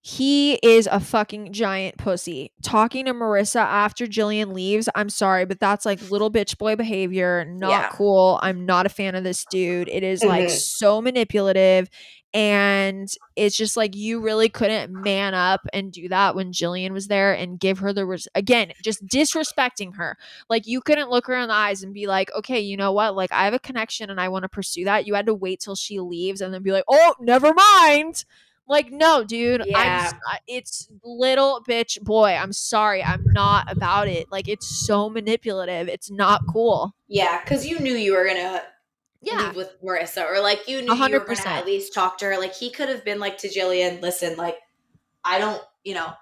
[0.00, 2.52] he is a fucking giant pussy.
[2.62, 7.44] Talking to Marissa after Jillian leaves, I'm sorry, but that's like little bitch boy behavior.
[7.44, 7.88] Not yeah.
[7.92, 8.38] cool.
[8.42, 9.88] I'm not a fan of this dude.
[9.88, 10.28] It is mm-hmm.
[10.28, 11.88] like so manipulative.
[12.34, 17.08] And it's just like you really couldn't man up and do that when Jillian was
[17.08, 20.18] there and give her the res- again, just disrespecting her.
[20.50, 23.16] Like you couldn't look her in the eyes and be like, okay, you know what?
[23.16, 25.06] Like I have a connection and I want to pursue that.
[25.06, 28.24] You had to wait till she leaves and then be like, oh, never mind.
[28.68, 29.64] Like, no, dude.
[29.64, 30.12] Yeah.
[30.28, 32.34] I'm, it's little bitch boy.
[32.34, 33.02] I'm sorry.
[33.02, 34.30] I'm not about it.
[34.30, 35.88] Like, it's so manipulative.
[35.88, 36.94] It's not cool.
[37.08, 38.60] Yeah, because you knew you were gonna
[39.20, 39.46] yeah.
[39.46, 41.08] leave with Marissa or like you knew 100%.
[41.08, 42.38] you were gonna at least talk to her.
[42.38, 44.56] Like he could have been like to Jillian, listen, like
[45.24, 46.12] I don't, you know,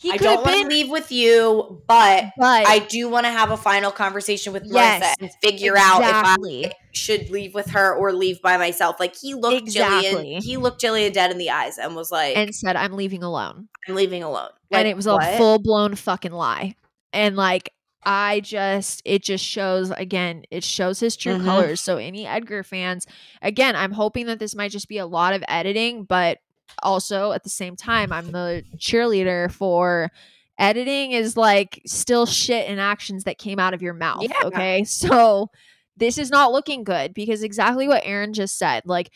[0.00, 3.50] he I don't want to leave with you, but, but I do want to have
[3.50, 6.64] a final conversation with yes, and figure exactly.
[6.64, 8.98] out if I should leave with her or leave by myself.
[8.98, 10.10] Like he looked exactly.
[10.10, 13.22] Jillian, he looked Jillian dead in the eyes and was like, and said, "I'm leaving
[13.22, 13.68] alone.
[13.86, 15.22] I'm leaving alone." Like, and it was what?
[15.22, 16.76] a full blown fucking lie.
[17.12, 17.70] And like
[18.02, 21.44] I just it just shows again, it shows his true mm-hmm.
[21.44, 21.80] colors.
[21.80, 23.06] So any Edgar fans,
[23.42, 26.38] again, I'm hoping that this might just be a lot of editing, but
[26.82, 30.10] also at the same time, I'm the cheerleader for
[30.58, 34.22] editing is like still shit and actions that came out of your mouth.
[34.22, 34.44] Yeah.
[34.44, 34.84] Okay.
[34.84, 35.50] So
[35.96, 38.84] this is not looking good because exactly what Erin just said.
[38.86, 39.10] Like,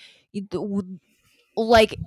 [1.57, 1.99] like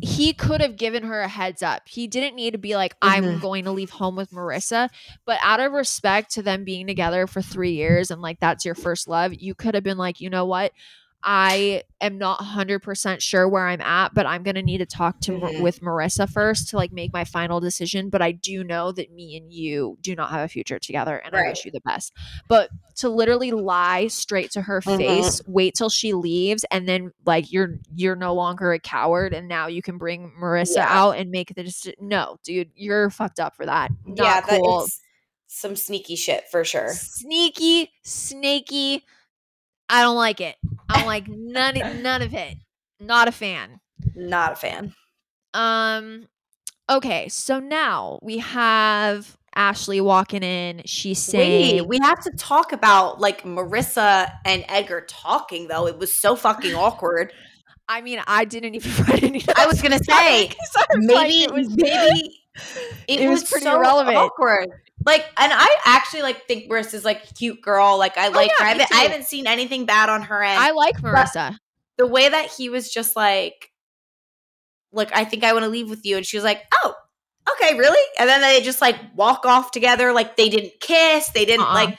[0.00, 1.88] he could have given her a heads up.
[1.88, 3.38] He didn't need to be like, I'm mm-hmm.
[3.40, 4.88] going to leave home with Marissa.
[5.24, 8.74] But out of respect to them being together for three years and like that's your
[8.74, 10.72] first love, you could have been like, you know what?
[11.26, 15.20] I am not 100% sure where I'm at, but I'm going to need to talk
[15.20, 15.62] to mm-hmm.
[15.62, 19.36] with Marissa first to like make my final decision, but I do know that me
[19.36, 21.46] and you do not have a future together and right.
[21.46, 22.12] I wish you the best.
[22.46, 24.98] But to literally lie straight to her mm-hmm.
[24.98, 29.48] face, wait till she leaves and then like you're you're no longer a coward and
[29.48, 30.88] now you can bring Marissa yeah.
[30.88, 31.94] out and make the decision.
[32.00, 33.90] No, dude, you're fucked up for that.
[34.04, 34.80] Not yeah, cool.
[34.80, 34.90] That
[35.46, 36.90] some sneaky shit for sure.
[36.90, 39.04] Sneaky, snaky
[39.88, 40.56] I don't like it.
[40.88, 42.56] I'm like none none of it.
[43.00, 43.80] Not a fan.
[44.14, 44.94] Not a fan.
[45.52, 46.28] Um
[46.90, 50.82] okay, so now we have Ashley walking in.
[50.84, 55.86] She's saying Wait, we have to talk about like Marissa and Edgar talking though.
[55.86, 57.32] It was so fucking awkward.
[57.88, 59.44] I mean, I didn't even write any.
[59.56, 60.50] I was gonna say
[60.94, 62.40] maybe like, it was maybe
[63.08, 64.16] it, it was, was, pretty so irrelevant.
[64.16, 64.68] awkward.
[65.04, 67.98] Like, and I actually like think Marissa's like a cute girl.
[67.98, 68.64] Like, I oh, like yeah, her.
[68.64, 70.58] I haven't, I haven't, seen anything bad on her end.
[70.58, 71.56] I like Marissa.
[71.98, 73.70] The way that he was just like,
[74.92, 76.94] look, I think I want to leave with you, and she was like, oh,
[77.52, 78.02] okay, really?
[78.18, 80.12] And then they just like walk off together.
[80.12, 81.28] Like they didn't kiss.
[81.30, 81.74] They didn't uh-uh.
[81.74, 81.98] like.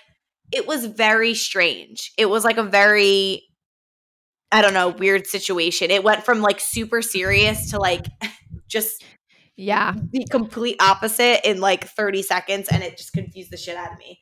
[0.51, 2.13] It was very strange.
[2.17, 3.43] It was like a very,
[4.51, 5.89] I don't know, weird situation.
[5.89, 8.05] It went from like super serious to like
[8.67, 9.03] just
[9.57, 13.91] yeah the complete opposite in like 30 seconds and it just confused the shit out
[13.91, 14.19] of me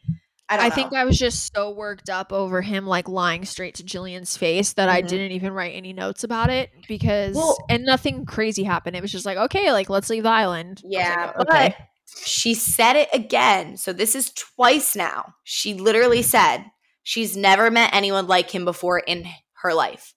[0.50, 3.84] I, I think I was just so worked up over him like lying straight to
[3.84, 4.98] Jillian's face that mm-hmm.
[4.98, 8.96] I didn't even write any notes about it because well, and nothing crazy happened.
[8.96, 10.82] It was just like, okay, like let's leave the island.
[10.84, 11.76] Yeah, like, okay.
[11.78, 11.88] but
[12.26, 13.78] she said it again.
[13.78, 15.34] So this is twice now.
[15.44, 16.66] She literally said
[17.04, 19.26] she's never met anyone like him before in
[19.62, 20.14] her life.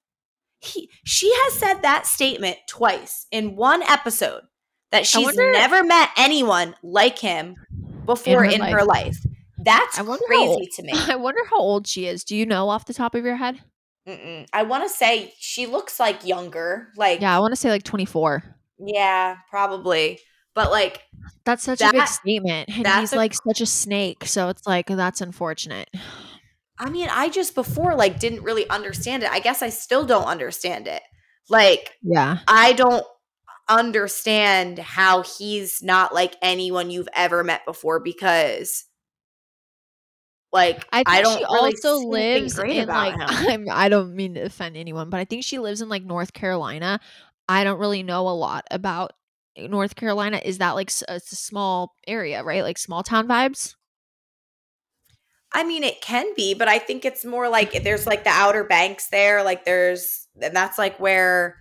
[0.58, 4.42] He, she has said that statement twice in one episode
[4.92, 7.56] that she's wonder- never met anyone like him
[8.04, 8.72] before her in life.
[8.72, 9.16] her life.
[9.58, 10.92] That's I wonder how old- crazy to me.
[11.12, 12.22] I wonder how old she is.
[12.24, 13.60] Do you know off the top of your head?
[14.06, 14.46] Mm-mm.
[14.52, 16.88] I want to say she looks like younger.
[16.96, 18.44] Like, Yeah, I want to say like 24.
[18.78, 20.20] yeah, probably.
[20.54, 21.02] But like,
[21.44, 22.68] That's such a big statement.
[22.70, 24.24] And he's a like such a snake.
[24.26, 25.90] So it's like, that's unfortunate.
[26.78, 29.30] I mean, I just before like didn't really understand it.
[29.30, 31.02] I guess I still don't understand it.
[31.48, 32.38] Like, Yeah.
[32.46, 33.04] I don't
[33.68, 38.84] understand how he's not like anyone you've ever met before because
[40.52, 43.20] like I think don't she really also lives in like him.
[43.28, 46.32] I'm I don't mean to offend anyone, but I think she lives in like North
[46.32, 47.00] Carolina.
[47.48, 49.12] I don't really know a lot about
[49.58, 50.40] North Carolina.
[50.44, 52.62] Is that like it's a small area, right?
[52.62, 53.74] Like small town vibes?
[55.52, 58.64] I mean, it can be, but I think it's more like there's like the Outer
[58.64, 61.56] Banks there, like there's and that's like where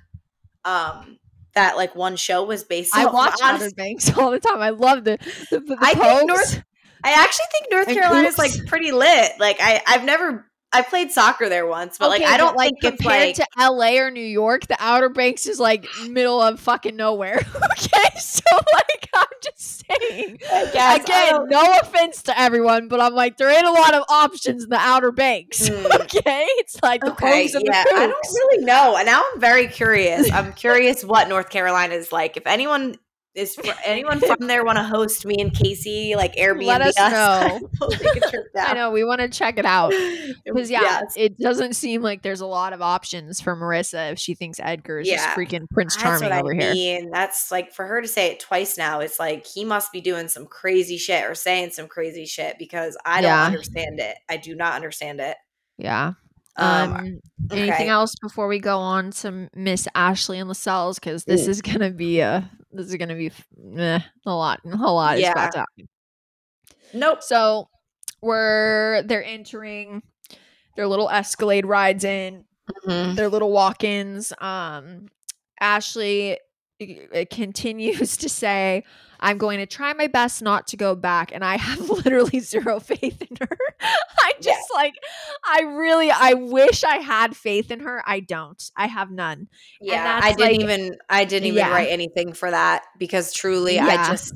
[0.64, 1.18] um
[1.56, 4.60] that like one show was based I watch Outer Banks all the time.
[4.62, 5.18] I love the
[5.50, 6.28] the, the I think.
[6.28, 6.64] North-
[7.04, 9.32] I actually think North Carolina is like pretty lit.
[9.40, 13.00] Like I I've never I played soccer there once, but like I don't like compared
[13.00, 17.38] like to LA or New York, the Outer Banks is like middle of fucking nowhere.
[17.56, 18.44] okay, so
[18.74, 20.38] like I'm just saying.
[20.42, 24.66] Guess, Again, no offense to everyone, but I'm like there ain't a lot of options
[24.66, 25.70] in the Outer Banks.
[25.70, 25.86] Mm.
[26.06, 28.96] Okay, it's like the Okay, and yeah, the I don't really know.
[28.98, 30.32] And now I'm very curious.
[30.32, 32.38] I'm curious what North Carolina is like.
[32.38, 32.98] If anyone
[33.36, 37.70] is anyone from there want to host me and Kaci, like Airbnb Let us know.
[37.82, 38.68] we'll take a trip down.
[38.70, 39.92] I know we want to check it out
[40.46, 41.14] because yeah, Yes.
[41.18, 45.00] it doesn't seem like there's a lot of options for Marissa if she thinks Edgar
[45.00, 45.36] is just Yeah.
[45.36, 46.74] freaking Prince That's Charming what over I here.
[47.02, 47.12] mean.
[47.12, 49.02] That's like for her to say it twice now.
[49.02, 52.98] It's like he must be doing some crazy shit or saying some crazy shit because
[53.06, 53.46] I don't Yeah.
[53.46, 54.16] understand it.
[54.30, 55.36] I do not understand it.
[55.78, 56.14] Yeah.
[56.58, 57.20] Um, Um,
[57.52, 61.00] anything else before we go on to Miss Ashley and Lascelles?
[61.00, 61.52] Because this Ooh.
[61.52, 63.48] is gonna be a this is gonna be f-
[63.78, 64.60] eh, a lot.
[64.66, 65.32] A lot is Yeah.
[65.32, 65.88] about to happen.
[66.94, 67.24] Nope.
[67.24, 67.70] So
[68.22, 70.02] we're they're entering
[70.76, 72.46] their little Escalade rides in,
[72.86, 73.16] Mhm.
[73.16, 74.34] their little walk-ins.
[74.40, 75.08] Um,
[75.60, 76.38] Ashley
[76.82, 78.84] uh, continues to say,
[79.20, 82.80] "I'm going to try my best not to go back," and I have literally zero
[82.80, 83.58] faith in her.
[84.20, 84.54] I Yeah.
[84.54, 84.94] just like,
[85.44, 88.04] I really, I wish I had faith in her.
[88.06, 88.62] I don't.
[88.76, 89.48] I have none.
[89.82, 91.72] Yeah, I didn't like- even I didn't even Yeah.
[91.72, 93.88] write anything for that because truly Yeah.
[93.88, 94.34] I just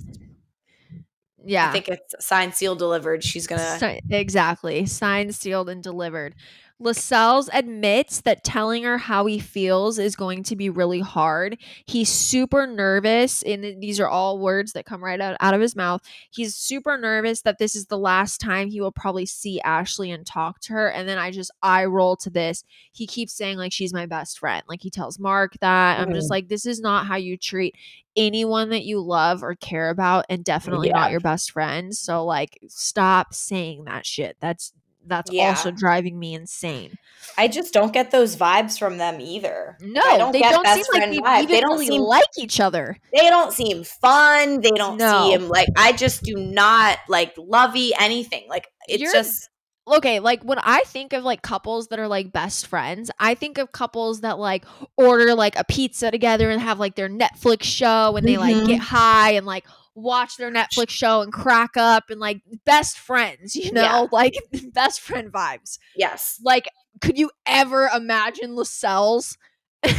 [1.45, 1.69] Yeah.
[1.69, 3.23] I think it's signed, sealed, delivered.
[3.23, 4.85] She's gonna Si- exactly.
[4.85, 6.35] Signed, sealed, and delivered.
[6.81, 11.57] Lascelles admits that telling her how he feels is going to be really hard.
[11.85, 15.75] He's super nervous, and these are all words that come right out, out of his
[15.75, 16.01] mouth.
[16.31, 20.25] He's super nervous that this is the last time he will probably see Ashley and
[20.25, 20.89] talk to her.
[20.89, 22.63] And then I just eye roll to this.
[22.93, 24.63] He keeps saying, like, she's my best friend.
[24.69, 25.99] Like, he tells Mark that.
[25.99, 26.31] I'm just mm-hmm.
[26.31, 27.75] like, this is not how you treat
[28.15, 30.99] anyone that you love or care about, and definitely Yeah.
[30.99, 31.93] not your best friend.
[31.93, 34.37] So, like, stop saying that shit.
[34.39, 34.71] That's
[35.09, 35.49] that's Yeah.
[35.49, 36.97] also driving me insane.
[37.37, 39.77] I just don't get those vibes from them either.
[39.81, 42.25] No, I don't they get don't seem like they even They don't really seem- like
[42.37, 42.97] each other.
[43.13, 44.61] They don't seem fun.
[44.61, 45.29] They don't No.
[45.29, 48.45] seem like I just do not like lovey anything.
[48.49, 49.49] Like it's You're- just
[49.87, 53.57] okay, like when I think of like couples that are like best friends, I think
[53.57, 54.63] of couples that like
[54.97, 58.67] order like a pizza together and have like their Netflix show and they like Mhm.
[58.67, 59.65] get high and like
[60.01, 64.07] watch their Netflix show and crack up and like best friends, you know, Yeah.
[64.11, 64.33] like
[64.73, 65.77] best friend vibes.
[65.95, 66.39] yes.
[66.43, 66.67] Like,
[67.01, 69.37] could you ever imagine Lascelles
[69.83, 69.95] and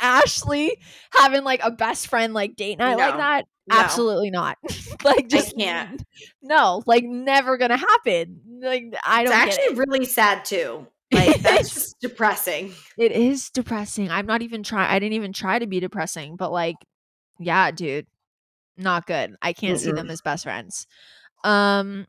[0.00, 0.76] Ashley
[1.12, 3.44] having like a best friend like date night like that?
[3.68, 3.76] No.
[3.78, 4.58] Absolutely not.
[5.04, 6.02] like just can't.
[6.42, 8.40] No, like never gonna happen.
[8.60, 9.76] Like I don't get actually it.
[9.76, 10.86] really sad too.
[11.12, 12.72] Like that's just depressing.
[12.98, 14.10] It is depressing.
[14.10, 14.90] I'm not even trying.
[14.90, 16.76] I didn't even try to be depressing, but like,
[17.38, 18.06] yeah, dude,
[18.76, 19.34] not good.
[19.42, 20.86] I can't see them as best friends.
[21.44, 22.06] Um,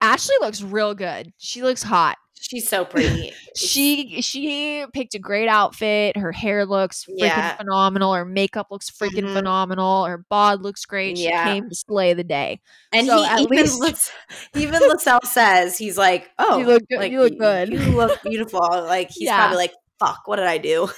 [0.00, 1.32] Ashley looks real good.
[1.38, 2.16] She looks hot.
[2.42, 3.32] She's so pretty.
[3.56, 6.16] She she picked a great outfit.
[6.16, 7.56] Her hair looks freaking Yeah.
[7.56, 8.14] phenomenal.
[8.14, 9.34] Her makeup looks freaking Mhm.
[9.34, 10.06] phenomenal.
[10.06, 11.18] Her bod looks great.
[11.18, 11.44] She Yeah.
[11.44, 12.60] came to slay the day.
[12.92, 14.10] And So he at even least- Las-
[14.54, 18.22] even Lascelles says he's like, oh, You look good- like, you look good." You look
[18.22, 18.60] beautiful.
[18.60, 19.36] Like he's Yeah.
[19.38, 20.88] probably like, fuck, what did I do?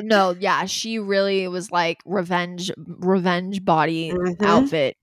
[0.00, 4.42] No, yeah, she really was like revenge, revenge body Mhm.
[4.44, 4.96] outfit,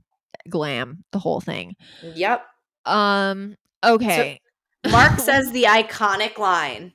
[0.49, 1.75] glam, the whole thing.
[2.15, 2.45] Yep.
[2.85, 3.55] Um.
[3.83, 4.39] Okay.
[4.89, 6.93] Mark says the iconic line.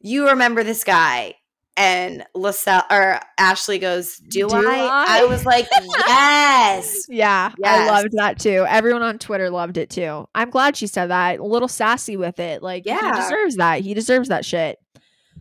[0.00, 1.34] You remember this guy.
[1.76, 4.60] And Lascelles or Ashley goes, Do, Do I?
[5.08, 5.22] I?
[5.22, 5.66] I was like,
[6.06, 7.06] Yes.
[7.08, 8.64] Yeah, I loved that too.
[8.68, 10.28] Everyone on Twitter loved it too.
[10.36, 11.40] I'm glad she said that.
[11.40, 12.62] A little sassy with it.
[12.62, 13.80] Like, yeah, he deserves that.
[13.80, 14.78] He deserves that shit.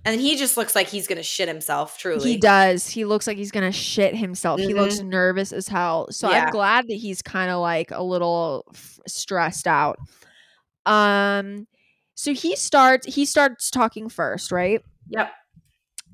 [0.05, 2.31] And he just looks like he's gonna shit himself, truly.
[2.31, 2.87] He does.
[2.89, 4.59] He looks like he's gonna shit himself.
[4.59, 6.07] He looks nervous as hell.
[6.11, 6.45] So Yeah.
[6.45, 9.97] I'm glad that he's kind of like a little f- stressed out.
[10.85, 11.67] Um,
[12.15, 13.13] so he starts.
[13.15, 14.81] He starts talking first, right?
[15.07, 15.31] Yep.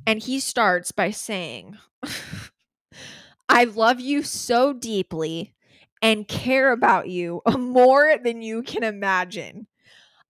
[0.06, 1.78] And he starts by saying,
[3.50, 5.54] "I love you so deeply
[6.02, 9.68] and care about you more than you can imagine."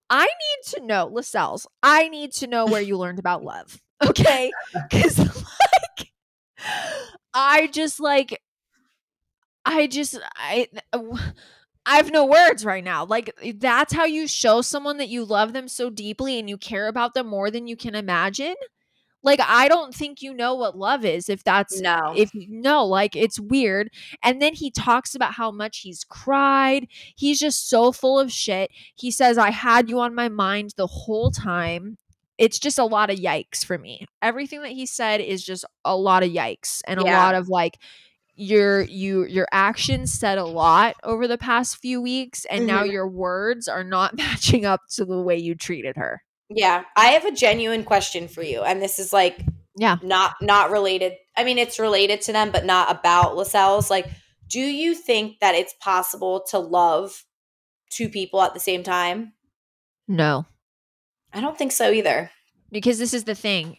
[0.09, 1.67] I need to know, Lascelles.
[1.83, 3.79] I need to know where you learned about love.
[4.03, 4.51] Okay,
[4.89, 6.11] because like
[7.33, 8.41] I just like
[9.65, 10.67] I just I
[11.85, 13.05] I have no words right now.
[13.05, 16.87] Like that's how you show someone that you love them so deeply and you care
[16.87, 18.55] about them more than you can imagine.
[19.21, 22.13] Like I don't think you know what love is if that's No.
[22.15, 23.89] if no, like it's weird
[24.23, 28.71] and then he talks about how much he's cried he's just so full of shit
[28.95, 31.97] he says i had you on my mind the whole time
[32.37, 35.95] it's just a lot of yikes for me everything that he said is just a
[35.97, 37.77] lot of yikes and a lot of like
[38.35, 42.91] your you your actions said a lot over the past few weeks and now Mhm.
[42.91, 46.83] your words are not matching up to the way you treated her yeah.
[46.95, 48.61] I have a genuine question for you.
[48.61, 49.45] And this is like
[49.75, 51.13] yeah not not related.
[51.37, 53.89] I mean, it's related to them, but not about Lascelles.
[53.89, 54.07] Like,
[54.47, 57.23] do you think that it's possible to love
[57.89, 59.33] two people at the same time?
[60.07, 60.45] no
[61.31, 62.31] I don't think so either.
[62.71, 63.77] because this is the thing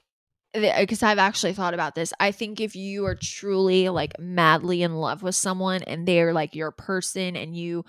[0.53, 4.95] because i've actually thought about this i think if you are truly like madly in
[4.95, 7.85] love with someone and they're like your person and you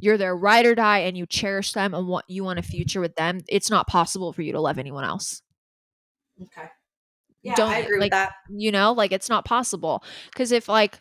[0.00, 3.00] you're their ride or die and you cherish them and want you want a future
[3.00, 5.42] with them it's not possible for you to love anyone else
[6.40, 6.68] Okay.
[7.42, 8.32] Yeah, Don't- I agree like, with that.
[8.50, 10.02] you know like it's not possible
[10.32, 11.00] because if like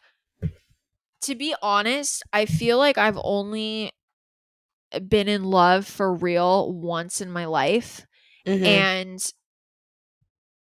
[1.22, 3.92] to be honest i feel like i've only
[5.08, 8.06] been in love for real once in my life
[8.46, 8.66] Mhm.
[8.66, 9.34] and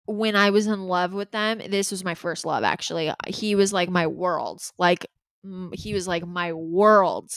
[0.08, 3.12] when I was in love with them, this was my first love actually.
[3.26, 4.62] He was like my world.
[4.78, 5.06] Like
[5.74, 7.30] he was like my world.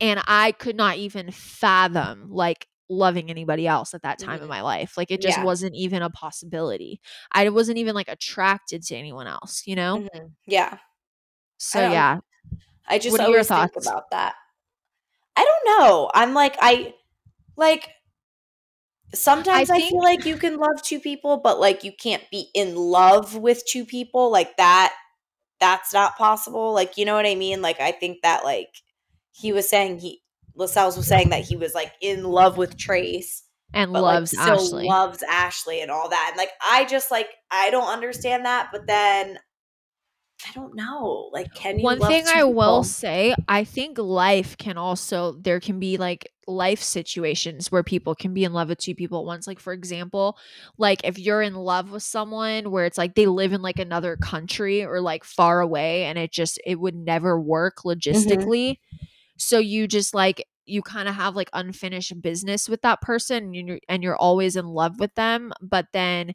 [0.00, 4.50] And I could not even fathom like loving anybody else at that time in Mhm.
[4.50, 4.96] my life.
[4.96, 5.44] Like it just Yeah.
[5.44, 7.00] wasn't even a possibility.
[7.32, 9.98] I wasn't even like attracted to anyone else, you know?
[10.14, 10.32] Mhm.
[10.46, 10.78] Yeah.
[11.58, 12.18] So don't- yeah.
[12.88, 13.86] I just What are your thoughts?
[13.86, 14.36] about that.
[15.36, 16.10] I don't know.
[16.14, 16.94] I'm like I
[17.56, 17.90] like
[19.14, 22.48] sometimes I, think- feel like you can love two people, but like you can't be
[22.54, 24.94] in love with two people like that.
[25.60, 26.72] That's not possible.
[26.74, 27.62] Like you know what I mean?
[27.62, 28.68] Like I think that like
[29.32, 30.20] he was saying he
[30.54, 33.42] Lascelles was saying that he was like in love with Trace,
[33.74, 34.86] And but loves like Ashley.
[34.86, 36.26] loves Ashley and all that.
[36.30, 39.38] And like I just like I don't understand that, but then
[40.44, 41.30] I don't know.
[41.32, 45.80] Like can you One thing I will say, I think life can also there can
[45.80, 49.46] be like life situations where people can be in love with two people at once.
[49.46, 50.36] Like for example,
[50.76, 54.16] like if you're in love with someone where it's like they live in like another
[54.16, 57.88] country or like far away and it just it would never work mm-hmm.
[57.88, 58.78] logistically.
[59.38, 63.54] So you just like you kind of have like unfinished business with that person and
[63.54, 66.34] you're, and you're always in love with them, but then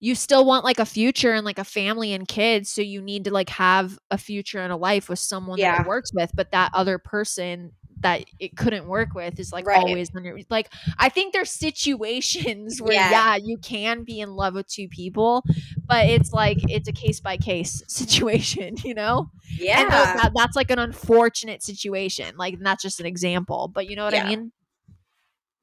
[0.00, 3.24] you still want like a future and like a family and kids so you need
[3.24, 5.82] to like have a future and a life with someone that Yeah.
[5.82, 9.76] it works with but that other person that it couldn't work with is like Right.
[9.76, 13.10] always on your like i think there's situations where Yeah.
[13.10, 13.38] yeah.
[13.42, 15.42] you can be in love with two people
[15.84, 19.80] but it's like it's a case by case situation you know Yeah.
[19.82, 24.04] and that, that's like an unfortunate situation like that's just an example but you know
[24.04, 24.24] what Yeah.
[24.24, 24.52] i mean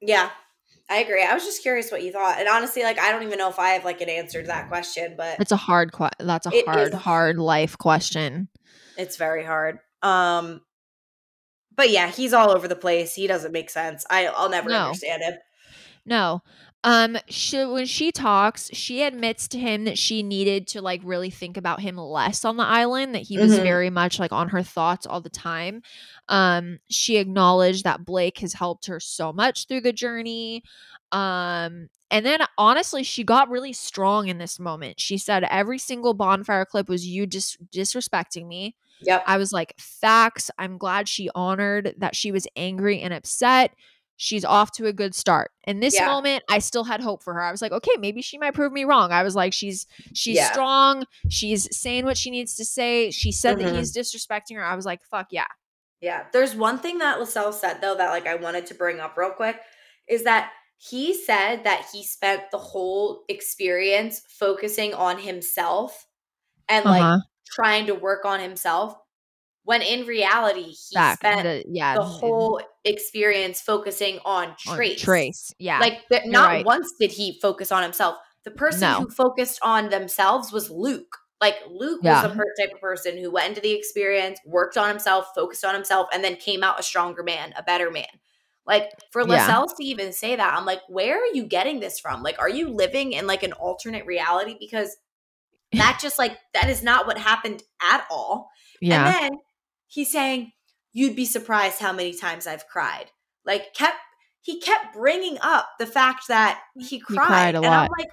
[0.02, 0.28] Yeah,
[0.88, 1.22] I agree.
[1.24, 3.58] I was just curious what you thought, and honestly, like I don't even know if
[3.58, 6.50] I have like an answer to that question, but it's a hard que- that's a
[6.64, 8.48] hard a- hard life question
[8.98, 9.78] it's very hard.
[10.02, 10.62] Um,
[11.74, 13.14] but yeah, he's all over the place.
[13.14, 14.06] He doesn't make sense.
[14.10, 14.84] I I'll never No.
[14.86, 15.34] understand him.
[16.06, 16.42] No.
[16.86, 21.30] Um she when she talks, she admits to him that she needed to like really
[21.30, 23.62] think about him less on the island, that he was Mhm.
[23.64, 25.82] very much like on her thoughts all the time.
[26.28, 30.62] Um she acknowledged that Blake has helped her so much through the journey.
[31.12, 35.00] Um and then honestly, she got really strong in this moment.
[35.00, 38.76] She said every single bonfire clip was you dis- disrespecting me.
[39.00, 39.24] Yep.
[39.26, 40.50] I was like, facts.
[40.58, 43.74] I'm glad she honored that she was angry and upset.
[44.16, 45.50] She's off to a good start.
[45.64, 46.06] In this Yeah.
[46.06, 47.42] moment, I still had hope for her.
[47.42, 49.12] I was like, okay, maybe she might prove me wrong.
[49.12, 50.50] I was like, she's she's Yeah.
[50.52, 51.04] strong.
[51.28, 53.10] She's saying what she needs to say.
[53.10, 53.62] She said Mhm.
[53.64, 54.64] that he's disrespecting her.
[54.64, 55.46] I was like, fuck yeah.
[56.00, 56.24] Yeah.
[56.32, 59.30] There's one thing that Lascelles said though that like I wanted to bring up real
[59.30, 59.60] quick
[60.08, 66.06] is that he said that he spent the whole experience focusing on himself
[66.68, 67.18] and like Uh-huh.
[67.46, 68.96] trying to work on himself
[69.66, 71.18] when in reality he Back.
[71.18, 71.96] spent The, yeah.
[71.96, 75.00] the whole experience focusing on on Trace.
[75.02, 75.52] Trace.
[75.58, 75.80] Yeah.
[75.80, 76.64] Like th- You're not right.
[76.64, 78.16] once did he focus on himself.
[78.44, 79.00] The person No.
[79.00, 81.16] who focused on themselves was Luke.
[81.40, 82.22] Like Luke Yeah.
[82.28, 85.74] was the type of person who went into the experience, worked on himself, focused on
[85.74, 88.06] himself, and then came out a stronger man, a better man.
[88.68, 89.46] Like for Yeah.
[89.48, 92.22] To even say that, I'm like, where are you getting this from?
[92.22, 94.56] Like, are you living in like an alternate reality?
[94.60, 94.96] Because
[95.72, 98.48] that just like that is not what happened at all.
[98.80, 99.06] Yeah.
[99.06, 99.38] And then
[99.88, 100.52] he's saying,
[100.92, 103.06] You'd be surprised how many times I've cried.
[103.44, 103.98] Like, kept
[104.40, 107.26] he kept bringing up the fact that he cried.
[107.26, 107.72] cried a and lot.
[107.84, 108.08] I'm like,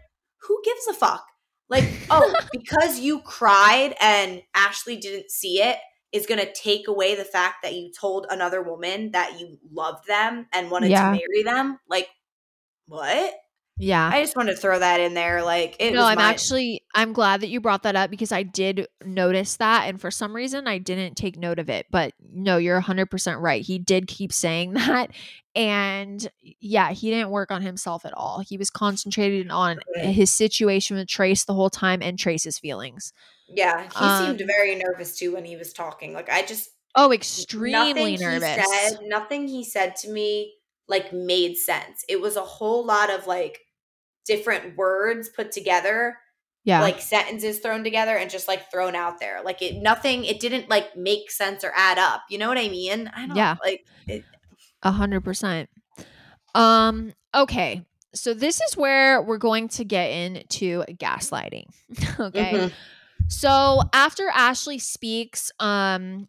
[0.47, 1.25] Who gives a fuck?
[1.69, 5.77] Like, oh, because you cried and Ashley didn't see it
[6.11, 10.05] is going to take away the fact that you told another woman that you loved
[10.07, 11.05] them and wanted Yeah.
[11.05, 11.79] to marry them.
[11.89, 12.07] Like,
[12.87, 13.33] what?
[13.77, 14.09] Yeah.
[14.13, 15.43] I just wanted to throw that in there.
[15.43, 18.43] Like, it no, I'm my- actually I'm glad that you brought that up because I
[18.43, 21.87] did notice that and for some reason I didn't take note of it.
[21.89, 23.61] But no, you're 100% right.
[23.61, 25.11] He did keep saying that
[25.55, 28.39] and yeah, he didn't work on himself at all.
[28.39, 33.13] He was concentrated on his situation with Trace the whole time and Trace's feelings.
[33.47, 36.13] Yeah, he seemed Um, very nervous too when he was talking.
[36.13, 38.55] Like I just Oh, extremely nothing nervous.
[38.55, 40.53] He said, nothing he said to me
[40.93, 42.05] like made sense.
[42.07, 43.59] It was a whole lot of like
[44.25, 46.15] different words put together,
[46.63, 46.81] yeah.
[46.81, 49.41] like sentences thrown together and just like thrown out there.
[49.43, 52.21] Like it nothing it didn't like make sense or add up.
[52.29, 53.09] You know what I mean?
[53.11, 53.55] I don't Yeah.
[53.63, 53.85] like
[54.83, 55.67] A hundred percent.
[56.53, 57.83] Um, okay.
[58.13, 61.65] So this is where we're going to get into gaslighting.
[62.19, 62.51] okay.
[62.53, 62.71] Mhm.
[63.29, 66.27] So after Ashley speaks, um,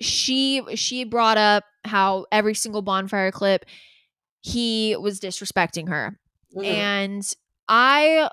[0.00, 3.64] she she brought up how every single bonfire clip
[4.40, 6.18] he was disrespecting her.
[6.56, 6.64] Mhm.
[6.64, 7.34] And
[7.68, 8.28] I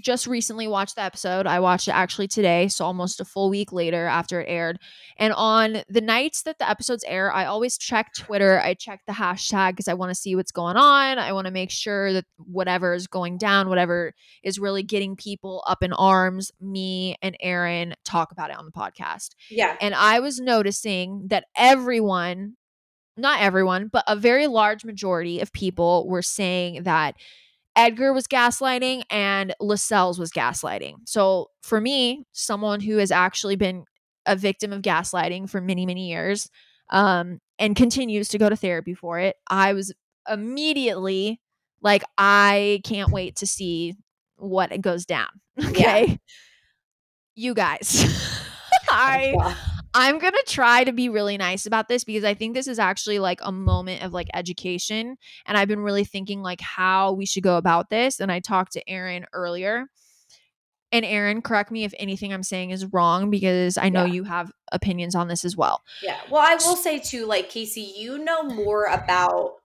[0.00, 1.44] just recently watched the episode.
[1.48, 4.78] I watched it actually today, so almost a full week later after it aired.
[5.16, 8.60] And on the nights that the episodes air, I always check Twitter.
[8.60, 11.18] I check the hashtag because I want to see what's going on.
[11.18, 14.14] I want to make sure that whatever is going down, whatever
[14.44, 18.70] is really getting people up in arms, me and Erin talk about it on the
[18.72, 19.30] podcast.
[19.50, 19.76] yeah.
[19.80, 22.54] And I was noticing that everyone,
[23.18, 27.16] not everyone, but a very large majority of people were saying that
[27.76, 30.94] Edgar was gaslighting and Lascelles was gaslighting.
[31.06, 33.84] So for me, someone who has actually been
[34.26, 36.48] a victim of gaslighting for many, many years,
[36.90, 39.92] um, and continues to go to therapy for it, I was
[40.28, 41.40] immediately
[41.80, 43.94] like, I can't wait to see
[44.36, 45.28] what it goes down.
[45.64, 46.18] Okay.
[47.34, 48.04] You guys.
[48.90, 49.54] I Yeah.
[49.94, 52.78] I'm going to try to be really nice about this because I think this is
[52.78, 55.16] actually like a moment of like education
[55.46, 58.72] and I've been really thinking like how we should go about this and I talked
[58.72, 59.86] to Erin earlier.
[60.90, 64.12] And Erin, correct me if anything I'm saying is wrong because I know Yeah.
[64.12, 65.82] you have opinions on this as well.
[66.02, 66.18] Yeah.
[66.30, 69.56] Well, I will say too, like Kaci, you know more about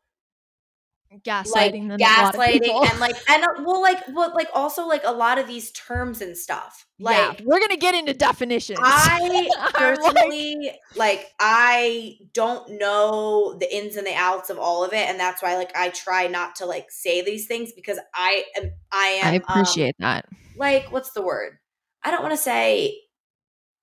[1.22, 5.38] Gaslighting a gaslighting and like and uh, well like well like also like a lot
[5.38, 6.86] of these terms and stuff.
[7.00, 8.80] Like yeah, we're going to get into definitions.
[8.82, 14.84] I I'm like- personally like I don't know the ins and the outs of all
[14.84, 18.00] of it, and that's why like I try not to like say these things because
[18.14, 20.26] I am I am I um, appreciate that.
[20.58, 21.58] like what's the word?
[22.04, 22.98] I don't want to say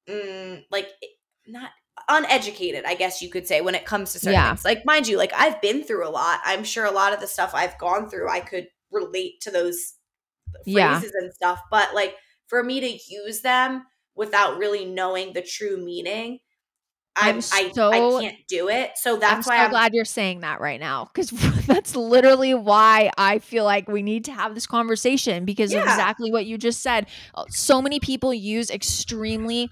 [0.09, 0.89] mm, like
[1.47, 1.71] not
[2.09, 4.51] uneducated, I guess you could say when it comes to certain Yeah.
[4.51, 4.65] things.
[4.65, 6.41] Like mind you, like I've been through a lot.
[6.45, 9.95] I'm sure a lot of the stuff I've gone through, I could relate to those
[10.67, 10.99] Yeah.
[10.99, 11.61] phrases and stuff.
[11.71, 12.17] But like
[12.49, 16.41] for me to use them without really knowing the true meaning,
[17.17, 18.93] I'm, I'm I, so- I can't do it.
[18.97, 21.31] So that's I'm why so I'm glad you're saying that right now because
[21.67, 25.83] that's literally why I feel like we need to have this conversation because Yeah.
[25.83, 27.07] exactly what you just said.
[27.35, 29.69] Uh, So many people use extremely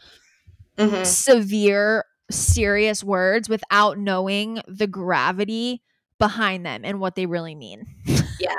[0.78, 1.05] Mhm.
[1.06, 5.82] severe, serious words without knowing the gravity
[6.18, 7.86] behind them and what they really mean.
[8.40, 8.55] Yeah.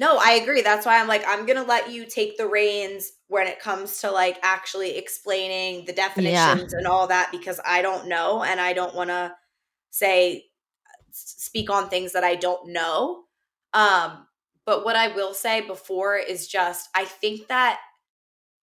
[0.00, 0.62] No, I agree.
[0.62, 4.10] That's why I'm like, I'm gonna let you take the reins when it comes to
[4.10, 8.94] like actually explaining the definitions and all that because I don't know and I don't
[8.94, 9.32] want to
[9.90, 10.46] say
[11.12, 13.24] speak on things that I don't know.
[13.72, 14.26] Um,
[14.64, 17.78] but what I will say before is just I think that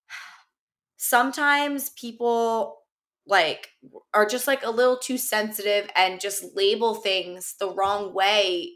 [0.98, 2.80] sometimes people
[3.28, 3.70] like
[4.14, 8.74] are just like a little too sensitive and just label things the wrong way.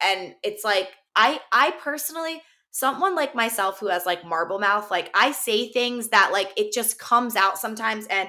[0.00, 5.10] And it's like i i personally someone like myself who has like marble mouth like
[5.14, 8.06] i say things that like it just comes out sometimes.
[8.06, 8.28] And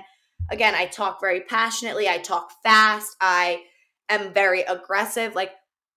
[0.49, 2.09] again i talk very passionately.
[2.09, 3.15] I talk fast.
[3.21, 3.61] I
[4.09, 5.35] am very aggressive.
[5.35, 5.51] Like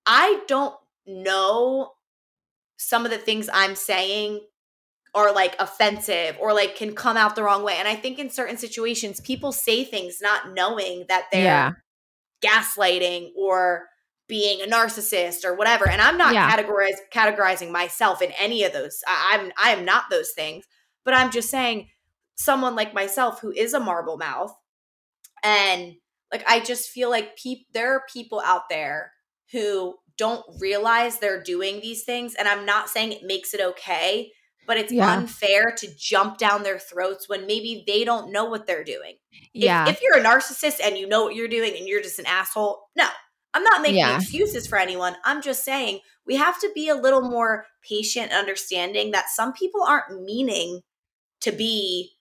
[0.07, 0.75] i don't
[1.07, 1.93] know
[2.77, 4.41] some of the things i'm saying
[5.15, 8.31] are like offensive or like can come out the wrong way and i think in
[8.31, 11.73] certain situations people say things not knowing that they're Yeah.
[12.45, 13.89] gaslighting or
[14.29, 15.87] being a narcissist or whatever.
[15.87, 16.51] And I'm not Yeah.
[16.51, 19.03] categorize, categorizing myself in any of those.
[19.07, 20.65] I, I'm I am not those things.
[21.05, 21.91] But I'm just saying,
[22.35, 24.55] someone like myself who is a marble mouth,
[25.43, 25.95] and
[26.33, 29.13] like I just feel like peop- there are people out there
[29.51, 32.35] who don't realize they're doing these things.
[32.35, 34.33] And I'm not saying it makes it okay,
[34.73, 35.13] but it's Yeah.
[35.13, 39.19] unfair to jump down their throats when maybe they don't know what they're doing.
[39.31, 39.87] If- Yeah.
[39.87, 42.89] If, you're a narcissist and you know what you're doing and you're just an asshole,
[42.97, 43.07] no.
[43.53, 44.17] I'm not making Yeah.
[44.17, 45.15] excuses for anyone.
[45.25, 49.53] I'm just saying we have to be a little more patient and understanding that some
[49.53, 50.81] people aren't meaning
[51.43, 52.13] to be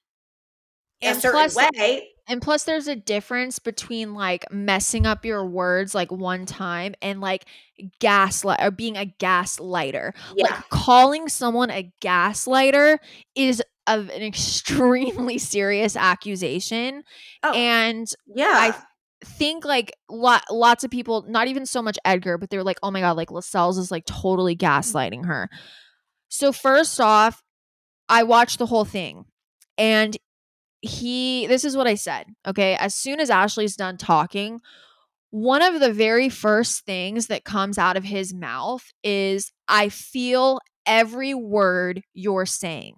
[1.02, 2.10] a certain plus- way.
[2.32, 7.20] And plus, there's a difference between like messing up your words like one time and
[7.20, 7.44] like
[8.00, 10.14] gaslight or being a gaslighter.
[10.38, 10.46] Yeah.
[10.46, 13.00] Like calling someone a gaslighter
[13.36, 17.04] is of an extremely serious accusation.
[17.44, 18.54] oh, And yeah.
[18.56, 22.80] I think like lot, lots of people, not even so much Edgar, but they're like,
[22.82, 24.66] oh my God, like Lascelles is like totally mm-hmm.
[24.66, 25.50] gaslighting her.
[26.30, 27.44] So, first off,
[28.08, 29.26] I watched the whole thing
[29.78, 30.16] and
[30.82, 32.26] he, this is what I said.
[32.48, 32.76] Okay.
[32.76, 34.62] As soon as Ashley's done talking,
[35.30, 40.60] one of the very first things that comes out of his mouth is, I feel
[40.86, 42.96] every word you're saying.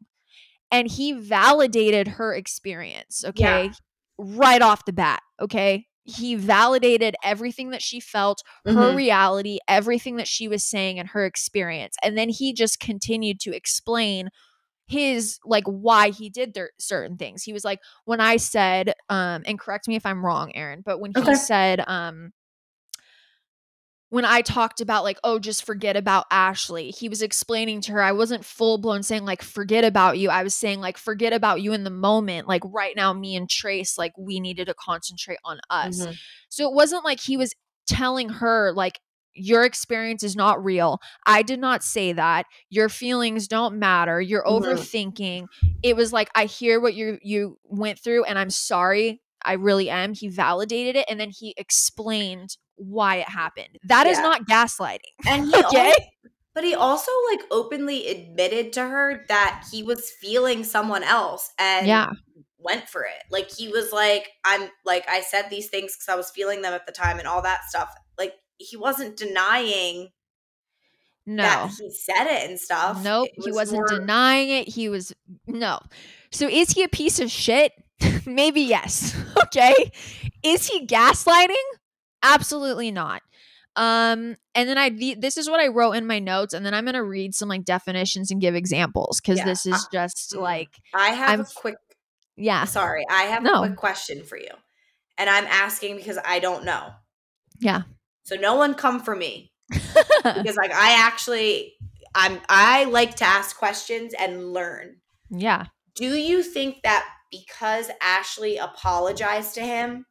[0.72, 3.23] And he validated her experience.
[3.26, 3.65] Okay.
[3.65, 3.72] Yeah.
[4.18, 5.22] Right off the bat.
[5.39, 5.85] Okay.
[6.05, 8.95] He validated everything that she felt, her Mhm.
[8.95, 11.95] reality, everything that she was saying, and her experience.
[12.03, 14.30] And then he just continued to explain
[14.88, 17.43] his like why he did their certain things.
[17.43, 20.99] He was like, when I said, um, and correct me if I'm wrong, Erin, but
[20.99, 21.34] when he Okay.
[21.34, 22.34] said, um,
[24.10, 28.01] when I talked about like, oh, just forget about Ashley, he was explaining to her,
[28.03, 30.30] I wasn't full blown saying like, forget about you.
[30.30, 32.47] I was saying like, forget about you in the moment.
[32.47, 35.97] Like right now, me and Trace, like we needed to concentrate on us.
[35.97, 36.18] Mhm.
[36.49, 37.55] So it wasn't like he was
[37.88, 38.99] telling her, like,
[39.35, 40.99] your experience is not real.
[41.26, 42.45] I did not say that.
[42.69, 44.22] Your feelings don't matter.
[44.22, 44.61] You're Mhm.
[44.61, 45.47] overthinking.
[45.81, 49.22] It was like I hear what you you went through and I'm sorry.
[49.43, 50.14] I really am.
[50.14, 53.80] He validated it and then he explained why it happened.
[53.88, 54.23] That is Yeah.
[54.23, 54.99] not gaslighting.
[55.27, 55.93] And he Okay.
[56.55, 61.88] but he also like openly admitted to her that he was feeling someone else and
[61.88, 62.11] Yeah.
[62.60, 63.23] went for it.
[63.31, 66.73] Like he was like, I'm like I said these things because I was feeling them
[66.73, 67.89] at the time and all that stuff.
[68.18, 70.09] Like he wasn't denying
[71.25, 71.43] No.
[71.43, 73.03] that he said it and stuff.
[73.03, 74.67] Nope, It he was wasn't more- denying it.
[74.69, 75.13] He was
[75.47, 75.80] no.
[76.31, 77.71] So is he a piece of shit?
[78.25, 79.15] Maybe yes.
[79.43, 79.91] okay.
[80.43, 81.55] Is he gaslighting?
[82.23, 83.21] Absolutely not.
[83.75, 86.73] Um and then I the- this is what I wrote in my notes and then
[86.75, 90.34] I'm going to read some like definitions and give examples cuz Yeah, this is just
[90.34, 90.41] mm.
[90.41, 91.75] like I have I'm a quick
[92.35, 92.65] yeah.
[92.65, 93.55] sorry, I have No.
[93.63, 94.49] a quick question for you.
[95.17, 96.91] And I'm asking because I don't know.
[97.59, 97.84] Yeah.
[98.24, 99.52] So no one come for me.
[99.70, 101.74] because like I actually
[102.16, 104.98] I'm I like to ask questions and learn.
[105.30, 105.68] yeah.
[105.95, 110.06] Do you think that because Ashley apologized to him,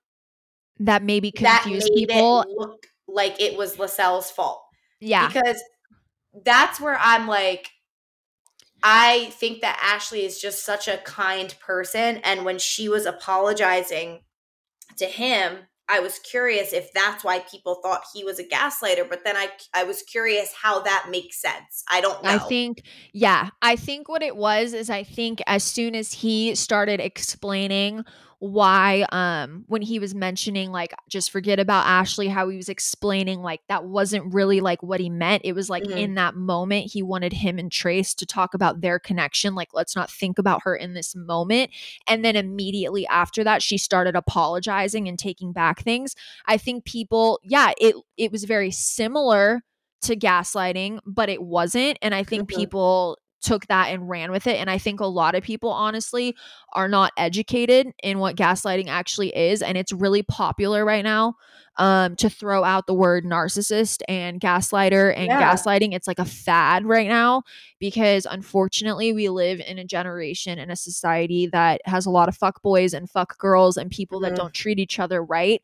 [0.79, 2.45] That maybe that confused made people.
[2.57, 4.63] look like it was Lascelles' fault?
[5.01, 5.27] yeah.
[5.29, 5.63] Because
[6.45, 7.69] that's where I'm like
[8.83, 14.23] I think that Ashley is just such a kind person and when she was apologizing
[14.97, 19.25] to him, I was curious if that's why people thought he was a gaslighter, but
[19.25, 21.85] then I I was curious how that makes sense.
[21.91, 22.31] I don't know.
[22.31, 22.83] I think,
[23.13, 28.05] yeah, I think what it was is I think as soon as he started explaining
[28.43, 33.41] why, um, when he was mentioning like just forget about Ashley, how he was explaining
[33.41, 35.43] like that wasn't really like what he meant.
[35.45, 35.97] It was like Mhm.
[35.97, 39.55] in that moment he wanted him and Trace to talk about their connection.
[39.55, 41.71] Like let's not think about her in this moment.
[42.09, 46.17] And then immediately after that, she started apologizing and taking back things.
[46.47, 49.63] I think people, yeah, it it was very similar
[50.03, 51.97] to gaslighting, but it wasn't.
[52.03, 52.57] And I think Mhm.
[52.57, 54.57] people took that and ran with it.
[54.57, 56.35] And I think a lot of people, honestly,
[56.73, 59.63] are not educated in what gaslighting actually is.
[59.63, 61.35] And it's really popular right now
[61.79, 65.55] um, to throw out the word narcissist and gaslighter and Yeah.
[65.55, 65.95] gaslighting.
[65.95, 67.43] It's like a fad right now
[67.81, 72.37] because unfortunately, we live in a generation and a society that has a lot of
[72.37, 74.25] fuck boys and fuck girls and people Mhm.
[74.25, 75.63] that don't treat each other right.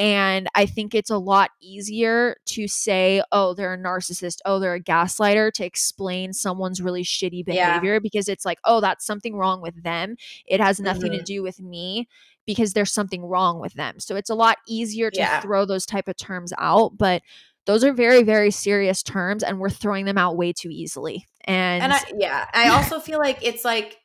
[0.00, 4.72] And I think it's a lot easier to say, oh, they're a narcissist, oh, they're
[4.72, 7.74] a gaslighter, to explain someone's really shitty Yeah.
[7.74, 10.16] behavior because it's like, oh, that's something wrong with them.
[10.46, 11.24] It has nothing to Mhm.
[11.26, 12.08] do with me
[12.46, 14.00] because there's something wrong with them.
[14.00, 15.40] So it's a lot easier to Yeah.
[15.40, 16.96] throw those type of terms out.
[16.96, 17.20] But
[17.66, 21.26] those are very, very serious terms, and we're throwing them out way too easily.
[21.44, 23.98] And, And I yeah, I also feel like it's like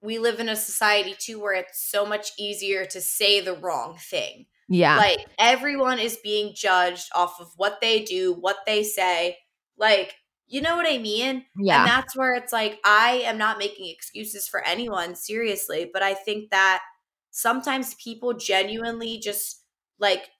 [0.00, 3.98] we live in a society too where it's so much easier to say the wrong
[3.98, 4.46] thing.
[4.72, 4.96] Yeah.
[4.96, 9.36] Like everyone is being judged off of what they do, what they say.
[9.76, 10.14] Like,
[10.46, 11.44] you know what I mean?
[11.58, 11.80] Yeah.
[11.80, 15.90] And that's where it's like, I am not making excuses for anyone, seriously.
[15.92, 16.80] But I think that
[17.30, 19.62] sometimes people genuinely just
[19.98, 20.30] like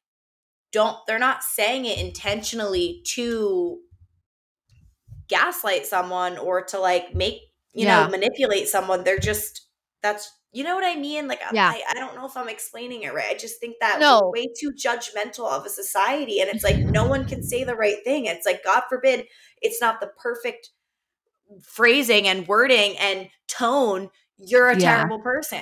[0.71, 3.81] don't, they're not saying it intentionally to
[5.29, 7.41] gaslight someone or to like make,
[7.75, 8.05] you Yeah.
[8.05, 9.05] know, manipulate someone.
[9.05, 9.67] They're just,
[10.03, 11.29] that's, you know what I mean?
[11.29, 11.69] Like, Yeah.
[11.70, 13.29] I, I don't know if I'm explaining it right.
[13.31, 14.31] I just think that No.
[14.35, 16.41] way too judgmental of a society.
[16.41, 18.27] And it's like, no one can say the right thing.
[18.27, 19.27] It's like, God forbid,
[19.62, 20.70] it's not the perfect
[21.62, 24.11] phrasing and wording and tone.
[24.39, 24.97] You're a Yeah.
[24.97, 25.61] terrible person.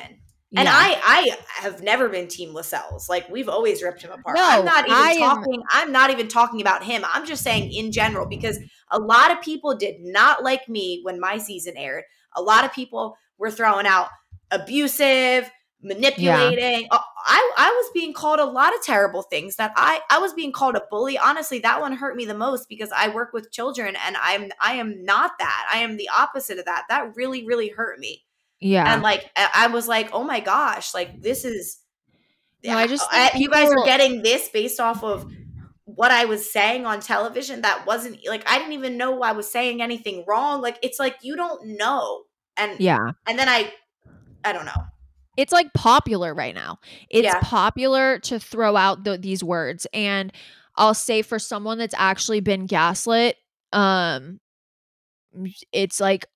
[0.56, 0.72] And Yeah.
[0.74, 3.08] I, I have never been Team Lascelles.
[3.08, 4.36] Like we've always ripped him apart.
[4.36, 5.62] No, I'm not even I am- talking.
[5.70, 7.04] I'm not even talking about him.
[7.06, 8.58] I'm just saying in general because
[8.90, 12.04] a lot of people did not like me when my season aired.
[12.34, 14.08] A lot of people were throwing out
[14.50, 15.50] abusive,
[15.82, 16.88] manipulating.
[16.90, 19.56] Uh, I, I was being called a lot of terrible things.
[19.56, 21.18] That I, I was being called a bully.
[21.18, 24.74] Honestly, that one hurt me the most because I work with children and I'm, I
[24.74, 25.70] am not that.
[25.72, 26.84] I am the opposite of that.
[26.88, 28.24] That really, really hurt me
[28.60, 28.92] yeah.
[28.92, 31.78] and like I was like, oh my gosh, like this is.
[32.62, 35.30] No, I just I- think you guys are getting this based off of
[35.86, 37.62] what I was saying on television.
[37.62, 40.60] That wasn't like I didn't even know I was saying anything wrong.
[40.60, 42.24] Like it's like you don't know,
[42.56, 43.12] and yeah.
[43.26, 43.72] and then I,
[44.44, 44.72] I don't know.
[45.36, 46.78] it's like popular right now.
[47.08, 47.40] It's Yeah.
[47.42, 50.32] popular to throw out the, these words, and
[50.76, 53.36] I'll say for someone that's actually been gaslit,
[53.72, 54.40] um,
[55.72, 56.26] it's like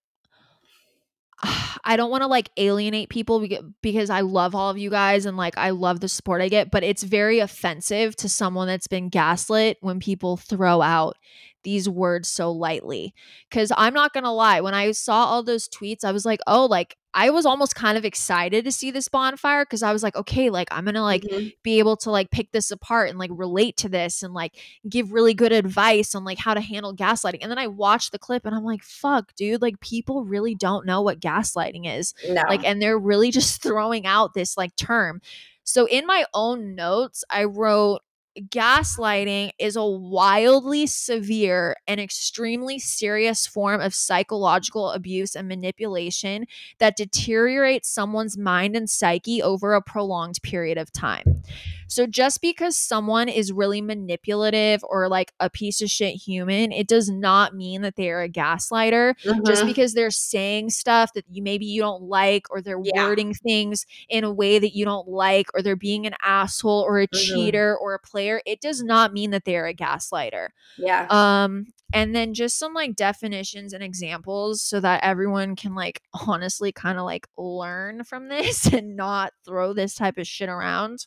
[1.85, 3.47] I don't want to like alienate people
[3.83, 6.71] because I love all of you guys and like I love the support I get,
[6.71, 11.17] but it's very offensive to someone that's been gaslit when people throw out
[11.65, 13.15] these words so lightly.
[13.51, 16.67] Cause I'm not gonna lie, when I saw all those tweets, I was like, oh,
[16.67, 20.17] like I was almost kind of excited to see this bonfire because I was like,
[20.17, 21.53] okay, like I'm gonna like Mhm.
[21.63, 24.57] be able to like pick this apart and like relate to this and like
[24.89, 27.39] give really good advice on like how to handle gaslighting.
[27.43, 30.87] And then I watched the clip and I'm like, fuck, dude, like people really don't
[30.87, 32.15] know what gaslighting is.
[32.29, 35.21] no, Like, and they're really just throwing out this like term.
[35.63, 38.01] So in my own notes, I wrote
[38.49, 46.47] gaslighting is a wildly severe and extremely serious form of psychological abuse and manipulation
[46.79, 51.43] that deteriorates someone's mind and psyche over a prolonged period of time.
[51.87, 56.89] So just because someone is really manipulative or like a piece of shit human, it
[56.89, 59.15] does not mean that they are a gaslighter
[59.47, 59.67] just Mhm.
[59.67, 63.07] because they're saying stuff that you maybe you don't like or they're Yeah.
[63.07, 66.99] wording things in a way that you don't like or they're being an asshole or
[67.01, 67.11] a Mhm.
[67.13, 70.49] cheater or a player it does not mean that they're a gaslighter
[70.79, 76.01] yeah, um and then just some like definitions and examples so that everyone can like
[76.27, 81.07] honestly kind of like learn from this and not throw this type of shit around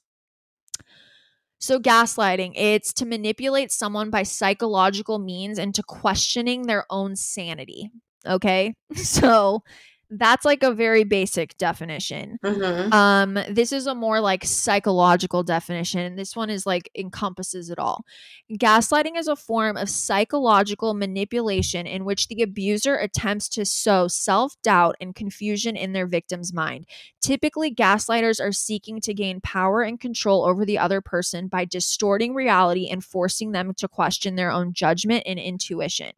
[1.59, 7.89] so, gaslighting, it's to manipulate someone by psychological means into questioning their own sanity.
[8.25, 8.73] Okay.
[8.95, 9.63] So,
[10.09, 12.39] that's like a very basic definition.
[12.43, 12.93] Mhm.
[12.93, 16.15] Um, this is a more like psychological definition.
[16.15, 18.05] This one is like encompasses it all.
[18.51, 24.55] Gaslighting is a form of psychological manipulation in which the abuser attempts to sow self
[24.61, 26.85] doubt and confusion in their victim's mind.
[27.19, 32.33] Typically, gaslighters are seeking to gain power and control over the other person by distorting
[32.33, 36.13] reality and forcing them to question their own judgment and intuition.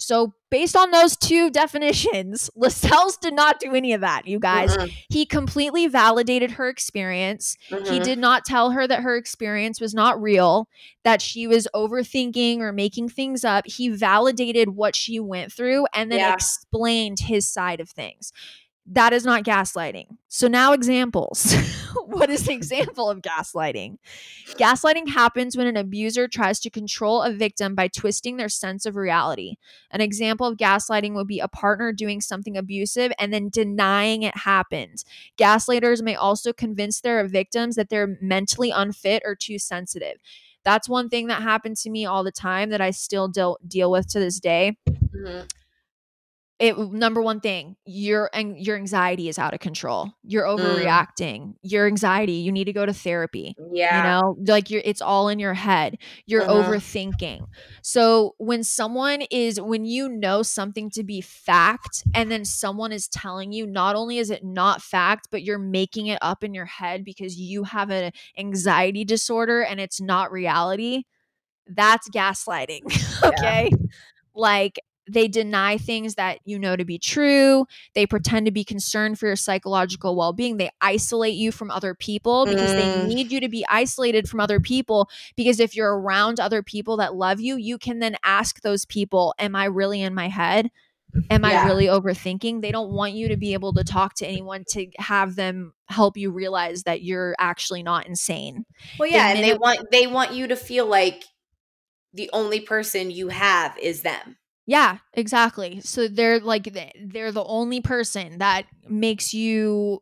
[0.00, 4.76] So, based on those two definitions, Lascelles did not do any of that, you guys.
[4.76, 4.92] Mhm.
[5.10, 7.56] He completely validated her experience.
[7.68, 8.02] He Mhm.
[8.02, 10.68] did not tell her that her experience was not real,
[11.04, 13.66] that she was overthinking or making things up.
[13.66, 16.32] He validated what she went through and then Yeah.
[16.34, 18.32] explained his side of things.
[18.86, 20.06] That is not gaslighting.
[20.28, 21.54] So, now examples.
[22.06, 23.98] what is an example of gaslighting?
[24.58, 28.96] Gaslighting happens when an abuser tries to control a victim by twisting their sense of
[28.96, 29.56] reality.
[29.92, 34.36] An example of gaslighting would be a partner doing something abusive and then denying it
[34.38, 35.04] happened.
[35.38, 40.16] Gaslighters may also convince their victims that they're mentally unfit or too sensitive.
[40.64, 43.90] That's one thing that happened to me all the time that I still deal deal
[43.90, 44.76] with to this day.
[44.88, 45.48] Mhm.
[46.60, 50.12] It number one thing, your and your anxiety is out of control.
[50.24, 51.06] You're Mm.
[51.16, 51.54] overreacting.
[51.62, 53.90] Your anxiety, you need to go to therapy Yeah.
[53.92, 56.48] you know like you're it's all in your head you're Uh-huh.
[56.48, 57.46] overthinking
[57.82, 63.08] so when someone is when you know something to be fact and then someone is
[63.08, 66.66] telling you not only is it not fact but you're making it up in your
[66.66, 71.02] head because you have an anxiety disorder and it's not reality
[71.66, 72.82] that's gaslighting
[73.24, 73.76] okay
[74.34, 74.78] like
[75.12, 77.66] they deny things that you know to be true.
[77.94, 80.56] They pretend to be concerned for your psychological well being.
[80.56, 83.06] They isolate you from other people because they Mm.
[83.08, 85.08] need you to be isolated from other people.
[85.36, 89.34] Because if you're around other people that love you, you can then ask those people,
[89.38, 90.70] Am I really in my head?
[91.30, 92.60] Am I really overthinking?
[92.60, 96.16] They don't want you to be able to talk to anyone to have them help
[96.16, 98.66] you realize that you're actually not insane.
[98.98, 101.24] Well, yeah, and they want they want you to feel like
[102.12, 104.36] the only person you have is them.
[104.70, 105.80] Yeah, exactly.
[105.80, 106.72] So they're like
[107.04, 110.00] they're the only person that makes you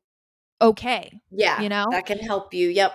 [0.61, 1.23] okay.
[1.31, 1.86] Yeah, You know?
[1.90, 2.69] that can help you.
[2.69, 2.93] Yep.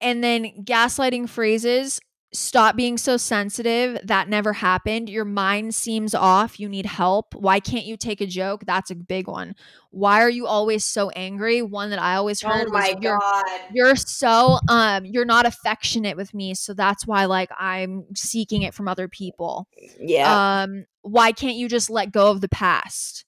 [0.00, 1.98] And then gaslighting phrases
[2.32, 3.98] stop being so sensitive.
[4.04, 5.08] That never happened.
[5.08, 6.60] Your mind seems off.
[6.60, 7.34] You need help.
[7.34, 8.64] Why can't you take a joke?
[8.66, 9.54] That's a big one.
[9.90, 11.62] Why are you always so angry?
[11.62, 13.44] One that I always heard Oh was my you're god.
[13.72, 18.74] you're so um you're not affectionate with me so that's why like i'm seeking it
[18.74, 19.66] from other people
[19.98, 20.62] Yeah.
[20.62, 23.24] um why can't you just let go of the past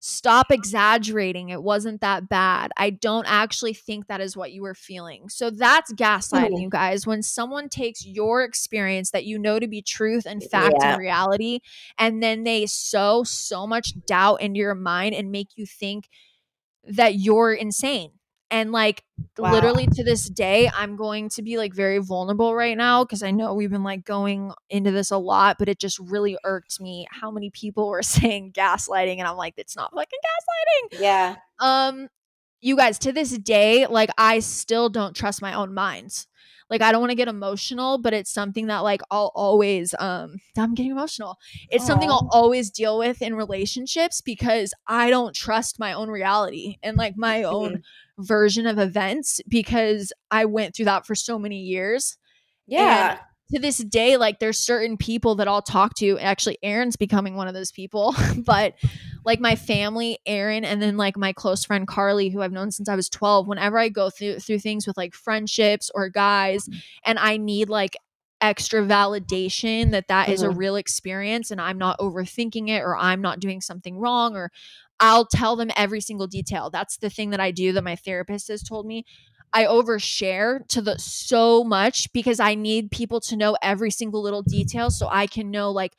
[0.00, 4.74] stop exaggerating it wasn't that bad i don't actually think that is what you were
[4.74, 6.60] feeling so that's gaslighting Mhm.
[6.60, 10.82] you guys when someone takes your experience that you know to be truth and fact
[10.82, 10.90] Yeah.
[10.90, 11.60] and reality
[11.98, 16.08] and then they sow so much doubt into your mind and make you think
[16.84, 18.12] that you're insane
[18.50, 19.04] and like
[19.36, 19.52] Wow.
[19.52, 23.30] literally to this day i'm going to be like very vulnerable right now because i
[23.30, 27.06] know we've been like going into this a lot but it just really irked me
[27.10, 30.18] how many people were saying gaslighting and i'm like it's not fucking
[30.92, 31.36] gaslighting yeah.
[31.60, 32.08] um
[32.60, 36.26] you guys to this day like i still don't trust my own mind
[36.70, 40.36] like i don't want to get emotional but it's something that like i'll always um
[40.56, 41.36] i'm getting emotional.
[41.70, 46.76] It's something i'll always deal with in relationships because i don't trust my own reality
[46.82, 47.82] and like my own
[48.18, 52.16] version of events because i went through that for so many years.
[52.66, 53.18] Yeah.
[53.54, 56.18] To this day, like there's certain people that I'll talk to.
[56.18, 58.14] Actually, Erin's becoming one of those people,
[58.44, 58.74] but
[59.24, 62.88] like my family, Erin, and then like my close friend Carly, who I've known since
[62.90, 63.46] I was 12.
[63.48, 66.68] Whenever I go through through things with like friendships or guys,
[67.04, 67.96] and I need like
[68.40, 70.56] extra validation that that is a Mhm.
[70.58, 74.52] real experience and I'm not overthinking it or I'm not doing something wrong or
[75.00, 76.70] I'll tell them every single detail.
[76.70, 79.04] That's the thing that I do that my therapist has told me.
[79.52, 84.42] I overshare to the so much because I need people to know every single little
[84.42, 85.92] detail so I can know like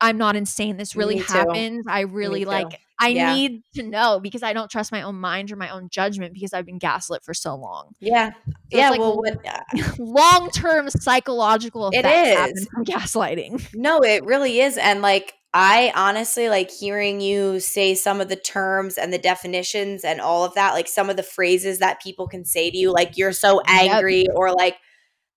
[0.00, 0.76] I'm not insane.
[0.78, 1.86] This really happens.
[1.88, 3.34] I really like I Yeah.
[3.34, 6.52] need to know because I don't trust my own mind or my own judgment because
[6.52, 7.94] I've been gaslit for so long.
[8.00, 8.30] Yeah.
[8.46, 8.90] it's yeah.
[8.90, 9.60] like well, what, uh,
[9.98, 13.74] Long-term psychological It effects happen from gaslighting.
[13.74, 14.76] no, it really is.
[14.76, 20.04] And like, I honestly like hearing you say some of the terms and the definitions
[20.04, 22.90] and all of that, like some of the phrases that people can say to you,
[22.92, 23.68] like, you're so Yep.
[23.68, 24.78] angry, or like,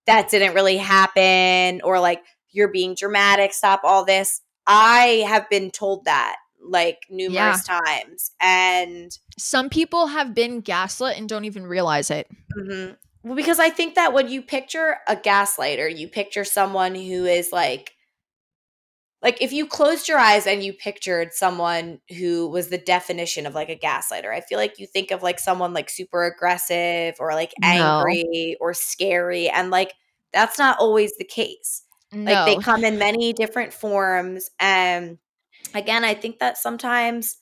[0.08, 4.42] that didn't really happen, or like, you're being dramatic, stop all this.
[4.68, 8.32] I have been told that like numerous times.
[8.40, 12.28] And Some people have been gaslit and don't even realize it.
[12.58, 12.98] Mhm.
[13.24, 17.52] Well, because I think that when you picture a gaslighter, you picture someone who is
[17.52, 17.95] like,
[19.26, 23.56] like if you closed your eyes and you pictured someone who was the definition of
[23.56, 27.34] like a gaslighter, I feel like you think of like someone like super aggressive or
[27.34, 27.98] like No.
[27.98, 29.50] angry or scary.
[29.50, 29.94] And like
[30.32, 31.82] that's not always the case.
[32.12, 32.32] No.
[32.32, 34.52] Like they come in many different forms.
[34.60, 35.18] And
[35.74, 37.38] again, I think that sometimes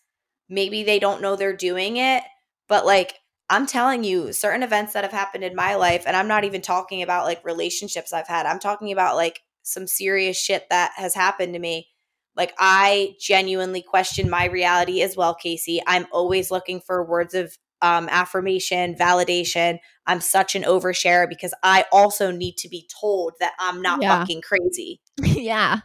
[0.48, 2.24] maybe they don't know they're doing it,
[2.70, 3.16] but like
[3.50, 6.62] I'm telling you, certain events that have happened in my life, and I'm not even
[6.62, 11.16] talking about like relationships I've had, I'm talking about like some serious shit that has
[11.16, 11.88] happened to me.
[12.36, 15.80] Like I genuinely question my reality as well, Kaci.
[15.88, 19.78] I'm always looking for words of um, affirmation, validation.
[20.08, 24.20] I'm such an oversharer because I also need to be told that I'm not Yeah.
[24.20, 25.02] fucking crazy.
[25.22, 25.80] yeah.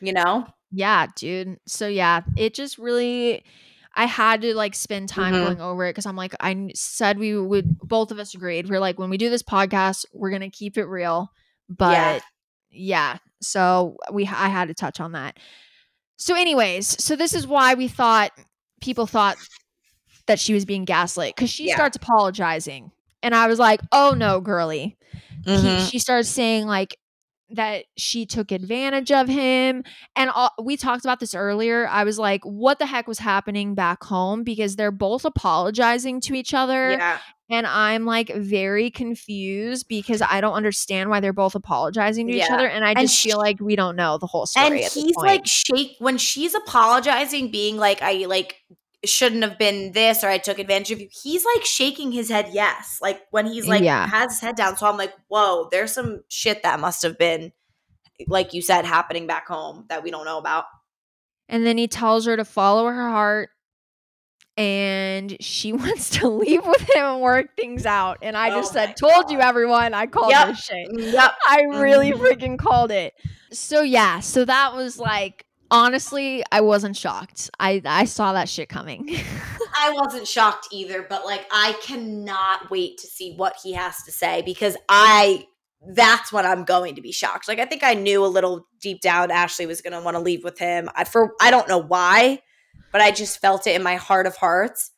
[0.00, 0.46] You know?
[0.70, 1.58] Yeah, dude.
[1.66, 3.42] So yeah, it just really
[3.94, 5.44] I had to like spend time Mhm.
[5.44, 8.68] going over it because I'm like I said we would both of us agreed.
[8.68, 11.32] We're like when we do this podcast, we're going to keep it real.
[11.68, 12.18] But Yeah.
[12.78, 13.18] Yeah.
[13.40, 15.38] So we I had to touch on that.
[16.16, 18.32] So anyways, so this is why we thought
[18.80, 19.36] people thought
[20.26, 21.74] that she was being gaslit cuz she Yeah.
[21.76, 22.90] starts apologizing.
[23.22, 24.96] And I was like, "Oh no, girly."
[25.44, 25.90] he, Mhm.
[25.90, 26.96] she starts saying like
[27.50, 29.82] that she took advantage of him
[30.16, 33.74] and all, we talked about this earlier i was like what the heck was happening
[33.74, 37.18] back home because they're both apologizing to each other Yeah.
[37.48, 42.50] and i'm like very confused because i don't understand why they're both apologizing to each
[42.50, 45.16] other and i And just feel like we don't know the whole story and he's
[45.16, 48.56] like shake when she's apologizing being like i like
[49.04, 52.48] shouldn't have been this or i took advantage of you he's like shaking his head
[52.52, 54.06] yes like when he's like Yeah.
[54.08, 57.52] has his head down so i'm like whoa there's some shit that must have been
[58.26, 60.64] like you said happening back home that we don't know about
[61.48, 63.50] And then he tells her to follow her heart
[64.56, 68.18] and she wants to leave with him and work things out.
[68.22, 70.48] And I just Oh said, my Told you everyone, I called Yep.
[70.48, 70.88] this shit.
[70.92, 71.32] Yep.
[71.48, 72.20] I really Mhm.
[72.20, 73.14] freaking called it.
[73.52, 77.50] So yeah, so that was like honestly, I wasn't shocked.
[77.58, 79.08] I I saw that shit coming.
[79.76, 84.12] I wasn't shocked either, but like I cannot wait to see what he has to
[84.12, 85.46] say because I
[85.94, 87.48] that's when I'm going to be shocked.
[87.48, 90.22] Like I think I knew a little deep down Ashley was going to want to
[90.22, 90.88] leave with him.
[90.94, 92.40] I for I don't know why,
[92.92, 94.90] but I just felt it in my heart of hearts.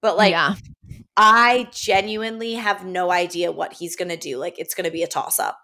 [0.00, 0.54] But like yeah.
[1.16, 4.38] I genuinely have no idea what he's going to do.
[4.38, 5.58] Like it's going to be a toss up.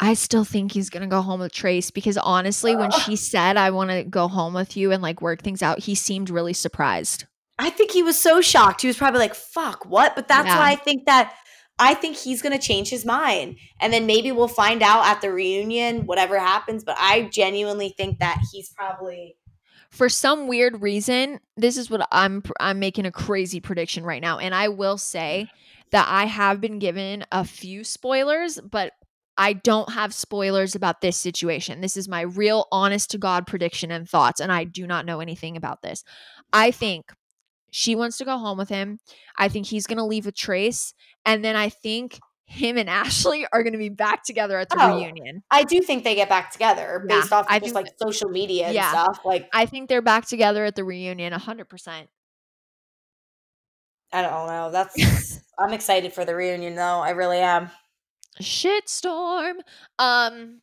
[0.00, 3.70] I still think he's gonna go home with Trace because honestly, when she said I
[3.70, 7.24] want to go home with you and like work things out, he seemed really surprised.
[7.58, 8.82] I think he was so shocked.
[8.82, 10.58] He was probably like, "Fuck, what?" But that's Yeah.
[10.58, 11.34] why I think that
[11.80, 13.56] I think he's going to change his mind.
[13.80, 18.18] And then maybe we'll find out at the reunion whatever happens, but I genuinely think
[18.18, 19.36] that he's probably
[19.90, 24.38] For some weird reason, this is what I'm I'm making a crazy prediction right now,
[24.38, 25.50] and I will say
[25.92, 28.92] that I have been given a few spoilers, but
[29.38, 31.80] I don't have spoilers about this situation.
[31.80, 35.20] This is my real honest to God prediction and thoughts, and I do not know
[35.20, 36.02] anything about this.
[36.52, 37.12] I think
[37.70, 38.98] she wants to go home with him.
[39.36, 40.92] I think he's going to leave a Trace,
[41.24, 44.76] and then I think him and Ashley are going to be back together at the
[44.80, 44.96] Oh.
[44.96, 45.42] reunion.
[45.50, 48.30] I do think they get back together Yeah, based off I just do- like social
[48.30, 48.90] media and Yeah.
[48.90, 49.20] stuff.
[49.24, 52.08] Like I think they're back together at the reunion 100%.
[54.12, 54.70] I don't know.
[54.70, 57.00] That's I'm excited for the reunion though.
[57.00, 57.70] I really am.
[58.42, 59.54] Shitstorm.
[59.98, 60.60] Um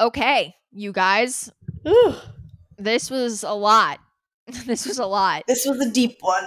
[0.00, 1.50] okay, you guys,
[1.86, 2.14] Ooh,
[2.78, 3.98] this was a lot.
[4.66, 5.44] this was a lot.
[5.46, 6.44] this was a deep one.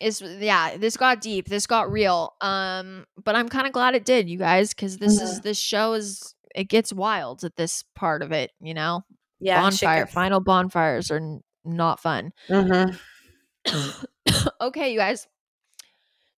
[0.00, 1.48] It's yeah, this got deep.
[1.48, 2.34] This got real.
[2.40, 5.92] Um but I'm kind of glad it did, you guys, cuz this is this show
[5.94, 9.04] is it gets wild at this part of it, you know?
[9.38, 9.62] Yeah.
[9.62, 12.32] Bonfire, final bonfires are n- not fun.
[12.48, 14.04] Mm-hmm.
[14.60, 15.26] okay, you guys.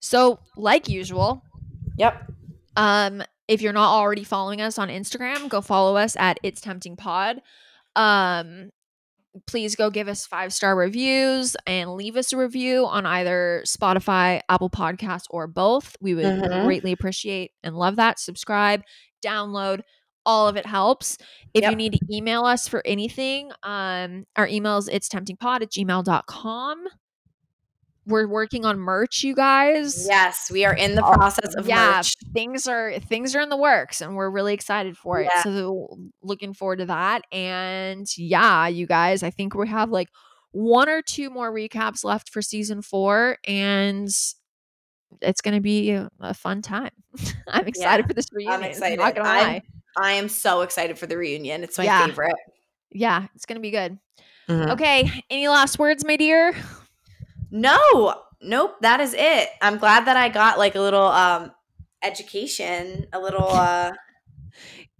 [0.01, 1.41] So, like usual,
[1.97, 2.31] Yep.
[2.75, 6.95] Um, if you're not already following us on Instagram, go follow us at It's Tempting
[6.95, 7.41] Pod.
[7.95, 8.69] Um,
[9.47, 14.41] please go give us five star reviews and leave us a review on either Spotify,
[14.47, 15.95] Apple Podcasts, or both.
[15.99, 16.65] We would Mhm.
[16.65, 18.19] greatly appreciate and love that.
[18.19, 18.83] Subscribe,
[19.25, 19.81] download,
[20.25, 21.17] all of it helps.
[21.53, 25.71] If you need to email us for anything, um, our email is it's temptingpod at
[25.71, 26.85] gmail.com.
[28.05, 32.15] We're working on merch, you guys Yes, we are in the process of yeah, merch.
[32.33, 35.43] things are things are in the works and we're really excited for it Yeah.
[35.43, 40.09] so looking forward to that and yeah you guys i think we have like
[40.51, 44.09] one or two more recaps left for season four and
[45.21, 46.91] it's gonna be a, fun time
[47.47, 48.99] i'm excited Yeah, for this reunion I'm I'm excited.
[48.99, 49.61] not gonna I'm- lie
[49.95, 51.63] I am so excited for the reunion.
[51.63, 52.07] It's my Yeah.
[52.07, 52.33] favorite.
[52.91, 53.97] yeah it's gonna be good
[54.49, 54.71] Mhm.
[54.71, 56.53] okay any last words my dear
[57.53, 59.47] No, nope, that is it.
[59.61, 61.51] I'm glad that I got like a little um
[62.01, 63.91] education, a little uh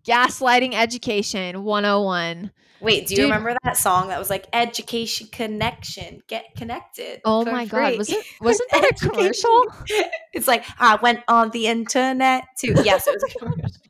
[0.08, 2.52] gaslighting education 101
[2.82, 3.32] wait, do you Dude.
[3.32, 7.22] remember that song that was like education connection, get connected.
[7.26, 9.66] oh my free." god was it wasn't that a commercial
[10.34, 12.76] It's like I went on the internet too.
[12.84, 13.82] Yes, it was a commercial.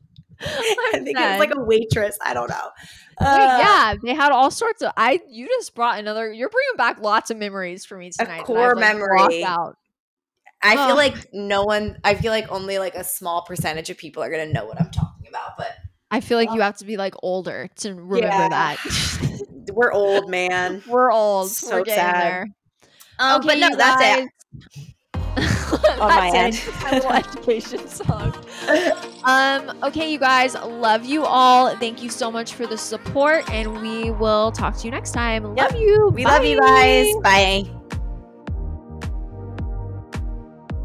[0.94, 2.18] I think it was like a waitress.
[2.24, 2.70] I don't know.
[3.20, 4.92] Uh, yeah, they had all sorts of.
[4.98, 6.32] I you just brought another.
[6.32, 8.40] You're bringing back lots of memories for me tonight.
[8.40, 9.46] I've, core like, memory.
[10.66, 11.98] I feel like no one.
[12.04, 14.92] I feel like only like a small percentage of people are gonna know what I'm
[14.92, 15.58] talking about.
[15.58, 15.76] But
[16.10, 18.50] I feel like you have to be like older to remember Yeah.
[18.50, 19.40] that.
[19.74, 20.84] we're old, man.
[20.88, 21.50] We're old.
[21.52, 22.48] So We're sad.
[23.20, 24.30] Um, but no, that's it.
[26.00, 26.62] On my end.
[26.86, 28.34] Education song.
[29.24, 29.78] Um.
[29.84, 30.56] Okay, you guys.
[30.56, 31.76] Love you all.
[31.78, 35.56] Thank you so much for the support, and we will talk to you next time.
[35.58, 35.72] Yep.
[35.72, 36.10] Love you.
[36.14, 37.14] We love you guys.
[37.24, 37.83] Bye.